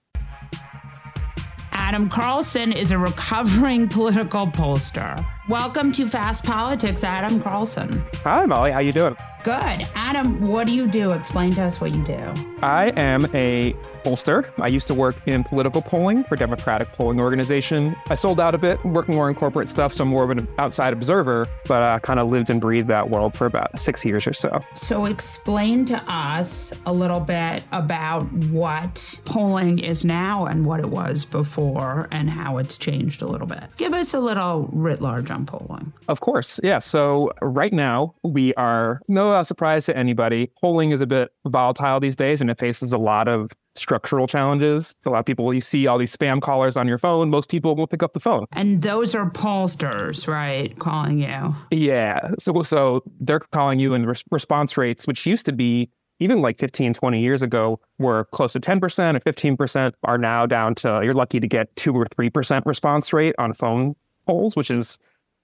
Adam 1.72 2.11
Carlson 2.11 2.72
is 2.72 2.90
a 2.90 2.98
recovering 2.98 3.88
political 3.96 4.48
pollster. 4.48 5.24
Welcome 5.49 5.91
to 5.93 6.07
Fast 6.07 6.45
Politics, 6.45 7.03
Adam 7.03 7.41
Carlson. 7.41 8.05
Hi, 8.24 8.45
Molly. 8.45 8.72
How 8.72 8.80
you 8.80 8.93
doing? 8.93 9.16
Good. 9.43 9.88
Adam, 9.95 10.47
what 10.47 10.66
do 10.66 10.72
you 10.74 10.86
do? 10.86 11.12
Explain 11.12 11.53
to 11.55 11.62
us 11.62 11.80
what 11.80 11.95
you 11.95 12.05
do. 12.05 12.34
I 12.62 12.93
am 12.97 13.24
a 13.34 13.74
pollster. 14.05 14.51
I 14.61 14.68
used 14.68 14.86
to 14.88 14.95
work 14.95 15.16
in 15.26 15.45
political 15.45 15.80
polling 15.80 16.24
for 16.24 16.36
Democratic 16.36 16.93
polling 16.93 17.20
organization. 17.20 17.97
I 18.09 18.14
sold 18.14 18.38
out 18.38 18.55
a 18.55 18.59
bit, 18.59 18.82
working 18.84 19.14
more 19.14 19.30
in 19.30 19.34
corporate 19.34 19.70
stuff, 19.70 19.95
so 19.95 20.05
I'm 20.05 20.11
more 20.11 20.24
of 20.24 20.30
an 20.30 20.47
outside 20.59 20.93
observer, 20.93 21.47
but 21.66 21.82
I 21.82 21.99
kind 22.01 22.20
of 22.20 22.28
lived 22.28 22.51
and 22.51 22.61
breathed 22.61 22.88
that 22.88 23.09
world 23.09 23.34
for 23.34 23.47
about 23.47 23.78
six 23.78 24.05
years 24.05 24.26
or 24.26 24.34
so. 24.34 24.61
So 24.74 25.07
explain 25.07 25.86
to 25.86 26.03
us 26.07 26.72
a 26.84 26.93
little 26.93 27.20
bit 27.20 27.62
about 27.72 28.30
what 28.51 29.20
polling 29.24 29.78
is 29.78 30.05
now 30.05 30.45
and 30.47 30.66
what 30.66 30.80
it 30.80 30.88
was 30.88 31.24
before 31.24 32.09
and 32.11 32.28
how 32.28 32.59
it's 32.59 32.76
changed 32.76 33.22
a 33.22 33.26
little 33.26 33.47
bit. 33.47 33.64
Give 33.78 33.95
us 33.95 34.12
a 34.12 34.20
little 34.20 34.68
writ 34.72 35.01
large 35.01 35.29
polling. 35.38 35.92
Of 36.08 36.20
course. 36.20 36.60
Yeah. 36.62 36.78
So 36.78 37.30
right 37.42 37.72
now 37.72 38.14
we 38.22 38.54
are 38.54 39.00
no 39.08 39.32
uh, 39.32 39.44
surprise 39.44 39.86
to 39.86 39.96
anybody. 39.96 40.50
Polling 40.60 40.90
is 40.90 41.00
a 41.00 41.06
bit 41.06 41.32
volatile 41.46 42.00
these 42.00 42.16
days 42.16 42.40
and 42.40 42.50
it 42.50 42.58
faces 42.58 42.92
a 42.92 42.98
lot 42.98 43.28
of 43.28 43.50
structural 43.74 44.26
challenges. 44.26 44.94
A 45.06 45.10
lot 45.10 45.20
of 45.20 45.26
people, 45.26 45.52
you 45.54 45.60
see 45.60 45.86
all 45.86 45.98
these 45.98 46.14
spam 46.14 46.40
callers 46.40 46.76
on 46.76 46.86
your 46.88 46.98
phone. 46.98 47.30
Most 47.30 47.48
people 47.48 47.76
will 47.76 47.86
pick 47.86 48.02
up 48.02 48.12
the 48.12 48.20
phone. 48.20 48.46
And 48.52 48.82
those 48.82 49.14
are 49.14 49.30
pollsters, 49.30 50.26
right? 50.26 50.76
Calling 50.78 51.20
you. 51.20 51.54
Yeah. 51.70 52.32
So, 52.38 52.62
so 52.62 53.02
they're 53.20 53.40
calling 53.40 53.78
you, 53.78 53.94
and 53.94 54.06
res- 54.06 54.24
response 54.30 54.76
rates, 54.76 55.06
which 55.06 55.26
used 55.26 55.46
to 55.46 55.52
be 55.52 55.90
even 56.20 56.42
like 56.42 56.58
15, 56.58 56.92
20 56.92 57.20
years 57.20 57.42
ago, 57.42 57.80
were 57.98 58.24
close 58.26 58.52
to 58.52 58.60
10% 58.60 58.76
or 59.16 59.20
15%, 59.20 59.92
are 60.04 60.18
now 60.18 60.46
down 60.46 60.74
to 60.76 61.00
you're 61.02 61.14
lucky 61.14 61.40
to 61.40 61.48
get 61.48 61.74
2 61.76 61.94
or 61.94 62.04
3% 62.04 62.62
response 62.66 63.12
rate 63.12 63.34
on 63.38 63.54
phone 63.54 63.96
polls, 64.26 64.54
which 64.54 64.70
is 64.70 64.98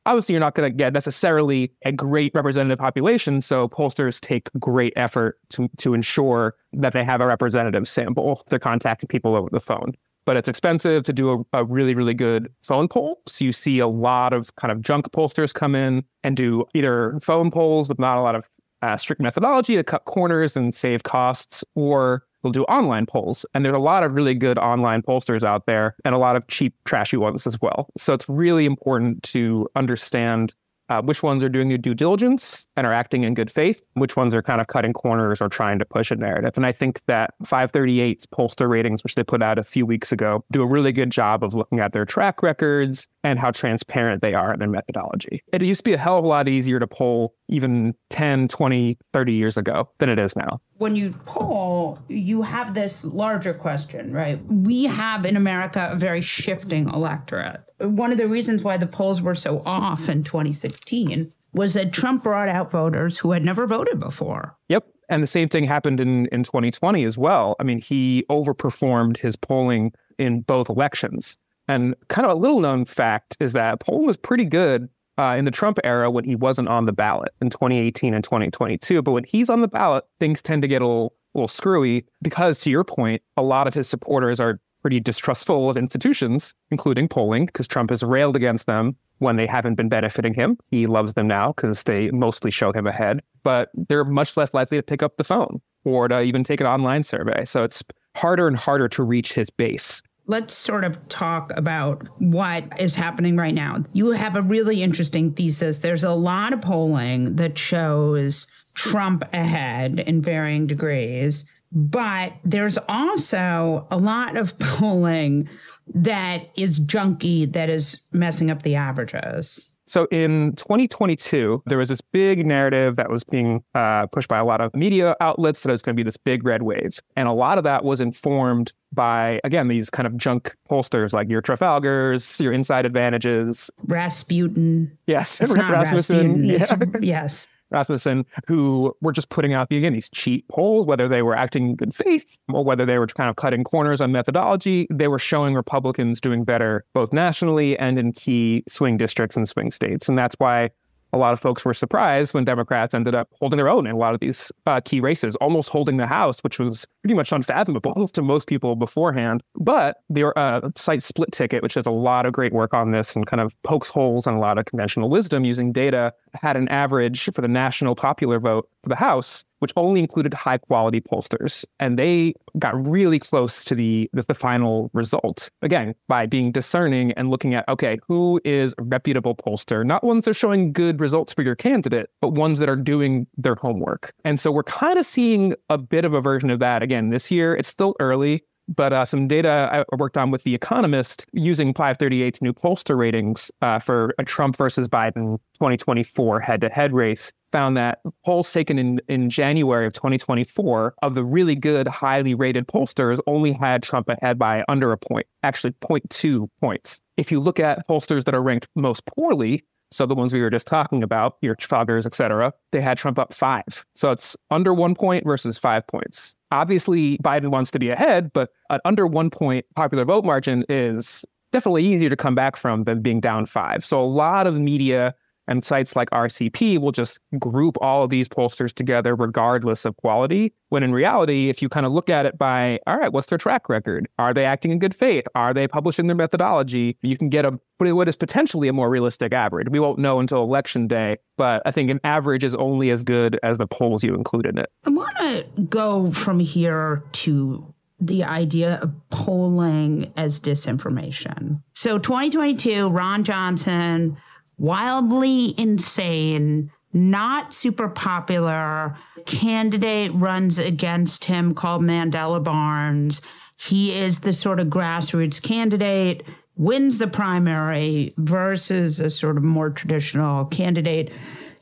obviously 0.06 0.32
you're 0.32 0.40
not 0.40 0.54
going 0.54 0.70
to 0.70 0.74
get 0.74 0.92
necessarily 0.92 1.72
a 1.84 1.92
great 1.92 2.32
representative 2.34 2.78
population. 2.78 3.40
So 3.40 3.68
pollsters 3.68 4.20
take 4.20 4.48
great 4.58 4.92
effort 4.96 5.38
to, 5.50 5.68
to 5.78 5.92
ensure 5.92 6.54
that 6.72 6.92
they 6.92 7.04
have 7.04 7.20
a 7.20 7.26
representative 7.26 7.86
sample. 7.86 8.42
They're 8.48 8.58
contacting 8.58 9.08
people 9.08 9.36
over 9.36 9.48
the 9.50 9.60
phone. 9.60 9.92
But 10.24 10.36
it's 10.36 10.48
expensive 10.48 11.04
to 11.04 11.12
do 11.12 11.46
a, 11.52 11.58
a 11.60 11.64
really, 11.64 11.94
really 11.94 12.14
good 12.14 12.52
phone 12.62 12.88
poll. 12.88 13.20
So 13.28 13.44
you 13.44 13.52
see 13.52 13.78
a 13.78 13.86
lot 13.86 14.32
of 14.32 14.54
kind 14.56 14.72
of 14.72 14.82
junk 14.82 15.10
pollsters 15.12 15.54
come 15.54 15.76
in 15.76 16.04
and 16.24 16.36
do 16.36 16.64
either 16.74 17.18
phone 17.20 17.50
polls 17.50 17.88
with 17.88 18.00
not 18.00 18.18
a 18.18 18.22
lot 18.22 18.34
of 18.34 18.44
uh, 18.82 18.96
strict 18.96 19.22
methodology 19.22 19.76
to 19.76 19.84
cut 19.84 20.04
corners 20.04 20.56
and 20.56 20.74
save 20.74 21.04
costs, 21.04 21.64
or 21.74 22.25
will 22.42 22.52
do 22.52 22.64
online 22.64 23.06
polls. 23.06 23.46
And 23.54 23.64
there's 23.64 23.76
a 23.76 23.80
lot 23.80 24.02
of 24.02 24.12
really 24.12 24.34
good 24.34 24.58
online 24.58 25.02
pollsters 25.02 25.42
out 25.42 25.66
there 25.66 25.96
and 26.04 26.14
a 26.14 26.18
lot 26.18 26.36
of 26.36 26.46
cheap, 26.48 26.74
trashy 26.84 27.16
ones 27.16 27.46
as 27.46 27.60
well. 27.60 27.88
So 27.96 28.12
it's 28.12 28.28
really 28.28 28.66
important 28.66 29.22
to 29.24 29.68
understand 29.74 30.54
uh, 30.88 31.02
which 31.02 31.22
ones 31.22 31.42
are 31.42 31.48
doing 31.48 31.68
their 31.68 31.78
due 31.78 31.94
diligence 31.94 32.66
and 32.76 32.86
are 32.86 32.92
acting 32.92 33.24
in 33.24 33.34
good 33.34 33.50
faith, 33.50 33.80
which 33.94 34.16
ones 34.16 34.34
are 34.34 34.42
kind 34.42 34.60
of 34.60 34.68
cutting 34.68 34.92
corners 34.92 35.42
or 35.42 35.48
trying 35.48 35.78
to 35.78 35.84
push 35.84 36.10
a 36.10 36.16
narrative. 36.16 36.52
And 36.56 36.64
I 36.64 36.72
think 36.72 37.00
that 37.06 37.34
538's 37.44 38.26
pollster 38.26 38.68
ratings, 38.68 39.02
which 39.02 39.14
they 39.14 39.24
put 39.24 39.42
out 39.42 39.58
a 39.58 39.64
few 39.64 39.84
weeks 39.84 40.12
ago, 40.12 40.44
do 40.52 40.62
a 40.62 40.66
really 40.66 40.92
good 40.92 41.10
job 41.10 41.42
of 41.42 41.54
looking 41.54 41.80
at 41.80 41.92
their 41.92 42.04
track 42.04 42.42
records 42.42 43.08
and 43.24 43.38
how 43.38 43.50
transparent 43.50 44.22
they 44.22 44.34
are 44.34 44.52
in 44.52 44.60
their 44.60 44.68
methodology. 44.68 45.42
It 45.52 45.62
used 45.62 45.80
to 45.80 45.84
be 45.84 45.94
a 45.94 45.98
hell 45.98 46.18
of 46.18 46.24
a 46.24 46.28
lot 46.28 46.48
easier 46.48 46.78
to 46.78 46.86
poll 46.86 47.34
even 47.48 47.94
10, 48.10 48.48
20, 48.48 48.98
30 49.12 49.32
years 49.32 49.56
ago 49.56 49.88
than 49.98 50.08
it 50.08 50.18
is 50.18 50.34
now. 50.36 50.60
When 50.78 50.96
you 50.96 51.14
poll, 51.24 51.98
you 52.08 52.42
have 52.42 52.74
this 52.74 53.04
larger 53.04 53.54
question, 53.54 54.12
right? 54.12 54.44
We 54.46 54.84
have 54.84 55.24
in 55.24 55.36
America 55.36 55.88
a 55.92 55.96
very 55.96 56.20
shifting 56.20 56.88
electorate. 56.88 57.62
One 57.78 58.12
of 58.12 58.18
the 58.18 58.28
reasons 58.28 58.62
why 58.62 58.76
the 58.76 58.86
polls 58.86 59.22
were 59.22 59.34
so 59.34 59.62
off 59.64 60.08
in 60.08 60.24
2016 60.24 61.32
was 61.52 61.74
that 61.74 61.92
Trump 61.92 62.22
brought 62.22 62.48
out 62.48 62.70
voters 62.70 63.18
who 63.18 63.32
had 63.32 63.44
never 63.44 63.66
voted 63.66 63.98
before. 63.98 64.56
Yep. 64.68 64.86
And 65.08 65.22
the 65.22 65.28
same 65.28 65.48
thing 65.48 65.64
happened 65.64 66.00
in, 66.00 66.26
in 66.26 66.42
2020 66.42 67.04
as 67.04 67.16
well. 67.16 67.56
I 67.60 67.62
mean, 67.62 67.80
he 67.80 68.24
overperformed 68.28 69.16
his 69.16 69.36
polling 69.36 69.92
in 70.18 70.40
both 70.40 70.68
elections. 70.68 71.38
And 71.68 71.94
kind 72.08 72.26
of 72.26 72.32
a 72.32 72.40
little 72.40 72.60
known 72.60 72.84
fact 72.84 73.36
is 73.40 73.52
that 73.52 73.80
polling 73.80 74.06
was 74.06 74.16
pretty 74.16 74.44
good 74.44 74.88
uh, 75.18 75.34
in 75.38 75.44
the 75.44 75.50
Trump 75.50 75.78
era 75.84 76.10
when 76.10 76.24
he 76.24 76.34
wasn't 76.34 76.68
on 76.68 76.86
the 76.86 76.92
ballot 76.92 77.32
in 77.40 77.50
2018 77.50 78.14
and 78.14 78.22
2022. 78.22 79.02
But 79.02 79.12
when 79.12 79.24
he's 79.24 79.50
on 79.50 79.60
the 79.60 79.68
ballot, 79.68 80.04
things 80.20 80.42
tend 80.42 80.62
to 80.62 80.68
get 80.68 80.82
a 80.82 80.86
little, 80.86 81.14
a 81.34 81.38
little 81.38 81.48
screwy 81.48 82.04
because, 82.22 82.60
to 82.60 82.70
your 82.70 82.84
point, 82.84 83.22
a 83.36 83.42
lot 83.42 83.66
of 83.66 83.74
his 83.74 83.88
supporters 83.88 84.40
are 84.40 84.60
pretty 84.82 85.00
distrustful 85.00 85.68
of 85.68 85.76
institutions, 85.76 86.54
including 86.70 87.08
polling, 87.08 87.46
because 87.46 87.66
Trump 87.66 87.90
has 87.90 88.02
railed 88.02 88.36
against 88.36 88.66
them 88.66 88.94
when 89.18 89.36
they 89.36 89.46
haven't 89.46 89.74
been 89.74 89.88
benefiting 89.88 90.34
him. 90.34 90.58
He 90.70 90.86
loves 90.86 91.14
them 91.14 91.26
now 91.26 91.52
because 91.52 91.82
they 91.84 92.10
mostly 92.10 92.50
show 92.50 92.72
him 92.72 92.86
ahead, 92.86 93.20
but 93.42 93.70
they're 93.74 94.04
much 94.04 94.36
less 94.36 94.54
likely 94.54 94.76
to 94.76 94.82
pick 94.82 95.02
up 95.02 95.16
the 95.16 95.24
phone 95.24 95.60
or 95.84 96.08
to 96.08 96.22
even 96.22 96.44
take 96.44 96.60
an 96.60 96.66
online 96.66 97.02
survey. 97.02 97.44
So 97.44 97.64
it's 97.64 97.82
harder 98.16 98.46
and 98.46 98.56
harder 98.56 98.88
to 98.88 99.02
reach 99.02 99.32
his 99.32 99.50
base. 99.50 100.02
Let's 100.28 100.54
sort 100.54 100.84
of 100.84 101.08
talk 101.08 101.52
about 101.56 102.06
what 102.18 102.64
is 102.80 102.96
happening 102.96 103.36
right 103.36 103.54
now. 103.54 103.84
You 103.92 104.10
have 104.10 104.34
a 104.34 104.42
really 104.42 104.82
interesting 104.82 105.32
thesis. 105.32 105.78
There's 105.78 106.04
a 106.04 106.12
lot 106.12 106.52
of 106.52 106.60
polling 106.60 107.36
that 107.36 107.56
shows 107.56 108.46
Trump 108.74 109.24
ahead 109.32 110.00
in 110.00 110.22
varying 110.22 110.66
degrees, 110.66 111.44
but 111.72 112.32
there's 112.44 112.78
also 112.88 113.86
a 113.90 113.98
lot 113.98 114.36
of 114.36 114.58
polling 114.58 115.48
that 115.94 116.50
is 116.56 116.80
junky, 116.80 117.50
that 117.52 117.70
is 117.70 118.00
messing 118.12 118.50
up 118.50 118.62
the 118.62 118.74
averages. 118.74 119.70
So 119.86 120.06
in 120.10 120.54
2022, 120.56 121.62
there 121.66 121.78
was 121.78 121.88
this 121.88 122.00
big 122.00 122.44
narrative 122.44 122.96
that 122.96 123.08
was 123.08 123.22
being 123.22 123.62
uh, 123.74 124.06
pushed 124.06 124.28
by 124.28 124.38
a 124.38 124.44
lot 124.44 124.60
of 124.60 124.74
media 124.74 125.14
outlets 125.20 125.62
that 125.62 125.68
it 125.68 125.72
was 125.72 125.82
going 125.82 125.94
to 125.94 126.00
be 126.00 126.04
this 126.04 126.16
big 126.16 126.44
red 126.44 126.62
wave. 126.62 126.98
And 127.14 127.28
a 127.28 127.32
lot 127.32 127.56
of 127.56 127.64
that 127.64 127.84
was 127.84 128.00
informed 128.00 128.72
by, 128.92 129.40
again, 129.44 129.68
these 129.68 129.88
kind 129.88 130.06
of 130.06 130.16
junk 130.16 130.56
pollsters 130.68 131.12
like 131.12 131.28
your 131.28 131.40
Trafalgars, 131.40 132.40
your 132.40 132.52
InsiderAdvantages. 132.52 133.70
Rasputin. 133.84 134.98
Yes, 135.06 135.40
it's 135.40 135.52
Rasmussen. 135.54 136.46
Rasputin. 136.48 136.92
Yeah. 136.92 137.00
yes. 137.22 137.46
Rasmussen, 137.70 138.24
who 138.46 138.94
were 139.00 139.12
just 139.12 139.28
putting 139.28 139.52
out 139.52 139.70
again 139.70 139.92
these 139.92 140.10
cheap 140.10 140.46
polls, 140.48 140.86
whether 140.86 141.08
they 141.08 141.22
were 141.22 141.36
acting 141.36 141.70
in 141.70 141.76
good 141.76 141.94
faith 141.94 142.38
or 142.52 142.64
whether 142.64 142.86
they 142.86 142.98
were 142.98 143.06
kind 143.06 143.28
of 143.28 143.36
cutting 143.36 143.64
corners 143.64 144.00
on 144.00 144.12
methodology, 144.12 144.86
they 144.90 145.08
were 145.08 145.18
showing 145.18 145.54
Republicans 145.54 146.20
doing 146.20 146.44
better 146.44 146.84
both 146.94 147.12
nationally 147.12 147.78
and 147.78 147.98
in 147.98 148.12
key 148.12 148.62
swing 148.68 148.96
districts 148.96 149.36
and 149.36 149.48
swing 149.48 149.70
states. 149.70 150.08
And 150.08 150.16
that's 150.18 150.36
why 150.38 150.70
a 151.12 151.18
lot 151.18 151.32
of 151.32 151.40
folks 151.40 151.64
were 151.64 151.74
surprised 151.74 152.34
when 152.34 152.44
Democrats 152.44 152.94
ended 152.94 153.14
up 153.14 153.28
holding 153.38 153.56
their 153.56 153.68
own 153.68 153.86
in 153.86 153.94
a 153.94 153.98
lot 153.98 154.14
of 154.14 154.20
these 154.20 154.52
uh, 154.66 154.80
key 154.84 155.00
races, 155.00 155.36
almost 155.36 155.68
holding 155.68 155.96
the 155.96 156.06
House, 156.06 156.40
which 156.40 156.58
was 156.58 156.86
pretty 157.02 157.14
much 157.14 157.32
unfathomable 157.32 158.08
to 158.12 158.22
most 158.22 158.48
people 158.48 158.76
beforehand. 158.76 159.42
But 159.54 159.98
the 160.10 160.36
uh, 160.38 160.70
site 160.76 161.02
Split 161.02 161.32
Ticket, 161.32 161.62
which 161.62 161.74
does 161.74 161.86
a 161.86 161.90
lot 161.90 162.26
of 162.26 162.32
great 162.32 162.52
work 162.52 162.74
on 162.74 162.90
this 162.90 163.16
and 163.16 163.26
kind 163.26 163.40
of 163.40 163.60
pokes 163.62 163.88
holes 163.88 164.26
in 164.26 164.34
a 164.34 164.40
lot 164.40 164.58
of 164.58 164.66
conventional 164.66 165.08
wisdom 165.08 165.44
using 165.44 165.72
data, 165.72 166.12
had 166.34 166.56
an 166.56 166.68
average 166.68 167.24
for 167.32 167.40
the 167.40 167.48
national 167.48 167.94
popular 167.94 168.38
vote 168.38 168.68
for 168.82 168.88
the 168.90 168.96
House 168.96 169.44
which 169.60 169.72
only 169.76 170.00
included 170.00 170.34
high 170.34 170.58
quality 170.58 171.00
pollsters. 171.00 171.64
And 171.80 171.98
they 171.98 172.34
got 172.58 172.86
really 172.86 173.18
close 173.18 173.64
to 173.64 173.74
the, 173.74 174.08
the, 174.12 174.22
the, 174.22 174.34
final 174.34 174.90
result. 174.92 175.50
Again, 175.62 175.94
by 176.08 176.26
being 176.26 176.52
discerning 176.52 177.12
and 177.12 177.30
looking 177.30 177.54
at, 177.54 177.66
okay, 177.68 177.98
who 178.06 178.40
is 178.44 178.74
a 178.78 178.82
reputable 178.82 179.34
pollster? 179.34 179.84
Not 179.84 180.04
ones 180.04 180.24
that 180.24 180.32
are 180.32 180.34
showing 180.34 180.72
good 180.72 181.00
results 181.00 181.32
for 181.32 181.42
your 181.42 181.54
candidate, 181.54 182.10
but 182.20 182.30
ones 182.30 182.58
that 182.58 182.68
are 182.68 182.76
doing 182.76 183.26
their 183.36 183.54
homework. 183.54 184.12
And 184.24 184.38
so 184.38 184.52
we're 184.52 184.62
kind 184.62 184.98
of 184.98 185.06
seeing 185.06 185.54
a 185.70 185.78
bit 185.78 186.04
of 186.04 186.12
a 186.12 186.20
version 186.20 186.50
of 186.50 186.58
that 186.60 186.82
again 186.82 187.10
this 187.10 187.30
year. 187.30 187.54
It's 187.54 187.68
still 187.68 187.94
early. 187.98 188.44
But 188.68 188.92
uh, 188.92 189.04
some 189.04 189.28
data 189.28 189.68
I 189.72 189.96
worked 189.96 190.16
on 190.16 190.30
with 190.30 190.42
The 190.42 190.54
Economist 190.54 191.26
using 191.32 191.72
538's 191.72 192.42
new 192.42 192.52
pollster 192.52 192.96
ratings 192.96 193.50
uh, 193.62 193.78
for 193.78 194.12
a 194.18 194.24
Trump 194.24 194.56
versus 194.56 194.88
Biden 194.88 195.38
2024 195.54 196.40
head 196.40 196.60
to 196.62 196.68
head 196.68 196.92
race 196.92 197.32
found 197.52 197.76
that 197.76 198.00
polls 198.24 198.52
taken 198.52 198.78
in, 198.78 199.00
in 199.08 199.30
January 199.30 199.86
of 199.86 199.92
2024 199.92 200.94
of 201.02 201.14
the 201.14 201.24
really 201.24 201.54
good, 201.54 201.88
highly 201.88 202.34
rated 202.34 202.66
pollsters 202.66 203.18
only 203.26 203.52
had 203.52 203.82
Trump 203.82 204.08
ahead 204.08 204.38
by 204.38 204.64
under 204.68 204.92
a 204.92 204.98
point, 204.98 205.26
actually 205.42 205.72
0.2 205.72 206.48
points. 206.60 207.00
If 207.16 207.30
you 207.30 207.40
look 207.40 207.58
at 207.60 207.86
pollsters 207.88 208.24
that 208.24 208.34
are 208.34 208.42
ranked 208.42 208.68
most 208.74 209.06
poorly, 209.06 209.64
so 209.92 210.04
the 210.04 210.14
ones 210.14 210.34
we 210.34 210.42
were 210.42 210.50
just 210.50 210.66
talking 210.66 211.02
about, 211.02 211.36
your 211.42 211.54
Trafalgars, 211.54 212.06
et 212.06 212.14
cetera, 212.14 212.52
they 212.72 212.80
had 212.80 212.98
Trump 212.98 213.18
up 213.18 213.32
five. 213.32 213.86
So 213.94 214.10
it's 214.10 214.36
under 214.50 214.74
one 214.74 214.94
point 214.94 215.24
versus 215.24 215.58
five 215.58 215.86
points. 215.86 216.34
Obviously, 216.50 217.18
Biden 217.18 217.50
wants 217.50 217.70
to 217.70 217.78
be 217.78 217.90
ahead, 217.90 218.32
but 218.32 218.50
an 218.70 218.80
under 218.84 219.06
one 219.06 219.30
point 219.30 219.64
popular 219.74 220.04
vote 220.04 220.24
margin 220.24 220.64
is 220.68 221.24
definitely 221.52 221.86
easier 221.86 222.10
to 222.10 222.16
come 222.16 222.34
back 222.34 222.56
from 222.56 222.84
than 222.84 223.00
being 223.00 223.20
down 223.20 223.46
five. 223.46 223.84
So 223.84 224.00
a 224.00 224.02
lot 224.02 224.46
of 224.46 224.58
media 224.58 225.14
and 225.48 225.64
sites 225.64 225.96
like 225.96 226.10
RCP 226.10 226.78
will 226.78 226.92
just 226.92 227.20
group 227.38 227.76
all 227.80 228.02
of 228.02 228.10
these 228.10 228.28
pollsters 228.28 228.72
together 228.72 229.14
regardless 229.14 229.84
of 229.84 229.96
quality. 229.96 230.52
When 230.68 230.82
in 230.82 230.92
reality, 230.92 231.48
if 231.48 231.62
you 231.62 231.68
kind 231.68 231.86
of 231.86 231.92
look 231.92 232.10
at 232.10 232.26
it 232.26 232.36
by, 232.38 232.80
all 232.86 232.96
right, 232.96 233.12
what's 233.12 233.26
their 233.26 233.38
track 233.38 233.68
record? 233.68 234.08
Are 234.18 234.34
they 234.34 234.44
acting 234.44 234.72
in 234.72 234.78
good 234.78 234.94
faith? 234.94 235.26
Are 235.34 235.54
they 235.54 235.68
publishing 235.68 236.06
their 236.06 236.16
methodology? 236.16 236.96
You 237.02 237.16
can 237.16 237.28
get 237.28 237.44
a 237.44 237.58
what 237.78 238.08
is 238.08 238.16
potentially 238.16 238.68
a 238.68 238.72
more 238.72 238.88
realistic 238.88 239.34
average. 239.34 239.68
We 239.68 239.80
won't 239.80 239.98
know 239.98 240.18
until 240.18 240.42
election 240.42 240.86
day, 240.86 241.18
but 241.36 241.60
I 241.66 241.70
think 241.70 241.90
an 241.90 242.00
average 242.04 242.42
is 242.42 242.54
only 242.54 242.90
as 242.90 243.04
good 243.04 243.38
as 243.42 243.58
the 243.58 243.66
polls 243.66 244.02
you 244.02 244.14
include 244.14 244.46
in 244.46 244.56
it. 244.56 244.70
I 244.86 244.90
want 244.90 245.14
to 245.18 245.44
go 245.68 246.10
from 246.10 246.40
here 246.40 247.04
to 247.12 247.74
the 248.00 248.24
idea 248.24 248.78
of 248.82 248.92
polling 249.10 250.12
as 250.16 250.40
disinformation. 250.40 251.62
So 251.74 251.98
2022, 251.98 252.88
Ron 252.88 253.24
Johnson 253.24 254.16
wildly 254.58 255.54
insane, 255.58 256.70
not 256.92 257.52
super 257.52 257.88
popular 257.88 258.96
candidate 259.26 260.12
runs 260.14 260.58
against 260.58 261.26
him 261.26 261.54
called 261.54 261.82
Mandela 261.82 262.42
Barnes. 262.42 263.20
He 263.56 263.92
is 263.92 264.20
the 264.20 264.32
sort 264.32 264.60
of 264.60 264.68
grassroots 264.68 265.42
candidate, 265.42 266.22
wins 266.56 266.98
the 266.98 267.06
primary 267.06 268.10
versus 268.16 268.98
a 269.00 269.10
sort 269.10 269.36
of 269.36 269.42
more 269.42 269.70
traditional 269.70 270.46
candidate. 270.46 271.12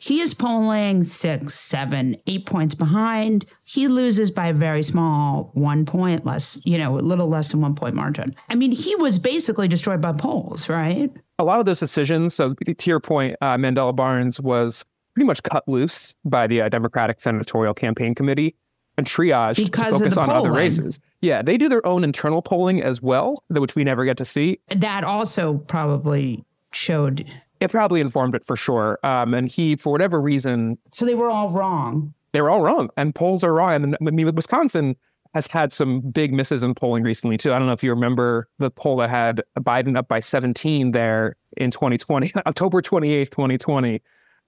He 0.05 0.20
is 0.20 0.34
polling 0.34 1.02
six, 1.02 1.55
seven, 1.55 2.16
eight 2.26 2.44
points 2.44 2.74
behind. 2.74 3.46
He 3.64 3.88
loses 3.88 4.30
by 4.30 4.48
a 4.48 4.52
very 4.52 4.82
small 4.82 5.50
one 5.55 5.86
point 5.86 6.26
less, 6.26 6.59
you 6.64 6.76
know, 6.76 6.98
a 6.98 7.00
little 7.00 7.28
less 7.28 7.50
than 7.50 7.62
one 7.62 7.74
point 7.74 7.94
margin. 7.94 8.36
I 8.50 8.55
mean, 8.55 8.70
he 8.70 8.94
was 8.96 9.18
basically 9.18 9.66
destroyed 9.66 10.02
by 10.02 10.12
polls, 10.12 10.68
right? 10.68 11.11
a 11.38 11.44
lot 11.44 11.59
of 11.59 11.66
those 11.66 11.80
decisions, 11.80 12.34
so 12.34 12.55
to 12.55 12.90
your 12.90 13.00
point, 13.00 13.36
uh, 13.40 13.57
Mandela 13.57 13.94
Barnes 13.94 14.40
was 14.40 14.84
pretty 15.14 15.26
much 15.26 15.42
cut 15.42 15.66
loose 15.66 16.14
by 16.24 16.46
the 16.46 16.61
uh, 16.62 16.68
Democratic 16.68 17.20
Senatorial 17.20 17.74
Campaign 17.74 18.14
Committee 18.14 18.55
and 18.96 19.07
triage 19.07 19.57
because 19.57 19.94
to 19.94 19.98
focus 19.98 20.16
on 20.16 20.26
polling. 20.26 20.46
other 20.46 20.57
races. 20.57 21.00
Yeah, 21.20 21.42
they 21.42 21.57
do 21.57 21.68
their 21.68 21.84
own 21.86 22.05
internal 22.05 22.42
polling 22.42 22.82
as 22.82 23.02
well, 23.02 23.42
which 23.48 23.74
we 23.74 23.84
never 23.84 24.05
get 24.05 24.16
to 24.18 24.24
see. 24.24 24.61
That 24.68 25.05
also 25.05 25.59
probably 25.59 26.44
showed. 26.72 27.26
It 27.61 27.70
probably 27.70 28.00
informed 28.00 28.34
it 28.34 28.44
for 28.44 28.57
sure. 28.57 28.98
Um, 29.02 29.34
and 29.34 29.50
he, 29.50 29.76
for 29.76 29.90
whatever 29.90 30.20
reason. 30.20 30.78
So 30.92 31.07
they 31.07 31.14
were 31.14 31.30
all 31.30 31.50
wrong. 31.50 32.12
They 32.32 32.40
were 32.40 32.50
all 32.50 32.62
wrong. 32.62 32.90
And 32.96 33.14
polls 33.14 33.44
are 33.44 33.55
wrong. 33.55 33.74
And 33.74 33.96
I 34.07 34.11
mean, 34.11 34.34
Wisconsin 34.34 34.96
has 35.34 35.48
had 35.48 35.72
some 35.72 36.00
big 36.00 36.32
misses 36.32 36.62
in 36.62 36.74
polling 36.74 37.02
recently 37.02 37.36
too. 37.36 37.52
I 37.52 37.59
don't 37.59 37.66
know 37.66 37.72
if 37.72 37.82
you 37.82 37.90
remember 37.90 38.48
the 38.59 38.70
poll 38.70 38.96
that 38.98 39.11
had 39.11 39.42
Biden 39.59 39.96
up 39.96 40.09
by 40.09 40.20
17 40.20 40.92
there 40.92 41.36
in 41.57 41.70
2020, 41.70 42.32
October 42.46 42.80
28th, 42.80 43.30
2020. 43.30 44.00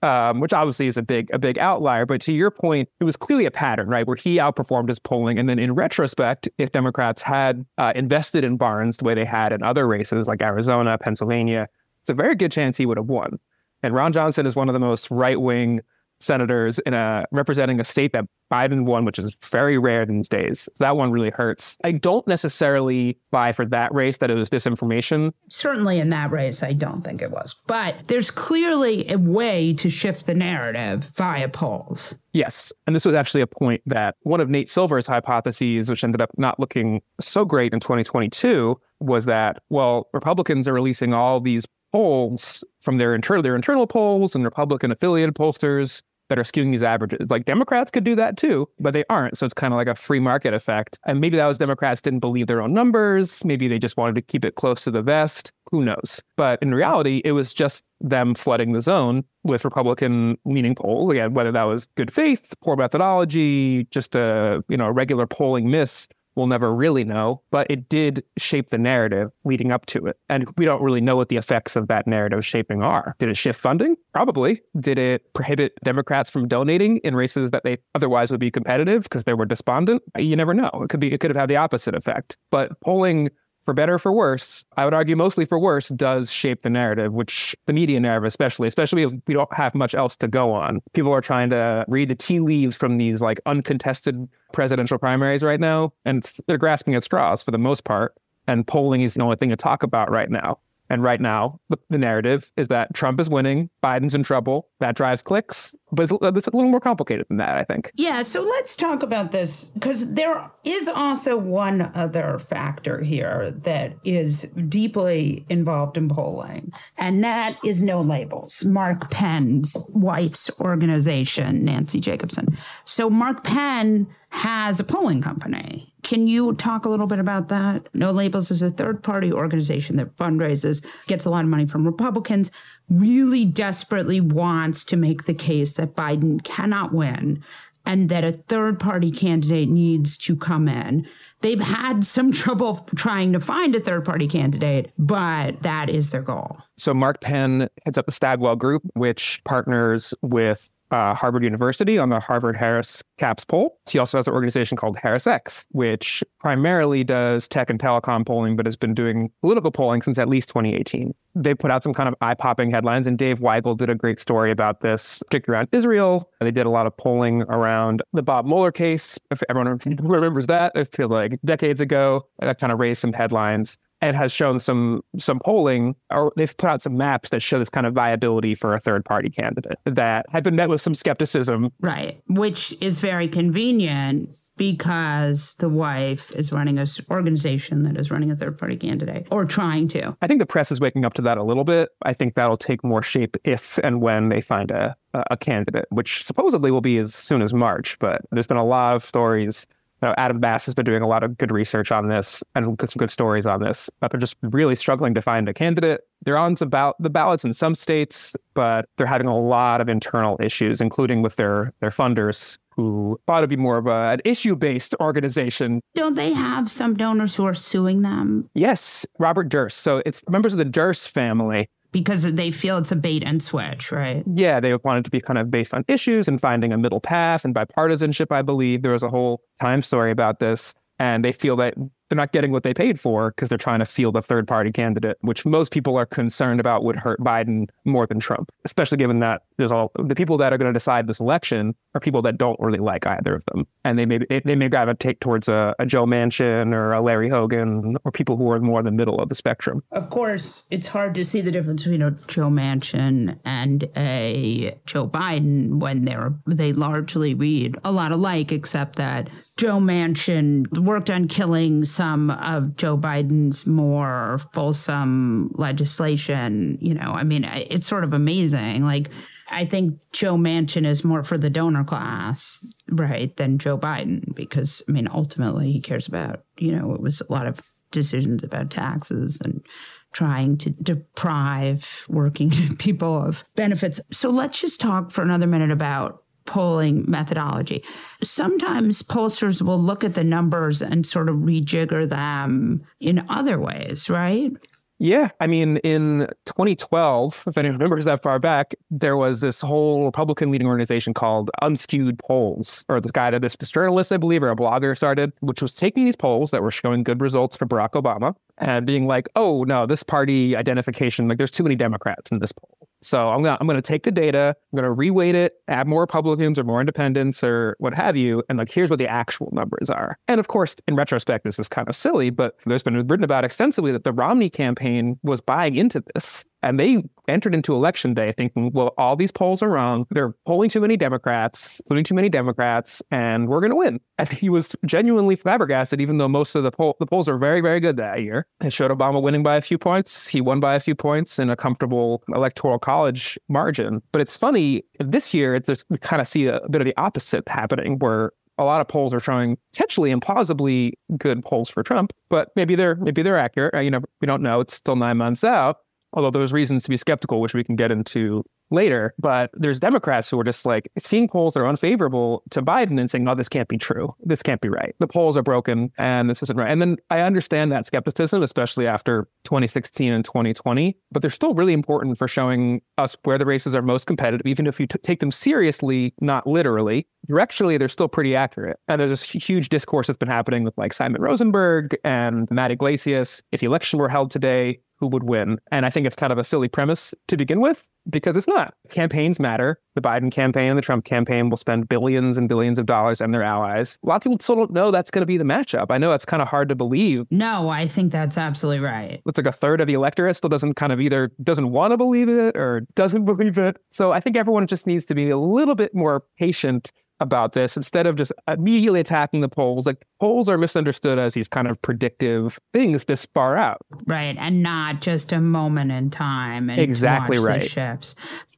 Um, 0.02 0.40
which 0.40 0.52
obviously 0.52 0.88
is 0.88 0.98
a 0.98 1.02
big 1.02 1.30
a 1.32 1.38
big 1.38 1.58
outlier. 1.58 2.04
But 2.04 2.20
to 2.20 2.32
your 2.32 2.50
point, 2.50 2.90
it 3.00 3.04
was 3.04 3.16
clearly 3.16 3.46
a 3.46 3.50
pattern, 3.50 3.88
right, 3.88 4.06
where 4.06 4.14
he 4.14 4.36
outperformed 4.36 4.88
his 4.88 4.98
polling, 4.98 5.38
and 5.38 5.48
then 5.48 5.58
in 5.58 5.74
retrospect, 5.74 6.50
if 6.58 6.70
Democrats 6.70 7.22
had 7.22 7.64
uh, 7.78 7.94
invested 7.96 8.44
in 8.44 8.58
Barnes 8.58 8.98
the 8.98 9.06
way 9.06 9.14
they 9.14 9.24
had 9.24 9.54
in 9.54 9.62
other 9.62 9.88
races 9.88 10.28
like 10.28 10.42
Arizona, 10.42 10.98
Pennsylvania, 10.98 11.66
it's 12.06 12.10
a 12.12 12.14
very 12.14 12.36
good 12.36 12.52
chance 12.52 12.76
he 12.76 12.86
would 12.86 12.98
have 12.98 13.06
won. 13.06 13.40
And 13.82 13.92
Ron 13.92 14.12
Johnson 14.12 14.46
is 14.46 14.54
one 14.54 14.68
of 14.68 14.74
the 14.74 14.78
most 14.78 15.10
right 15.10 15.40
wing 15.40 15.80
senators 16.20 16.78
in 16.78 16.94
a 16.94 17.26
representing 17.32 17.80
a 17.80 17.84
state 17.84 18.12
that 18.12 18.24
Biden 18.50 18.84
won, 18.86 19.04
which 19.04 19.18
is 19.18 19.36
very 19.50 19.76
rare 19.76 20.06
these 20.06 20.28
days. 20.28 20.68
That 20.78 20.96
one 20.96 21.10
really 21.10 21.30
hurts. 21.30 21.76
I 21.82 21.90
don't 21.90 22.26
necessarily 22.28 23.18
buy 23.32 23.50
for 23.50 23.66
that 23.66 23.92
race 23.92 24.18
that 24.18 24.30
it 24.30 24.34
was 24.34 24.48
disinformation. 24.48 25.32
Certainly 25.50 25.98
in 25.98 26.10
that 26.10 26.30
race, 26.30 26.62
I 26.62 26.74
don't 26.74 27.02
think 27.02 27.22
it 27.22 27.32
was. 27.32 27.56
But 27.66 27.96
there's 28.06 28.30
clearly 28.30 29.10
a 29.10 29.18
way 29.18 29.74
to 29.74 29.90
shift 29.90 30.26
the 30.26 30.34
narrative 30.34 31.10
via 31.16 31.48
polls. 31.48 32.14
Yes. 32.32 32.72
And 32.86 32.94
this 32.94 33.04
was 33.04 33.16
actually 33.16 33.40
a 33.40 33.48
point 33.48 33.82
that 33.84 34.14
one 34.22 34.40
of 34.40 34.48
Nate 34.48 34.70
Silver's 34.70 35.08
hypotheses, 35.08 35.90
which 35.90 36.04
ended 36.04 36.22
up 36.22 36.30
not 36.38 36.60
looking 36.60 37.02
so 37.20 37.44
great 37.44 37.74
in 37.74 37.80
2022, 37.80 38.80
was 39.00 39.26
that, 39.26 39.58
well, 39.70 40.08
Republicans 40.14 40.68
are 40.68 40.72
releasing 40.72 41.12
all 41.12 41.40
these 41.40 41.66
polls 41.96 42.62
from 42.82 42.98
their 42.98 43.14
internal 43.14 43.42
their 43.42 43.56
internal 43.56 43.86
polls 43.86 44.34
and 44.34 44.44
Republican 44.44 44.90
affiliated 44.90 45.34
pollsters 45.34 46.02
that 46.28 46.38
are 46.38 46.42
skewing 46.42 46.70
these 46.70 46.82
averages. 46.82 47.30
Like 47.30 47.46
Democrats 47.46 47.90
could 47.90 48.04
do 48.04 48.14
that 48.16 48.36
too, 48.36 48.68
but 48.78 48.92
they 48.92 49.04
aren't. 49.08 49.38
So 49.38 49.46
it's 49.46 49.54
kind 49.54 49.72
of 49.72 49.78
like 49.78 49.86
a 49.86 49.94
free 49.94 50.20
market 50.20 50.52
effect. 50.52 50.98
And 51.06 51.20
maybe 51.20 51.38
that 51.38 51.46
was 51.46 51.56
Democrats 51.56 52.02
didn't 52.02 52.20
believe 52.20 52.48
their 52.48 52.60
own 52.60 52.74
numbers. 52.74 53.44
Maybe 53.46 53.66
they 53.66 53.78
just 53.78 53.96
wanted 53.96 54.16
to 54.16 54.22
keep 54.22 54.44
it 54.44 54.56
close 54.56 54.84
to 54.84 54.90
the 54.90 55.00
vest. 55.00 55.52
Who 55.70 55.84
knows? 55.84 56.20
But 56.36 56.60
in 56.62 56.74
reality, 56.74 57.22
it 57.24 57.32
was 57.32 57.54
just 57.54 57.82
them 58.00 58.34
flooding 58.34 58.72
the 58.72 58.82
zone 58.82 59.24
with 59.44 59.64
Republican 59.64 60.36
leaning 60.44 60.74
polls. 60.74 61.10
Again, 61.10 61.32
whether 61.32 61.52
that 61.52 61.64
was 61.64 61.86
good 61.96 62.12
faith, 62.12 62.52
poor 62.62 62.76
methodology, 62.76 63.84
just 63.90 64.14
a 64.14 64.62
you 64.68 64.76
know 64.76 64.86
a 64.86 64.92
regular 64.92 65.26
polling 65.26 65.70
miss 65.70 66.08
We'll 66.36 66.46
never 66.46 66.74
really 66.74 67.04
know, 67.04 67.42
but 67.50 67.66
it 67.70 67.88
did 67.88 68.22
shape 68.36 68.68
the 68.68 68.78
narrative 68.78 69.32
leading 69.44 69.72
up 69.72 69.86
to 69.86 70.06
it. 70.06 70.18
And 70.28 70.46
we 70.56 70.64
don't 70.64 70.82
really 70.82 71.00
know 71.00 71.16
what 71.16 71.30
the 71.30 71.36
effects 71.36 71.76
of 71.76 71.88
that 71.88 72.06
narrative 72.06 72.44
shaping 72.44 72.82
are. 72.82 73.16
Did 73.18 73.30
it 73.30 73.36
shift 73.36 73.60
funding? 73.60 73.96
Probably. 74.12 74.60
Did 74.78 74.98
it 74.98 75.32
prohibit 75.32 75.72
Democrats 75.82 76.30
from 76.30 76.46
donating 76.46 76.98
in 76.98 77.16
races 77.16 77.50
that 77.50 77.64
they 77.64 77.78
otherwise 77.94 78.30
would 78.30 78.40
be 78.40 78.50
competitive 78.50 79.04
because 79.04 79.24
they 79.24 79.34
were 79.34 79.46
despondent? 79.46 80.02
You 80.18 80.36
never 80.36 80.54
know. 80.54 80.70
It 80.82 80.90
could 80.90 81.00
be 81.00 81.12
it 81.12 81.18
could 81.18 81.30
have 81.30 81.36
had 81.36 81.48
the 81.48 81.56
opposite 81.56 81.94
effect. 81.94 82.36
But 82.50 82.78
polling 82.80 83.30
for 83.66 83.74
better 83.74 83.94
or 83.94 83.98
for 83.98 84.12
worse, 84.12 84.64
I 84.76 84.84
would 84.84 84.94
argue 84.94 85.16
mostly 85.16 85.44
for 85.44 85.58
worse, 85.58 85.88
does 85.88 86.30
shape 86.32 86.62
the 86.62 86.70
narrative, 86.70 87.12
which 87.12 87.54
the 87.66 87.72
media 87.72 87.98
narrative, 88.00 88.24
especially, 88.24 88.68
especially 88.68 89.02
if 89.02 89.12
we 89.26 89.34
don't 89.34 89.52
have 89.52 89.74
much 89.74 89.94
else 89.94 90.16
to 90.16 90.28
go 90.28 90.52
on. 90.52 90.80
People 90.94 91.12
are 91.12 91.20
trying 91.20 91.50
to 91.50 91.84
read 91.88 92.08
the 92.08 92.14
tea 92.14 92.38
leaves 92.38 92.76
from 92.76 92.96
these 92.96 93.20
like 93.20 93.40
uncontested 93.44 94.28
presidential 94.52 94.98
primaries 94.98 95.42
right 95.42 95.60
now, 95.60 95.92
and 96.04 96.32
they're 96.46 96.56
grasping 96.56 96.94
at 96.94 97.02
straws 97.02 97.42
for 97.42 97.50
the 97.50 97.58
most 97.58 97.84
part. 97.84 98.14
And 98.46 98.64
polling 98.64 99.00
is 99.00 99.14
the 99.14 99.22
only 99.22 99.34
thing 99.34 99.50
to 99.50 99.56
talk 99.56 99.82
about 99.82 100.08
right 100.08 100.30
now. 100.30 100.60
And 100.88 101.02
right 101.02 101.20
now, 101.20 101.60
the 101.90 101.98
narrative 101.98 102.52
is 102.56 102.68
that 102.68 102.94
Trump 102.94 103.20
is 103.20 103.28
winning, 103.28 103.70
Biden's 103.82 104.14
in 104.14 104.22
trouble. 104.22 104.68
That 104.80 104.96
drives 104.96 105.22
clicks, 105.22 105.74
but 105.92 106.04
it's, 106.04 106.12
uh, 106.12 106.32
it's, 106.34 106.46
a 106.46 106.54
little 106.54 106.70
more 106.70 106.80
complicated 106.80 107.26
than 107.28 107.38
that, 107.38 107.56
I 107.56 107.64
think. 107.64 107.90
Yeah, 107.94 108.22
so 108.22 108.42
let's 108.42 108.76
talk 108.76 109.02
about 109.02 109.32
this 109.32 109.66
because 109.74 110.12
there 110.14 110.50
is 110.64 110.88
also 110.88 111.36
one 111.36 111.90
other 111.94 112.38
factor 112.38 113.02
here 113.02 113.50
that 113.50 113.94
is 114.04 114.42
deeply 114.68 115.44
involved 115.48 115.96
in 115.96 116.08
polling, 116.08 116.72
and 116.98 117.24
that 117.24 117.58
is 117.64 117.82
no 117.82 118.00
labels. 118.00 118.64
Mark 118.64 119.10
Penn's 119.10 119.76
wife's 119.88 120.50
organization, 120.60 121.64
Nancy 121.64 122.00
Jacobson. 122.00 122.56
So 122.84 123.10
Mark 123.10 123.44
Penn 123.44 124.06
has 124.36 124.78
a 124.78 124.84
polling 124.84 125.22
company. 125.22 125.90
Can 126.02 126.28
you 126.28 126.54
talk 126.54 126.84
a 126.84 126.90
little 126.90 127.06
bit 127.06 127.18
about 127.18 127.48
that? 127.48 127.88
No 127.94 128.10
Labels 128.10 128.50
is 128.50 128.60
a 128.60 128.68
third 128.68 129.02
party 129.02 129.32
organization 129.32 129.96
that 129.96 130.14
fundraises, 130.16 130.84
gets 131.06 131.24
a 131.24 131.30
lot 131.30 131.42
of 131.42 131.48
money 131.48 131.64
from 131.64 131.86
Republicans, 131.86 132.50
really 132.90 133.46
desperately 133.46 134.20
wants 134.20 134.84
to 134.84 134.96
make 134.96 135.24
the 135.24 135.32
case 135.32 135.72
that 135.72 135.96
Biden 135.96 136.44
cannot 136.44 136.92
win 136.92 137.42
and 137.86 138.10
that 138.10 138.24
a 138.24 138.32
third 138.32 138.78
party 138.78 139.10
candidate 139.10 139.70
needs 139.70 140.18
to 140.18 140.36
come 140.36 140.68
in. 140.68 141.06
They've 141.40 141.60
had 141.60 142.04
some 142.04 142.30
trouble 142.42 142.86
trying 142.94 143.32
to 143.32 143.40
find 143.40 143.74
a 143.74 143.80
third 143.80 144.04
party 144.04 144.28
candidate, 144.28 144.92
but 144.98 145.62
that 145.62 145.88
is 145.88 146.10
their 146.10 146.22
goal. 146.22 146.58
So, 146.76 146.92
Mark 146.92 147.22
Penn 147.22 147.70
heads 147.86 147.96
up 147.96 148.04
the 148.04 148.12
Stagwell 148.12 148.56
Group, 148.56 148.82
which 148.94 149.40
partners 149.44 150.12
with 150.20 150.68
uh, 150.90 151.14
Harvard 151.14 151.44
University 151.44 151.98
on 151.98 152.10
the 152.10 152.20
Harvard 152.20 152.56
Harris 152.56 153.02
CAPS 153.18 153.44
poll. 153.44 153.78
He 153.88 153.98
also 153.98 154.18
has 154.18 154.28
an 154.28 154.34
organization 154.34 154.76
called 154.76 154.96
HarrisX, 154.96 155.66
which 155.70 156.22
primarily 156.40 157.04
does 157.04 157.48
tech 157.48 157.70
and 157.70 157.78
telecom 157.78 158.26
polling, 158.26 158.56
but 158.56 158.66
has 158.66 158.76
been 158.76 158.94
doing 158.94 159.30
political 159.42 159.70
polling 159.70 160.02
since 160.02 160.18
at 160.18 160.28
least 160.28 160.48
2018. 160.48 161.14
They 161.34 161.54
put 161.54 161.70
out 161.70 161.82
some 161.82 161.92
kind 161.92 162.08
of 162.08 162.14
eye 162.20 162.34
popping 162.34 162.70
headlines, 162.70 163.06
and 163.06 163.18
Dave 163.18 163.40
Weigel 163.40 163.76
did 163.76 163.90
a 163.90 163.94
great 163.94 164.18
story 164.18 164.50
about 164.50 164.80
this, 164.80 165.22
particularly 165.28 165.58
around 165.58 165.68
Israel. 165.72 166.30
They 166.40 166.50
did 166.50 166.66
a 166.66 166.70
lot 166.70 166.86
of 166.86 166.96
polling 166.96 167.42
around 167.42 168.02
the 168.12 168.22
Bob 168.22 168.46
Mueller 168.46 168.72
case. 168.72 169.18
If 169.30 169.42
everyone 169.48 169.78
remembers 170.02 170.46
that, 170.46 170.72
it 170.74 170.88
feels 170.94 171.10
like 171.10 171.38
decades 171.44 171.80
ago. 171.80 172.26
That 172.38 172.58
kind 172.58 172.72
of 172.72 172.78
raised 172.78 173.00
some 173.00 173.12
headlines 173.12 173.76
and 174.06 174.16
has 174.16 174.32
shown 174.32 174.60
some 174.60 175.02
some 175.18 175.40
polling, 175.40 175.96
or 176.10 176.32
they've 176.36 176.56
put 176.56 176.70
out 176.70 176.82
some 176.82 176.96
maps 176.96 177.30
that 177.30 177.40
show 177.40 177.58
this 177.58 177.68
kind 177.68 177.86
of 177.86 177.94
viability 177.94 178.54
for 178.54 178.74
a 178.74 178.80
third 178.80 179.04
party 179.04 179.28
candidate 179.28 179.78
that 179.84 180.26
had 180.30 180.44
been 180.44 180.54
met 180.54 180.68
with 180.68 180.80
some 180.80 180.94
skepticism. 180.94 181.72
Right, 181.80 182.22
which 182.28 182.74
is 182.80 183.00
very 183.00 183.26
convenient 183.26 184.36
because 184.56 185.54
the 185.56 185.68
wife 185.68 186.34
is 186.34 186.52
running 186.52 186.78
an 186.78 186.86
organization 187.10 187.82
that 187.82 187.98
is 187.98 188.10
running 188.10 188.30
a 188.30 188.36
third 188.36 188.56
party 188.56 188.76
candidate 188.76 189.26
or 189.30 189.44
trying 189.44 189.88
to. 189.88 190.16
I 190.22 190.26
think 190.26 190.38
the 190.38 190.46
press 190.46 190.72
is 190.72 190.80
waking 190.80 191.04
up 191.04 191.14
to 191.14 191.22
that 191.22 191.36
a 191.36 191.42
little 191.42 191.64
bit. 191.64 191.90
I 192.02 192.12
think 192.12 192.34
that'll 192.34 192.56
take 192.56 192.82
more 192.82 193.02
shape 193.02 193.36
if 193.44 193.78
and 193.78 194.00
when 194.00 194.28
they 194.28 194.40
find 194.40 194.70
a, 194.70 194.96
a 195.30 195.36
candidate, 195.36 195.86
which 195.90 196.24
supposedly 196.24 196.70
will 196.70 196.80
be 196.80 196.96
as 196.98 197.14
soon 197.14 197.42
as 197.42 197.52
March. 197.52 197.98
But 197.98 198.22
there's 198.30 198.46
been 198.46 198.56
a 198.56 198.64
lot 198.64 198.96
of 198.96 199.04
stories 199.04 199.66
know, 200.02 200.14
Adam 200.18 200.40
Bass 200.40 200.66
has 200.66 200.74
been 200.74 200.84
doing 200.84 201.02
a 201.02 201.08
lot 201.08 201.22
of 201.22 201.36
good 201.38 201.50
research 201.50 201.90
on 201.90 202.08
this 202.08 202.42
and 202.54 202.64
some 202.66 202.98
good 202.98 203.10
stories 203.10 203.46
on 203.46 203.62
this, 203.62 203.88
but 204.00 204.10
they're 204.10 204.20
just 204.20 204.36
really 204.42 204.74
struggling 204.74 205.14
to 205.14 205.22
find 205.22 205.48
a 205.48 205.54
candidate. 205.54 206.02
They're 206.22 206.38
on 206.38 206.56
about 206.60 206.96
the 207.00 207.10
ballots 207.10 207.44
in 207.44 207.52
some 207.52 207.74
states, 207.74 208.34
but 208.54 208.88
they're 208.96 209.06
having 209.06 209.26
a 209.26 209.38
lot 209.38 209.80
of 209.80 209.88
internal 209.88 210.36
issues, 210.40 210.80
including 210.80 211.22
with 211.22 211.36
their 211.36 211.72
their 211.80 211.90
funders 211.90 212.58
who 212.76 213.18
thought 213.26 213.38
it'd 213.38 213.48
be 213.48 213.56
more 213.56 213.78
of 213.78 213.86
a, 213.86 214.10
an 214.10 214.20
issue-based 214.24 214.94
organization. 215.00 215.80
Don't 215.94 216.14
they 216.14 216.32
have 216.34 216.70
some 216.70 216.94
donors 216.94 217.34
who 217.34 217.44
are 217.46 217.54
suing 217.54 218.02
them? 218.02 218.50
Yes, 218.54 219.06
Robert 219.18 219.48
Durst. 219.48 219.78
So 219.78 220.02
it's 220.04 220.22
members 220.28 220.52
of 220.52 220.58
the 220.58 220.66
Durst 220.66 221.08
family 221.08 221.70
because 221.96 222.30
they 222.30 222.50
feel 222.50 222.76
it's 222.76 222.92
a 222.92 222.96
bait 222.96 223.24
and 223.24 223.42
switch, 223.42 223.90
right? 223.90 224.22
Yeah, 224.34 224.60
they 224.60 224.74
want 224.76 224.98
it 224.98 225.04
to 225.04 225.10
be 225.10 225.18
kind 225.18 225.38
of 225.38 225.50
based 225.50 225.72
on 225.72 225.82
issues 225.88 226.28
and 226.28 226.38
finding 226.38 226.70
a 226.70 226.76
middle 226.76 227.00
path 227.00 227.42
and 227.42 227.54
bipartisanship, 227.54 228.30
I 228.30 228.42
believe. 228.42 228.82
There 228.82 228.92
was 228.92 229.02
a 229.02 229.08
whole 229.08 229.40
time 229.62 229.80
story 229.80 230.10
about 230.10 230.38
this. 230.38 230.74
And 230.98 231.24
they 231.24 231.32
feel 231.32 231.56
that 231.56 231.74
they're 232.08 232.16
not 232.16 232.32
getting 232.32 232.52
what 232.52 232.64
they 232.64 232.74
paid 232.74 233.00
for 233.00 233.30
because 233.30 233.48
they're 233.48 233.58
trying 233.58 233.80
to 233.80 233.84
field 233.84 234.16
a 234.16 234.22
third 234.22 234.46
party 234.46 234.72
candidate, 234.72 235.16
which 235.22 235.44
most 235.44 235.72
people 235.72 235.96
are 235.96 236.06
concerned 236.06 236.60
about 236.60 236.84
would 236.84 236.96
hurt 236.96 237.20
Biden 237.20 237.68
more 237.84 238.06
than 238.06 238.20
Trump, 238.20 238.50
especially 238.64 238.98
given 238.98 239.20
that 239.20 239.42
there's 239.56 239.72
all 239.72 239.90
the 239.98 240.14
people 240.14 240.36
that 240.38 240.52
are 240.52 240.58
going 240.58 240.72
to 240.72 240.72
decide 240.72 241.06
this 241.06 241.20
election 241.20 241.74
are 241.94 242.00
people 242.00 242.22
that 242.22 242.38
don't 242.38 242.58
really 242.60 242.78
like 242.78 243.06
either 243.06 243.34
of 243.34 243.44
them. 243.46 243.66
And 243.86 243.98
they 243.98 244.04
may 244.04 244.18
they 244.44 244.56
may 244.56 244.68
gravitate 244.68 245.20
towards 245.20 245.48
a, 245.48 245.74
a 245.78 245.86
Joe 245.86 246.06
Manchin 246.06 246.74
or 246.74 246.92
a 246.92 247.00
Larry 247.00 247.28
Hogan 247.28 247.96
or 248.04 248.10
people 248.10 248.36
who 248.36 248.50
are 248.50 248.58
more 248.58 248.80
in 248.80 248.84
the 248.84 248.90
middle 248.90 249.20
of 249.20 249.28
the 249.28 249.34
spectrum. 249.36 249.82
Of 249.92 250.10
course, 250.10 250.64
it's 250.72 250.88
hard 250.88 251.14
to 251.14 251.24
see 251.24 251.40
the 251.40 251.52
difference 251.52 251.84
between 251.84 252.02
a 252.02 252.10
Joe 252.26 252.48
Manchin 252.48 253.38
and 253.44 253.88
a 253.96 254.76
Joe 254.86 255.06
Biden 255.06 255.78
when 255.78 256.04
they're 256.04 256.34
they 256.46 256.72
largely 256.72 257.32
read 257.32 257.76
a 257.84 257.92
lot 257.92 258.10
alike, 258.10 258.50
except 258.50 258.96
that 258.96 259.30
Joe 259.56 259.78
Manchin 259.78 260.66
worked 260.78 261.08
on 261.08 261.28
killing 261.28 261.84
some 261.84 262.30
of 262.30 262.76
Joe 262.76 262.98
Biden's 262.98 263.66
more 263.66 264.40
fulsome 264.52 265.52
legislation. 265.54 266.76
You 266.80 266.94
know, 266.94 267.12
I 267.12 267.22
mean, 267.22 267.44
it's 267.44 267.86
sort 267.86 268.02
of 268.02 268.12
amazing. 268.12 268.84
Like, 268.84 269.10
I 269.48 269.64
think 269.64 270.00
Joe 270.12 270.36
Manchin 270.36 270.86
is 270.86 271.04
more 271.04 271.22
for 271.22 271.38
the 271.38 271.50
donor 271.50 271.84
class, 271.84 272.66
right, 272.90 273.34
than 273.36 273.58
Joe 273.58 273.78
Biden, 273.78 274.34
because, 274.34 274.82
I 274.88 274.92
mean, 274.92 275.08
ultimately 275.12 275.72
he 275.72 275.80
cares 275.80 276.08
about, 276.08 276.44
you 276.58 276.72
know, 276.72 276.94
it 276.94 277.00
was 277.00 277.20
a 277.20 277.32
lot 277.32 277.46
of 277.46 277.72
decisions 277.92 278.42
about 278.42 278.70
taxes 278.70 279.40
and 279.44 279.64
trying 280.12 280.56
to 280.58 280.70
deprive 280.70 282.06
working 282.08 282.50
people 282.78 283.22
of 283.22 283.44
benefits. 283.54 284.00
So 284.10 284.30
let's 284.30 284.60
just 284.60 284.80
talk 284.80 285.10
for 285.10 285.22
another 285.22 285.46
minute 285.46 285.70
about 285.70 286.22
polling 286.46 287.04
methodology. 287.08 287.84
Sometimes 288.22 289.02
pollsters 289.02 289.60
will 289.60 289.80
look 289.80 290.04
at 290.04 290.14
the 290.14 290.24
numbers 290.24 290.80
and 290.80 291.06
sort 291.06 291.28
of 291.28 291.36
rejigger 291.36 292.08
them 292.08 292.86
in 293.00 293.26
other 293.28 293.58
ways, 293.58 294.08
right? 294.08 294.52
Yeah. 294.98 295.28
I 295.40 295.46
mean, 295.46 295.76
in 295.78 296.26
2012, 296.46 297.44
if 297.46 297.58
anyone 297.58 297.76
remembers 297.76 298.06
that 298.06 298.22
far 298.22 298.38
back, 298.38 298.74
there 298.90 299.16
was 299.16 299.40
this 299.42 299.60
whole 299.60 300.06
Republican 300.06 300.50
leading 300.50 300.66
organization 300.66 301.12
called 301.12 301.50
Unskewed 301.62 302.18
Polls, 302.18 302.84
or 302.88 303.00
this 303.00 303.10
guy 303.10 303.30
that 303.30 303.42
this 303.42 303.56
journalist, 303.56 304.10
I 304.10 304.16
believe, 304.16 304.42
or 304.42 304.50
a 304.50 304.56
blogger 304.56 304.96
started, 304.96 305.32
which 305.40 305.60
was 305.60 305.74
taking 305.74 306.06
these 306.06 306.16
polls 306.16 306.50
that 306.50 306.62
were 306.62 306.70
showing 306.70 307.02
good 307.02 307.20
results 307.20 307.56
for 307.56 307.66
Barack 307.66 307.90
Obama 307.90 308.34
and 308.56 308.86
being 308.86 309.06
like, 309.06 309.28
oh, 309.36 309.64
no, 309.64 309.84
this 309.84 310.02
party 310.02 310.56
identification, 310.56 311.28
like 311.28 311.36
there's 311.36 311.50
too 311.50 311.62
many 311.62 311.76
Democrats 311.76 312.32
in 312.32 312.38
this 312.38 312.52
poll. 312.52 312.88
So 313.02 313.30
I'm 313.30 313.42
gonna 313.42 313.58
I'm 313.60 313.66
gonna 313.66 313.82
take 313.82 314.02
the 314.04 314.10
data, 314.10 314.56
I'm 314.72 314.76
gonna 314.76 314.94
reweight 314.94 315.34
it, 315.34 315.54
add 315.68 315.86
more 315.86 316.00
Republicans 316.00 316.58
or 316.58 316.64
more 316.64 316.80
independents 316.80 317.44
or 317.44 317.76
what 317.78 317.94
have 317.94 318.16
you, 318.16 318.42
and 318.48 318.58
like 318.58 318.70
here's 318.70 318.90
what 318.90 318.98
the 318.98 319.08
actual 319.08 319.50
numbers 319.52 319.90
are. 319.90 320.18
And 320.28 320.40
of 320.40 320.48
course, 320.48 320.76
in 320.88 320.96
retrospect, 320.96 321.44
this 321.44 321.58
is 321.58 321.68
kind 321.68 321.88
of 321.88 321.96
silly, 321.96 322.30
but 322.30 322.56
there's 322.66 322.82
been 322.82 323.06
written 323.06 323.24
about 323.24 323.44
extensively 323.44 323.92
that 323.92 324.04
the 324.04 324.12
Romney 324.12 324.50
campaign 324.50 325.18
was 325.22 325.40
buying 325.40 325.76
into 325.76 326.02
this. 326.14 326.44
And 326.66 326.80
they 326.80 327.04
entered 327.28 327.54
into 327.54 327.72
election 327.74 328.12
day 328.12 328.32
thinking, 328.32 328.72
well, 328.72 328.92
all 328.98 329.14
these 329.14 329.30
polls 329.30 329.62
are 329.62 329.68
wrong. 329.68 330.04
They're 330.10 330.34
polling 330.46 330.68
too 330.68 330.80
many 330.80 330.96
Democrats, 330.96 331.78
including 331.80 332.02
too 332.02 332.14
many 332.14 332.28
Democrats, 332.28 333.00
and 333.12 333.48
we're 333.48 333.60
going 333.60 333.70
to 333.70 333.76
win. 333.76 334.00
And 334.18 334.30
he 334.30 334.48
was 334.48 334.74
genuinely 334.86 335.36
flabbergasted, 335.36 336.00
even 336.00 336.16
though 336.16 336.26
most 336.26 336.54
of 336.54 336.62
the, 336.62 336.70
poll, 336.70 336.96
the 336.98 337.04
polls 337.04 337.28
are 337.28 337.36
very, 337.36 337.60
very 337.60 337.80
good 337.80 337.98
that 337.98 338.22
year. 338.22 338.46
It 338.64 338.72
showed 338.72 338.90
Obama 338.90 339.20
winning 339.20 339.42
by 339.42 339.56
a 339.56 339.60
few 339.60 339.76
points. 339.76 340.26
He 340.26 340.40
won 340.40 340.58
by 340.58 340.74
a 340.74 340.80
few 340.80 340.94
points 340.94 341.38
in 341.38 341.50
a 341.50 341.56
comfortable 341.56 342.24
electoral 342.34 342.78
college 342.78 343.38
margin. 343.50 344.00
But 344.12 344.22
it's 344.22 344.34
funny, 344.34 344.84
this 344.98 345.34
year, 345.34 345.60
we 345.90 345.98
kind 345.98 346.22
of 346.22 346.26
see 346.26 346.46
a, 346.46 346.56
a 346.56 346.68
bit 346.70 346.80
of 346.80 346.86
the 346.86 346.96
opposite 346.96 347.46
happening 347.46 347.98
where 347.98 348.32
a 348.56 348.64
lot 348.64 348.80
of 348.80 348.88
polls 348.88 349.12
are 349.12 349.20
showing 349.20 349.58
potentially 349.74 350.14
implausibly 350.14 350.92
good 351.18 351.44
polls 351.44 351.68
for 351.68 351.82
Trump, 351.82 352.14
but 352.30 352.48
maybe 352.56 352.74
they're 352.74 352.94
maybe 352.94 353.20
they're 353.20 353.36
accurate. 353.36 353.74
Uh, 353.74 353.80
you 353.80 353.90
know, 353.90 354.00
we 354.22 354.26
don't 354.26 354.40
know. 354.40 354.60
It's 354.60 354.72
still 354.72 354.96
nine 354.96 355.18
months 355.18 355.44
out 355.44 355.76
although 356.12 356.30
there's 356.30 356.52
reasons 356.52 356.82
to 356.84 356.90
be 356.90 356.96
skeptical, 356.96 357.40
which 357.40 357.54
we 357.54 357.64
can 357.64 357.76
get 357.76 357.90
into 357.90 358.44
later. 358.70 359.14
But 359.18 359.50
there's 359.54 359.80
Democrats 359.80 360.30
who 360.30 360.38
are 360.40 360.44
just 360.44 360.66
like 360.66 360.90
seeing 360.98 361.28
polls 361.28 361.54
that 361.54 361.60
are 361.60 361.68
unfavorable 361.68 362.42
to 362.50 362.62
Biden 362.62 362.98
and 362.98 363.10
saying, 363.10 363.24
no, 363.24 363.34
this 363.34 363.48
can't 363.48 363.68
be 363.68 363.78
true. 363.78 364.14
This 364.20 364.42
can't 364.42 364.60
be 364.60 364.68
right. 364.68 364.94
The 364.98 365.06
polls 365.06 365.36
are 365.36 365.42
broken 365.42 365.92
and 365.98 366.28
this 366.28 366.42
isn't 366.42 366.58
right. 366.58 366.70
And 366.70 366.80
then 366.80 366.96
I 367.10 367.20
understand 367.20 367.70
that 367.72 367.86
skepticism, 367.86 368.42
especially 368.42 368.86
after 368.86 369.28
2016 369.44 370.12
and 370.12 370.24
2020, 370.24 370.96
but 371.12 371.22
they're 371.22 371.30
still 371.30 371.54
really 371.54 371.72
important 371.72 372.18
for 372.18 372.28
showing 372.28 372.82
us 372.98 373.16
where 373.24 373.38
the 373.38 373.46
races 373.46 373.74
are 373.74 373.82
most 373.82 374.06
competitive, 374.06 374.46
even 374.46 374.66
if 374.66 374.80
you 374.80 374.86
t- 374.86 374.98
take 375.02 375.20
them 375.20 375.30
seriously, 375.30 376.14
not 376.20 376.46
literally. 376.46 377.06
Directionally, 377.28 377.78
they're 377.78 377.88
still 377.88 378.08
pretty 378.08 378.36
accurate. 378.36 378.78
And 378.88 379.00
there's 379.00 379.10
this 379.10 379.22
huge 379.22 379.68
discourse 379.68 380.06
that's 380.06 380.16
been 380.16 380.28
happening 380.28 380.64
with 380.64 380.76
like 380.78 380.92
Simon 380.92 381.20
Rosenberg 381.20 381.96
and 382.04 382.48
Matt 382.50 382.70
Yglesias. 382.70 383.42
If 383.52 383.60
the 383.60 383.66
election 383.66 383.98
were 383.98 384.08
held 384.08 384.30
today, 384.30 384.80
who 384.98 385.06
would 385.06 385.24
win. 385.24 385.58
And 385.70 385.86
I 385.86 385.90
think 385.90 386.06
it's 386.06 386.16
kind 386.16 386.32
of 386.32 386.38
a 386.38 386.44
silly 386.44 386.68
premise 386.68 387.14
to 387.28 387.36
begin 387.36 387.60
with 387.60 387.88
because 388.08 388.36
it's 388.36 388.48
not. 388.48 388.74
Campaigns 388.90 389.40
matter. 389.40 389.80
The 389.94 390.00
Biden 390.00 390.30
campaign 390.30 390.70
and 390.70 390.78
the 390.78 390.82
Trump 390.82 391.04
campaign 391.04 391.50
will 391.50 391.56
spend 391.56 391.88
billions 391.88 392.38
and 392.38 392.48
billions 392.48 392.78
of 392.78 392.86
dollars 392.86 393.20
on 393.20 393.32
their 393.32 393.42
allies. 393.42 393.98
A 394.04 394.08
lot 394.08 394.16
of 394.16 394.22
people 394.22 394.38
still 394.40 394.56
don't 394.56 394.72
know 394.72 394.90
that's 394.90 395.10
going 395.10 395.22
to 395.22 395.26
be 395.26 395.36
the 395.36 395.44
matchup. 395.44 395.86
I 395.90 395.98
know 395.98 396.12
it's 396.12 396.24
kind 396.24 396.42
of 396.42 396.48
hard 396.48 396.68
to 396.68 396.74
believe. 396.74 397.26
No, 397.30 397.68
I 397.68 397.86
think 397.86 398.12
that's 398.12 398.38
absolutely 398.38 398.80
right. 398.80 399.20
It's 399.26 399.38
like 399.38 399.46
a 399.46 399.52
third 399.52 399.80
of 399.80 399.86
the 399.86 399.94
electorate 399.94 400.36
still 400.36 400.50
doesn't 400.50 400.74
kind 400.74 400.92
of 400.92 401.00
either 401.00 401.32
doesn't 401.42 401.70
want 401.70 401.92
to 401.92 401.96
believe 401.96 402.28
it 402.28 402.56
or 402.56 402.82
doesn't 402.94 403.24
believe 403.26 403.58
it. 403.58 403.78
So 403.90 404.12
I 404.12 404.20
think 404.20 404.36
everyone 404.36 404.66
just 404.66 404.86
needs 404.86 405.04
to 405.06 405.14
be 405.14 405.30
a 405.30 405.38
little 405.38 405.74
bit 405.74 405.94
more 405.94 406.24
patient 406.38 406.92
about 407.20 407.52
this 407.52 407.76
instead 407.76 408.06
of 408.06 408.16
just 408.16 408.32
immediately 408.48 409.00
attacking 409.00 409.40
the 409.40 409.48
polls. 409.48 409.86
Like 409.86 410.04
polls 410.20 410.48
are 410.48 410.58
misunderstood 410.58 411.18
as 411.18 411.34
these 411.34 411.48
kind 411.48 411.66
of 411.66 411.80
predictive 411.80 412.58
things 412.72 413.04
this 413.04 413.26
far 413.34 413.56
out. 413.56 413.78
Right. 414.06 414.36
And 414.38 414.62
not 414.62 415.00
just 415.00 415.32
a 415.32 415.40
moment 415.40 415.92
in 415.92 416.10
time. 416.10 416.68
And 416.70 416.80
exactly 416.80 417.38
right. 417.38 417.68
Shifts. 417.68 418.14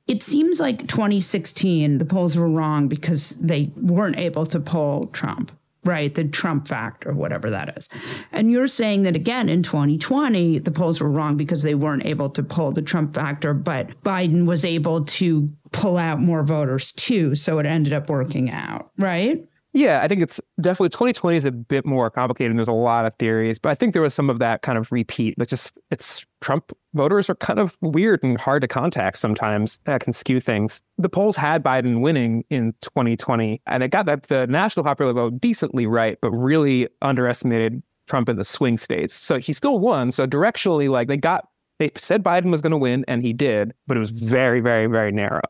It 0.07 0.23
seems 0.23 0.59
like 0.59 0.89
2016, 0.89 1.99
the 1.99 2.05
polls 2.05 2.37
were 2.37 2.49
wrong 2.49 2.89
because 2.89 3.31
they 3.31 3.71
weren't 3.77 4.19
able 4.19 4.47
to 4.47 4.59
poll 4.59 5.07
Trump 5.09 5.53
right? 5.89 6.15
The 6.15 6.25
Trump 6.25 6.69
factor, 6.69 7.15
whatever 7.15 7.49
that 7.49 7.77
is. 7.79 7.89
And 8.31 8.51
you're 8.51 8.69
saying 8.69 9.05
that 9.05 9.17
again 9.17 9.49
in 9.49 9.63
2020, 9.63 10.59
the 10.59 10.71
polls 10.71 11.01
were 11.01 11.11
wrong 11.11 11.37
because 11.39 11.63
they 11.63 11.75
weren't 11.75 12.05
able 12.05 12.29
to 12.31 12.43
pull 12.43 12.73
the 12.73 12.83
Trump 12.83 13.15
factor, 13.15 13.55
but 13.55 14.01
Biden 14.03 14.45
was 14.45 14.65
able 14.65 15.05
to 15.07 15.51
pull 15.73 15.97
out 15.97 16.21
more 16.21 16.43
voters 16.43 16.93
too. 16.93 17.35
So 17.35 17.59
it 17.59 17.65
ended 17.65 17.95
up 17.95 18.11
working 18.11 18.51
out, 18.51 18.91
right? 18.99 19.43
Yeah, 19.73 20.01
I 20.03 20.09
think 20.09 20.23
it's 20.23 20.41
definitely 20.61 20.91
2020 20.91 21.37
is 21.39 21.45
a 21.45 21.51
bit 21.51 21.87
more 21.87 22.11
complicated. 22.11 22.51
And 22.51 22.59
there's 22.59 22.69
a 22.69 22.73
lot 22.73 23.07
of 23.07 23.15
theories, 23.15 23.59
but 23.59 23.71
I 23.71 23.75
think 23.75 23.93
there 23.95 24.03
was 24.03 24.15
some 24.15 24.29
of 24.29 24.39
that 24.41 24.63
kind 24.63 24.77
of 24.77 24.93
repeat. 24.93 25.35
But 25.39 25.49
just 25.49 25.79
it's 25.91 26.27
Trump 26.41 26.73
voters 26.95 27.29
are 27.29 27.35
kind 27.37 27.59
of 27.59 27.77
weird 27.81 28.23
and 28.23 28.39
hard 28.41 28.63
to 28.63 28.69
contact 28.69 29.19
sometimes. 29.19 29.81
That 29.85 30.01
can 30.01 30.13
skew 30.13 30.41
things. 30.41 30.83
The 30.97 31.09
polls 31.09 31.37
had 31.37 31.63
Biden 31.63 32.01
winning 32.01 32.45
in 32.51 32.75
2020, 32.83 33.61
and 33.67 33.83
it 33.83 33.91
got 33.91 34.07
that 34.07 34.25
the 34.25 34.47
national 34.47 34.85
popular 34.85 35.13
vote 35.13 35.41
decently 35.41 35.87
right, 35.87 36.19
but 36.21 36.31
really 36.31 36.89
underestimated 37.03 37.83
Trump 38.07 38.29
in 38.29 38.37
the 38.37 38.45
swing 38.45 38.79
states. 38.79 39.15
So 39.15 39.39
he 39.39 39.53
still 39.53 39.79
won. 39.79 40.11
So 40.11 40.27
directionally, 40.27 40.89
like 40.89 41.09
they 41.09 41.17
got 41.17 41.49
they 41.79 41.91
said 41.95 42.23
Biden 42.23 42.51
was 42.51 42.61
going 42.61 42.73
to 42.73 42.79
win, 42.79 43.05
and 43.09 43.23
he 43.23 43.33
did, 43.33 43.73
but 43.87 43.97
it 43.97 44.01
was 44.01 44.11
very, 44.11 44.61
very, 44.61 44.87
very 44.87 45.13
narrow. 45.13 45.43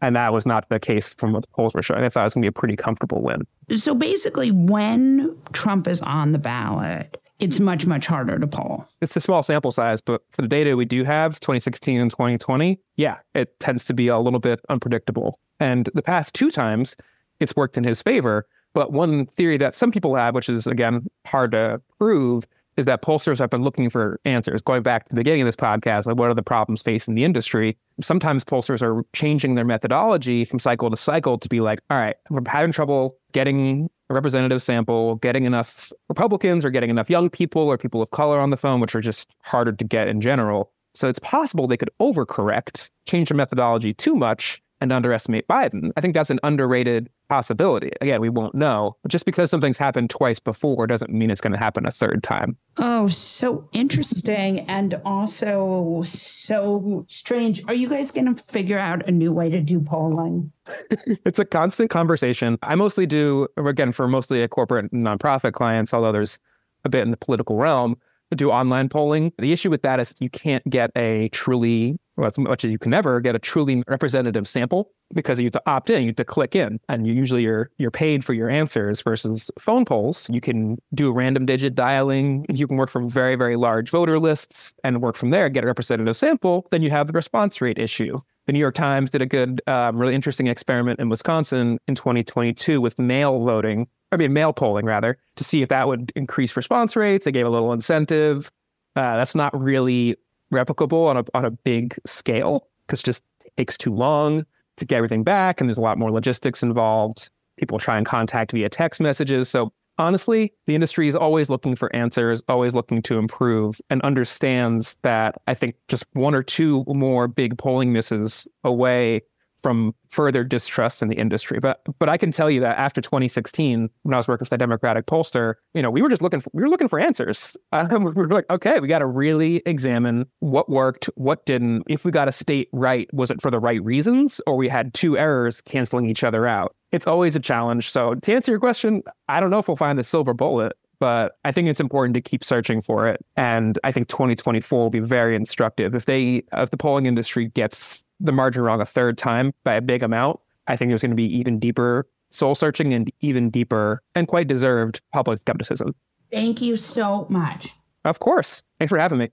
And 0.00 0.16
that 0.16 0.32
was 0.32 0.44
not 0.44 0.68
the 0.68 0.80
case 0.80 1.14
from 1.14 1.32
what 1.32 1.42
the 1.42 1.48
polls 1.48 1.74
were 1.74 1.82
showing. 1.82 2.04
I 2.04 2.08
thought 2.08 2.22
it 2.22 2.24
was 2.24 2.34
going 2.34 2.42
to 2.42 2.46
be 2.46 2.48
a 2.48 2.52
pretty 2.52 2.76
comfortable 2.76 3.22
win. 3.22 3.46
So 3.78 3.94
basically, 3.94 4.50
when 4.50 5.36
Trump 5.52 5.86
is 5.88 6.00
on 6.02 6.32
the 6.32 6.38
ballot, 6.38 7.20
it's 7.40 7.60
much, 7.60 7.86
much 7.86 8.06
harder 8.06 8.38
to 8.38 8.46
poll. 8.46 8.86
It's 9.00 9.16
a 9.16 9.20
small 9.20 9.42
sample 9.42 9.70
size, 9.70 10.00
but 10.00 10.22
for 10.30 10.42
the 10.42 10.48
data 10.48 10.76
we 10.76 10.84
do 10.84 11.04
have, 11.04 11.40
2016 11.40 12.00
and 12.00 12.10
2020, 12.10 12.78
yeah, 12.96 13.18
it 13.34 13.58
tends 13.60 13.84
to 13.86 13.94
be 13.94 14.08
a 14.08 14.18
little 14.18 14.40
bit 14.40 14.60
unpredictable. 14.68 15.38
And 15.60 15.88
the 15.94 16.02
past 16.02 16.34
two 16.34 16.50
times, 16.50 16.96
it's 17.40 17.56
worked 17.56 17.76
in 17.76 17.84
his 17.84 18.00
favor. 18.02 18.46
But 18.72 18.92
one 18.92 19.26
theory 19.26 19.56
that 19.58 19.74
some 19.74 19.90
people 19.90 20.14
have, 20.14 20.34
which 20.34 20.48
is 20.48 20.66
again 20.66 21.06
hard 21.26 21.52
to 21.52 21.80
prove, 21.98 22.46
is 22.76 22.86
that 22.86 23.02
pollsters 23.02 23.38
have 23.38 23.50
been 23.50 23.62
looking 23.62 23.88
for 23.88 24.20
answers. 24.24 24.60
Going 24.60 24.82
back 24.82 25.04
to 25.04 25.14
the 25.14 25.20
beginning 25.20 25.42
of 25.42 25.46
this 25.46 25.56
podcast, 25.56 26.06
like 26.06 26.16
what 26.16 26.28
are 26.28 26.34
the 26.34 26.42
problems 26.42 26.82
facing 26.82 27.14
the 27.14 27.24
industry? 27.24 27.76
Sometimes 28.00 28.44
pollsters 28.44 28.82
are 28.82 29.04
changing 29.12 29.54
their 29.54 29.64
methodology 29.64 30.44
from 30.44 30.58
cycle 30.58 30.90
to 30.90 30.96
cycle 30.96 31.38
to 31.38 31.48
be 31.48 31.60
like, 31.60 31.80
all 31.90 31.96
right, 31.96 32.16
we're 32.30 32.42
having 32.48 32.72
trouble 32.72 33.16
getting 33.32 33.88
a 34.10 34.14
representative 34.14 34.62
sample, 34.62 35.16
getting 35.16 35.44
enough 35.44 35.92
Republicans 36.08 36.64
or 36.64 36.70
getting 36.70 36.90
enough 36.90 37.08
young 37.08 37.30
people 37.30 37.62
or 37.62 37.78
people 37.78 38.02
of 38.02 38.10
color 38.10 38.38
on 38.38 38.50
the 38.50 38.56
phone, 38.56 38.80
which 38.80 38.94
are 38.94 39.00
just 39.00 39.30
harder 39.42 39.72
to 39.72 39.84
get 39.84 40.08
in 40.08 40.20
general. 40.20 40.70
So 40.94 41.08
it's 41.08 41.18
possible 41.18 41.66
they 41.66 41.76
could 41.76 41.90
overcorrect, 42.00 42.90
change 43.06 43.28
their 43.28 43.36
methodology 43.36 43.94
too 43.94 44.14
much, 44.14 44.60
and 44.80 44.92
underestimate 44.92 45.48
Biden. 45.48 45.90
I 45.96 46.00
think 46.00 46.14
that's 46.14 46.30
an 46.30 46.40
underrated 46.42 47.08
possibility. 47.28 47.90
Again, 48.00 48.20
we 48.20 48.28
won't 48.28 48.54
know. 48.54 48.96
But 49.02 49.10
just 49.10 49.24
because 49.24 49.50
something's 49.50 49.78
happened 49.78 50.10
twice 50.10 50.40
before 50.40 50.86
doesn't 50.86 51.10
mean 51.12 51.30
it's 51.30 51.40
going 51.40 51.52
to 51.52 51.58
happen 51.58 51.86
a 51.86 51.90
third 51.90 52.22
time. 52.22 52.56
Oh, 52.76 53.06
so 53.08 53.68
interesting 53.72 54.60
and 54.60 55.00
also 55.04 56.02
so 56.04 57.04
strange. 57.08 57.62
Are 57.66 57.74
you 57.74 57.88
guys 57.88 58.10
going 58.10 58.34
to 58.34 58.42
figure 58.44 58.78
out 58.78 59.08
a 59.08 59.12
new 59.12 59.32
way 59.32 59.50
to 59.50 59.60
do 59.60 59.80
polling? 59.80 60.52
it's 60.90 61.38
a 61.38 61.44
constant 61.44 61.90
conversation. 61.90 62.58
I 62.62 62.74
mostly 62.74 63.06
do, 63.06 63.48
again, 63.56 63.92
for 63.92 64.08
mostly 64.08 64.42
a 64.42 64.48
corporate 64.48 64.92
nonprofit 64.92 65.52
clients, 65.52 65.94
although 65.94 66.12
there's 66.12 66.38
a 66.84 66.88
bit 66.88 67.02
in 67.02 67.10
the 67.10 67.16
political 67.16 67.56
realm 67.56 67.96
do 68.34 68.50
online 68.50 68.88
polling. 68.88 69.32
The 69.38 69.52
issue 69.52 69.70
with 69.70 69.82
that 69.82 70.00
is 70.00 70.14
you 70.20 70.30
can't 70.30 70.68
get 70.68 70.90
a 70.96 71.28
truly, 71.30 71.98
well, 72.16 72.28
as 72.28 72.38
much 72.38 72.64
as 72.64 72.70
you 72.70 72.78
can 72.78 72.94
ever 72.94 73.20
get 73.20 73.34
a 73.34 73.38
truly 73.38 73.82
representative 73.88 74.46
sample 74.46 74.90
because 75.12 75.38
you 75.38 75.46
have 75.46 75.52
to 75.52 75.62
opt 75.66 75.90
in, 75.90 76.02
you 76.02 76.08
have 76.08 76.16
to 76.16 76.24
click 76.24 76.54
in, 76.54 76.80
and 76.88 77.06
you 77.06 77.12
usually 77.12 77.42
you're 77.42 77.70
you're 77.78 77.90
paid 77.90 78.24
for 78.24 78.34
your 78.34 78.48
answers 78.48 79.02
versus 79.02 79.50
phone 79.58 79.84
polls. 79.84 80.28
You 80.30 80.40
can 80.40 80.78
do 80.94 81.12
random 81.12 81.46
digit 81.46 81.74
dialing. 81.74 82.46
You 82.48 82.66
can 82.66 82.76
work 82.76 82.90
from 82.90 83.08
very 83.08 83.34
very 83.34 83.56
large 83.56 83.90
voter 83.90 84.18
lists 84.18 84.74
and 84.84 85.02
work 85.02 85.16
from 85.16 85.30
there, 85.30 85.48
get 85.48 85.64
a 85.64 85.66
representative 85.66 86.16
sample. 86.16 86.66
Then 86.70 86.82
you 86.82 86.90
have 86.90 87.06
the 87.08 87.12
response 87.12 87.60
rate 87.60 87.78
issue. 87.78 88.18
The 88.46 88.52
New 88.52 88.58
York 88.58 88.74
Times 88.74 89.10
did 89.10 89.22
a 89.22 89.26
good, 89.26 89.62
um, 89.66 89.96
really 89.96 90.14
interesting 90.14 90.48
experiment 90.48 91.00
in 91.00 91.08
Wisconsin 91.08 91.78
in 91.88 91.94
2022 91.94 92.78
with 92.78 92.98
mail 92.98 93.42
voting, 93.42 93.86
I 94.12 94.18
mean, 94.18 94.34
mail 94.34 94.52
polling 94.52 94.84
rather, 94.84 95.16
to 95.36 95.44
see 95.44 95.62
if 95.62 95.70
that 95.70 95.88
would 95.88 96.12
increase 96.14 96.54
response 96.54 96.94
rates. 96.94 97.24
They 97.24 97.32
gave 97.32 97.46
a 97.46 97.50
little 97.50 97.72
incentive. 97.72 98.50
Uh, 98.96 99.16
that's 99.16 99.34
not 99.34 99.58
really 99.58 100.16
replicable 100.54 101.08
on 101.08 101.16
a 101.16 101.24
on 101.34 101.44
a 101.44 101.50
big 101.50 101.96
scale 102.06 102.68
because 102.86 103.02
just 103.02 103.22
takes 103.56 103.76
too 103.76 103.94
long 103.94 104.44
to 104.76 104.84
get 104.84 104.96
everything 104.96 105.22
back, 105.22 105.60
and 105.60 105.68
there's 105.68 105.78
a 105.78 105.82
lot 105.82 105.98
more 105.98 106.10
logistics 106.10 106.62
involved. 106.62 107.30
People 107.58 107.78
try 107.78 107.96
and 107.96 108.06
contact 108.06 108.52
via 108.52 108.68
text 108.68 109.00
messages. 109.00 109.48
So 109.48 109.72
honestly, 109.98 110.52
the 110.66 110.74
industry 110.74 111.08
is 111.08 111.14
always 111.14 111.48
looking 111.48 111.76
for 111.76 111.94
answers, 111.94 112.42
always 112.48 112.74
looking 112.74 113.00
to 113.02 113.18
improve, 113.18 113.80
and 113.90 114.02
understands 114.02 114.96
that 115.02 115.36
I 115.46 115.54
think 115.54 115.76
just 115.88 116.04
one 116.14 116.34
or 116.34 116.42
two 116.42 116.84
more 116.88 117.28
big 117.28 117.56
polling 117.58 117.92
misses 117.92 118.48
away 118.64 119.22
from 119.64 119.94
further 120.10 120.44
distrust 120.44 121.00
in 121.00 121.08
the 121.08 121.14
industry. 121.14 121.58
But 121.58 121.80
but 121.98 122.10
I 122.10 122.18
can 122.18 122.30
tell 122.30 122.50
you 122.50 122.60
that 122.60 122.76
after 122.76 123.00
2016, 123.00 123.88
when 124.02 124.12
I 124.12 124.18
was 124.18 124.28
working 124.28 124.44
for 124.44 124.50
the 124.50 124.58
Democratic 124.58 125.06
pollster, 125.06 125.54
you 125.72 125.80
know, 125.80 125.90
we 125.90 126.02
were 126.02 126.10
just 126.10 126.20
looking 126.20 126.42
for, 126.42 126.50
we 126.52 126.62
were 126.62 126.68
looking 126.68 126.86
for 126.86 127.00
answers. 127.00 127.56
Uh, 127.72 127.88
we 127.90 128.12
were 128.12 128.28
like, 128.28 128.48
okay, 128.50 128.78
we 128.78 128.86
got 128.86 129.00
to 129.00 129.06
really 129.06 129.60
examine 129.66 130.26
what 130.38 130.68
worked, 130.68 131.06
what 131.16 131.44
didn't. 131.44 131.82
If 131.88 132.04
we 132.04 132.12
got 132.12 132.28
a 132.28 132.32
state 132.32 132.68
right, 132.72 133.12
was 133.12 133.32
it 133.32 133.42
for 133.42 133.50
the 133.50 133.58
right 133.58 133.82
reasons, 133.82 134.40
or 134.46 134.56
we 134.56 134.68
had 134.68 134.94
two 134.94 135.18
errors 135.18 135.60
canceling 135.60 136.04
each 136.06 136.22
other 136.22 136.46
out? 136.46 136.76
It's 136.92 137.06
always 137.06 137.34
a 137.34 137.40
challenge. 137.40 137.90
So 137.90 138.14
to 138.14 138.32
answer 138.32 138.52
your 138.52 138.60
question, 138.60 139.02
I 139.28 139.40
don't 139.40 139.50
know 139.50 139.58
if 139.58 139.66
we'll 139.66 139.76
find 139.76 139.98
the 139.98 140.04
silver 140.04 140.34
bullet, 140.34 140.74
but 141.00 141.36
I 141.44 141.52
think 141.52 141.68
it's 141.68 141.80
important 141.80 142.14
to 142.14 142.20
keep 142.20 142.44
searching 142.44 142.80
for 142.80 143.08
it. 143.08 143.24
And 143.36 143.78
I 143.82 143.90
think 143.90 144.06
2024 144.08 144.78
will 144.78 144.90
be 144.90 145.00
very 145.00 145.34
instructive. 145.34 145.94
If 145.94 146.06
they, 146.06 146.44
if 146.52 146.70
the 146.70 146.76
polling 146.76 147.06
industry 147.06 147.48
gets 147.48 148.03
the 148.20 148.32
margin 148.32 148.62
wrong 148.62 148.80
a 148.80 148.86
third 148.86 149.18
time 149.18 149.52
by 149.64 149.74
a 149.74 149.80
big 149.80 150.02
amount, 150.02 150.40
I 150.66 150.76
think 150.76 150.90
there's 150.90 151.02
going 151.02 151.10
to 151.10 151.16
be 151.16 151.36
even 151.36 151.58
deeper 151.58 152.06
soul 152.30 152.54
searching 152.54 152.92
and 152.92 153.10
even 153.20 153.50
deeper 153.50 154.02
and 154.14 154.26
quite 154.26 154.48
deserved 154.48 155.00
public 155.12 155.40
skepticism. 155.40 155.94
Thank 156.32 156.60
you 156.60 156.76
so 156.76 157.26
much. 157.28 157.70
Of 158.04 158.18
course. 158.18 158.62
Thanks 158.78 158.90
for 158.90 158.98
having 158.98 159.18
me. 159.18 159.30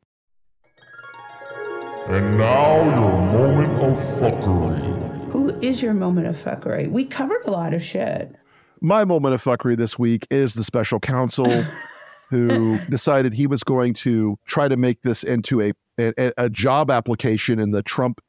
And 2.07 2.37
now 2.37 2.83
your 2.83 3.17
moment 3.17 3.73
of 3.83 3.97
fuckery. 3.97 5.31
Who 5.31 5.49
is 5.61 5.81
your 5.81 5.93
moment 5.93 6.27
of 6.27 6.35
fuckery? 6.35 6.89
We 6.89 7.05
covered 7.05 7.43
a 7.45 7.51
lot 7.51 7.73
of 7.73 7.81
shit. 7.81 8.35
My 8.81 9.05
moment 9.05 9.33
of 9.33 9.43
fuckery 9.43 9.77
this 9.77 9.97
week 9.97 10.27
is 10.29 10.53
the 10.53 10.63
special 10.63 10.99
counsel 10.99 11.49
who 12.29 12.79
decided 12.89 13.33
he 13.33 13.47
was 13.47 13.63
going 13.63 13.93
to 13.93 14.37
try 14.45 14.67
to 14.67 14.77
make 14.77 15.01
this 15.01 15.23
into 15.23 15.61
a, 15.61 15.73
a, 15.99 16.31
a 16.37 16.49
job 16.49 16.89
application 16.89 17.59
in 17.59 17.71
the 17.71 17.83
Trump 17.83 18.21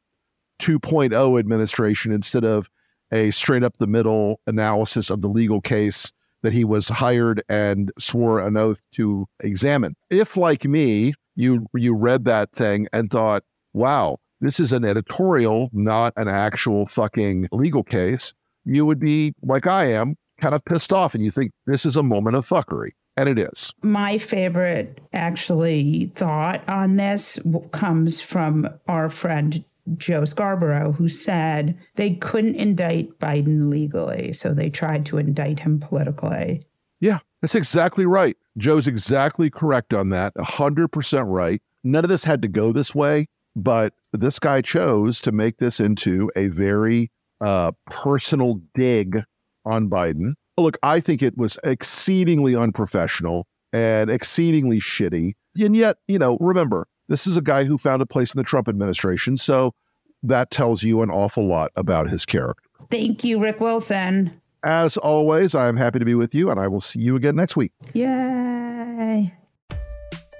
2.0 0.62 1.38
administration 1.38 2.12
instead 2.12 2.44
of 2.44 2.70
a 3.10 3.30
straight 3.30 3.62
up 3.62 3.76
the 3.76 3.86
middle 3.86 4.40
analysis 4.46 5.10
of 5.10 5.20
the 5.20 5.28
legal 5.28 5.60
case 5.60 6.12
that 6.42 6.52
he 6.52 6.64
was 6.64 6.88
hired 6.88 7.42
and 7.48 7.92
swore 7.98 8.40
an 8.40 8.56
oath 8.56 8.80
to 8.92 9.26
examine. 9.40 9.94
If 10.10 10.36
like 10.36 10.64
me, 10.64 11.14
you 11.36 11.66
you 11.74 11.94
read 11.94 12.24
that 12.24 12.52
thing 12.52 12.88
and 12.92 13.10
thought, 13.10 13.44
"Wow, 13.72 14.18
this 14.40 14.58
is 14.58 14.72
an 14.72 14.84
editorial, 14.84 15.68
not 15.72 16.12
an 16.16 16.28
actual 16.28 16.86
fucking 16.86 17.48
legal 17.52 17.82
case, 17.82 18.32
you 18.64 18.86
would 18.86 18.98
be 18.98 19.34
like 19.42 19.66
I 19.66 19.86
am, 19.92 20.16
kind 20.40 20.54
of 20.54 20.64
pissed 20.64 20.92
off 20.92 21.14
and 21.14 21.24
you 21.24 21.30
think 21.30 21.52
this 21.66 21.86
is 21.86 21.96
a 21.96 22.02
moment 22.02 22.36
of 22.36 22.48
fuckery. 22.48 22.90
And 23.16 23.28
it 23.28 23.38
is. 23.38 23.74
My 23.82 24.16
favorite, 24.16 24.98
actually, 25.12 26.10
thought 26.14 26.66
on 26.66 26.96
this 26.96 27.38
comes 27.70 28.22
from 28.22 28.66
our 28.88 29.10
friend 29.10 29.64
Joe 29.96 30.24
Scarborough, 30.24 30.92
who 30.92 31.08
said 31.08 31.78
they 31.96 32.14
couldn't 32.14 32.54
indict 32.54 33.18
Biden 33.18 33.68
legally, 33.68 34.32
so 34.32 34.52
they 34.52 34.70
tried 34.70 35.04
to 35.06 35.18
indict 35.18 35.60
him 35.60 35.80
politically. 35.80 36.62
Yeah, 37.00 37.18
that's 37.40 37.54
exactly 37.54 38.06
right. 38.06 38.36
Joe's 38.56 38.86
exactly 38.86 39.50
correct 39.50 39.92
on 39.92 40.10
that. 40.10 40.34
100% 40.34 41.24
right. 41.26 41.60
None 41.82 42.04
of 42.04 42.08
this 42.08 42.24
had 42.24 42.42
to 42.42 42.48
go 42.48 42.72
this 42.72 42.94
way, 42.94 43.26
but 43.56 43.92
this 44.12 44.38
guy 44.38 44.60
chose 44.60 45.20
to 45.22 45.32
make 45.32 45.58
this 45.58 45.80
into 45.80 46.30
a 46.36 46.48
very 46.48 47.10
uh, 47.40 47.72
personal 47.86 48.60
dig 48.74 49.24
on 49.64 49.90
Biden. 49.90 50.34
Look, 50.56 50.78
I 50.82 51.00
think 51.00 51.22
it 51.22 51.36
was 51.36 51.58
exceedingly 51.64 52.54
unprofessional 52.54 53.46
and 53.72 54.10
exceedingly 54.10 54.78
shitty. 54.78 55.32
And 55.58 55.74
yet, 55.74 55.96
you 56.06 56.18
know, 56.18 56.36
remember, 56.40 56.86
this 57.08 57.26
is 57.26 57.36
a 57.36 57.42
guy 57.42 57.64
who 57.64 57.78
found 57.78 58.02
a 58.02 58.06
place 58.06 58.34
in 58.34 58.38
the 58.38 58.44
Trump 58.44 58.68
administration. 58.68 59.36
So 59.36 59.74
that 60.22 60.50
tells 60.50 60.82
you 60.82 61.02
an 61.02 61.10
awful 61.10 61.46
lot 61.46 61.70
about 61.76 62.08
his 62.08 62.24
character. 62.24 62.62
Thank 62.90 63.24
you, 63.24 63.40
Rick 63.40 63.60
Wilson. 63.60 64.40
As 64.64 64.96
always, 64.96 65.54
I 65.54 65.68
am 65.68 65.76
happy 65.76 65.98
to 65.98 66.04
be 66.04 66.14
with 66.14 66.34
you, 66.34 66.50
and 66.50 66.60
I 66.60 66.68
will 66.68 66.80
see 66.80 67.00
you 67.00 67.16
again 67.16 67.34
next 67.34 67.56
week. 67.56 67.72
Yay. 67.94 69.34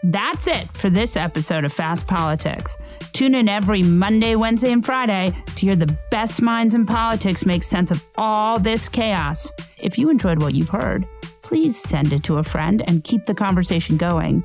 That's 0.04 0.46
it 0.46 0.68
for 0.76 0.90
this 0.90 1.16
episode 1.16 1.64
of 1.64 1.72
Fast 1.72 2.06
Politics. 2.06 2.76
Tune 3.12 3.34
in 3.34 3.48
every 3.48 3.82
Monday, 3.82 4.34
Wednesday, 4.36 4.72
and 4.72 4.84
Friday 4.84 5.32
to 5.46 5.66
hear 5.66 5.76
the 5.76 5.96
best 6.10 6.42
minds 6.42 6.74
in 6.74 6.86
politics 6.86 7.46
make 7.46 7.62
sense 7.62 7.90
of 7.90 8.02
all 8.16 8.58
this 8.58 8.88
chaos. 8.88 9.50
If 9.80 9.98
you 9.98 10.10
enjoyed 10.10 10.42
what 10.42 10.54
you've 10.54 10.68
heard, 10.68 11.06
please 11.42 11.76
send 11.76 12.12
it 12.12 12.24
to 12.24 12.38
a 12.38 12.42
friend 12.42 12.82
and 12.88 13.04
keep 13.04 13.26
the 13.26 13.34
conversation 13.34 13.96
going. 13.96 14.44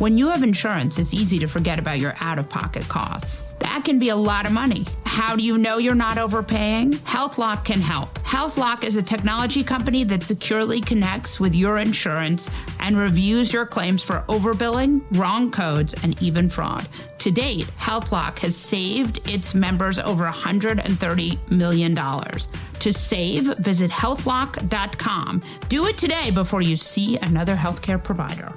When 0.00 0.16
you 0.16 0.28
have 0.28 0.42
insurance, 0.42 0.98
it's 0.98 1.12
easy 1.12 1.38
to 1.40 1.46
forget 1.46 1.78
about 1.78 2.00
your 2.00 2.14
out 2.20 2.38
of 2.38 2.48
pocket 2.48 2.88
costs. 2.88 3.44
That 3.58 3.84
can 3.84 3.98
be 3.98 4.08
a 4.08 4.16
lot 4.16 4.46
of 4.46 4.52
money. 4.52 4.86
How 5.04 5.36
do 5.36 5.42
you 5.42 5.58
know 5.58 5.76
you're 5.76 5.94
not 5.94 6.16
overpaying? 6.16 6.92
HealthLock 6.92 7.66
can 7.66 7.82
help. 7.82 8.18
HealthLock 8.20 8.82
is 8.82 8.96
a 8.96 9.02
technology 9.02 9.62
company 9.62 10.04
that 10.04 10.22
securely 10.22 10.80
connects 10.80 11.38
with 11.38 11.54
your 11.54 11.76
insurance 11.76 12.48
and 12.78 12.96
reviews 12.96 13.52
your 13.52 13.66
claims 13.66 14.02
for 14.02 14.24
overbilling, 14.28 15.02
wrong 15.18 15.50
codes, 15.50 15.94
and 16.02 16.20
even 16.22 16.48
fraud. 16.48 16.88
To 17.18 17.30
date, 17.30 17.66
HealthLock 17.78 18.38
has 18.38 18.56
saved 18.56 19.28
its 19.28 19.54
members 19.54 19.98
over 19.98 20.26
$130 20.26 21.50
million. 21.50 21.94
To 21.94 22.92
save, 22.92 23.58
visit 23.58 23.90
healthlock.com. 23.90 25.42
Do 25.68 25.86
it 25.86 25.98
today 25.98 26.30
before 26.30 26.62
you 26.62 26.78
see 26.78 27.18
another 27.18 27.54
healthcare 27.54 28.02
provider. 28.02 28.56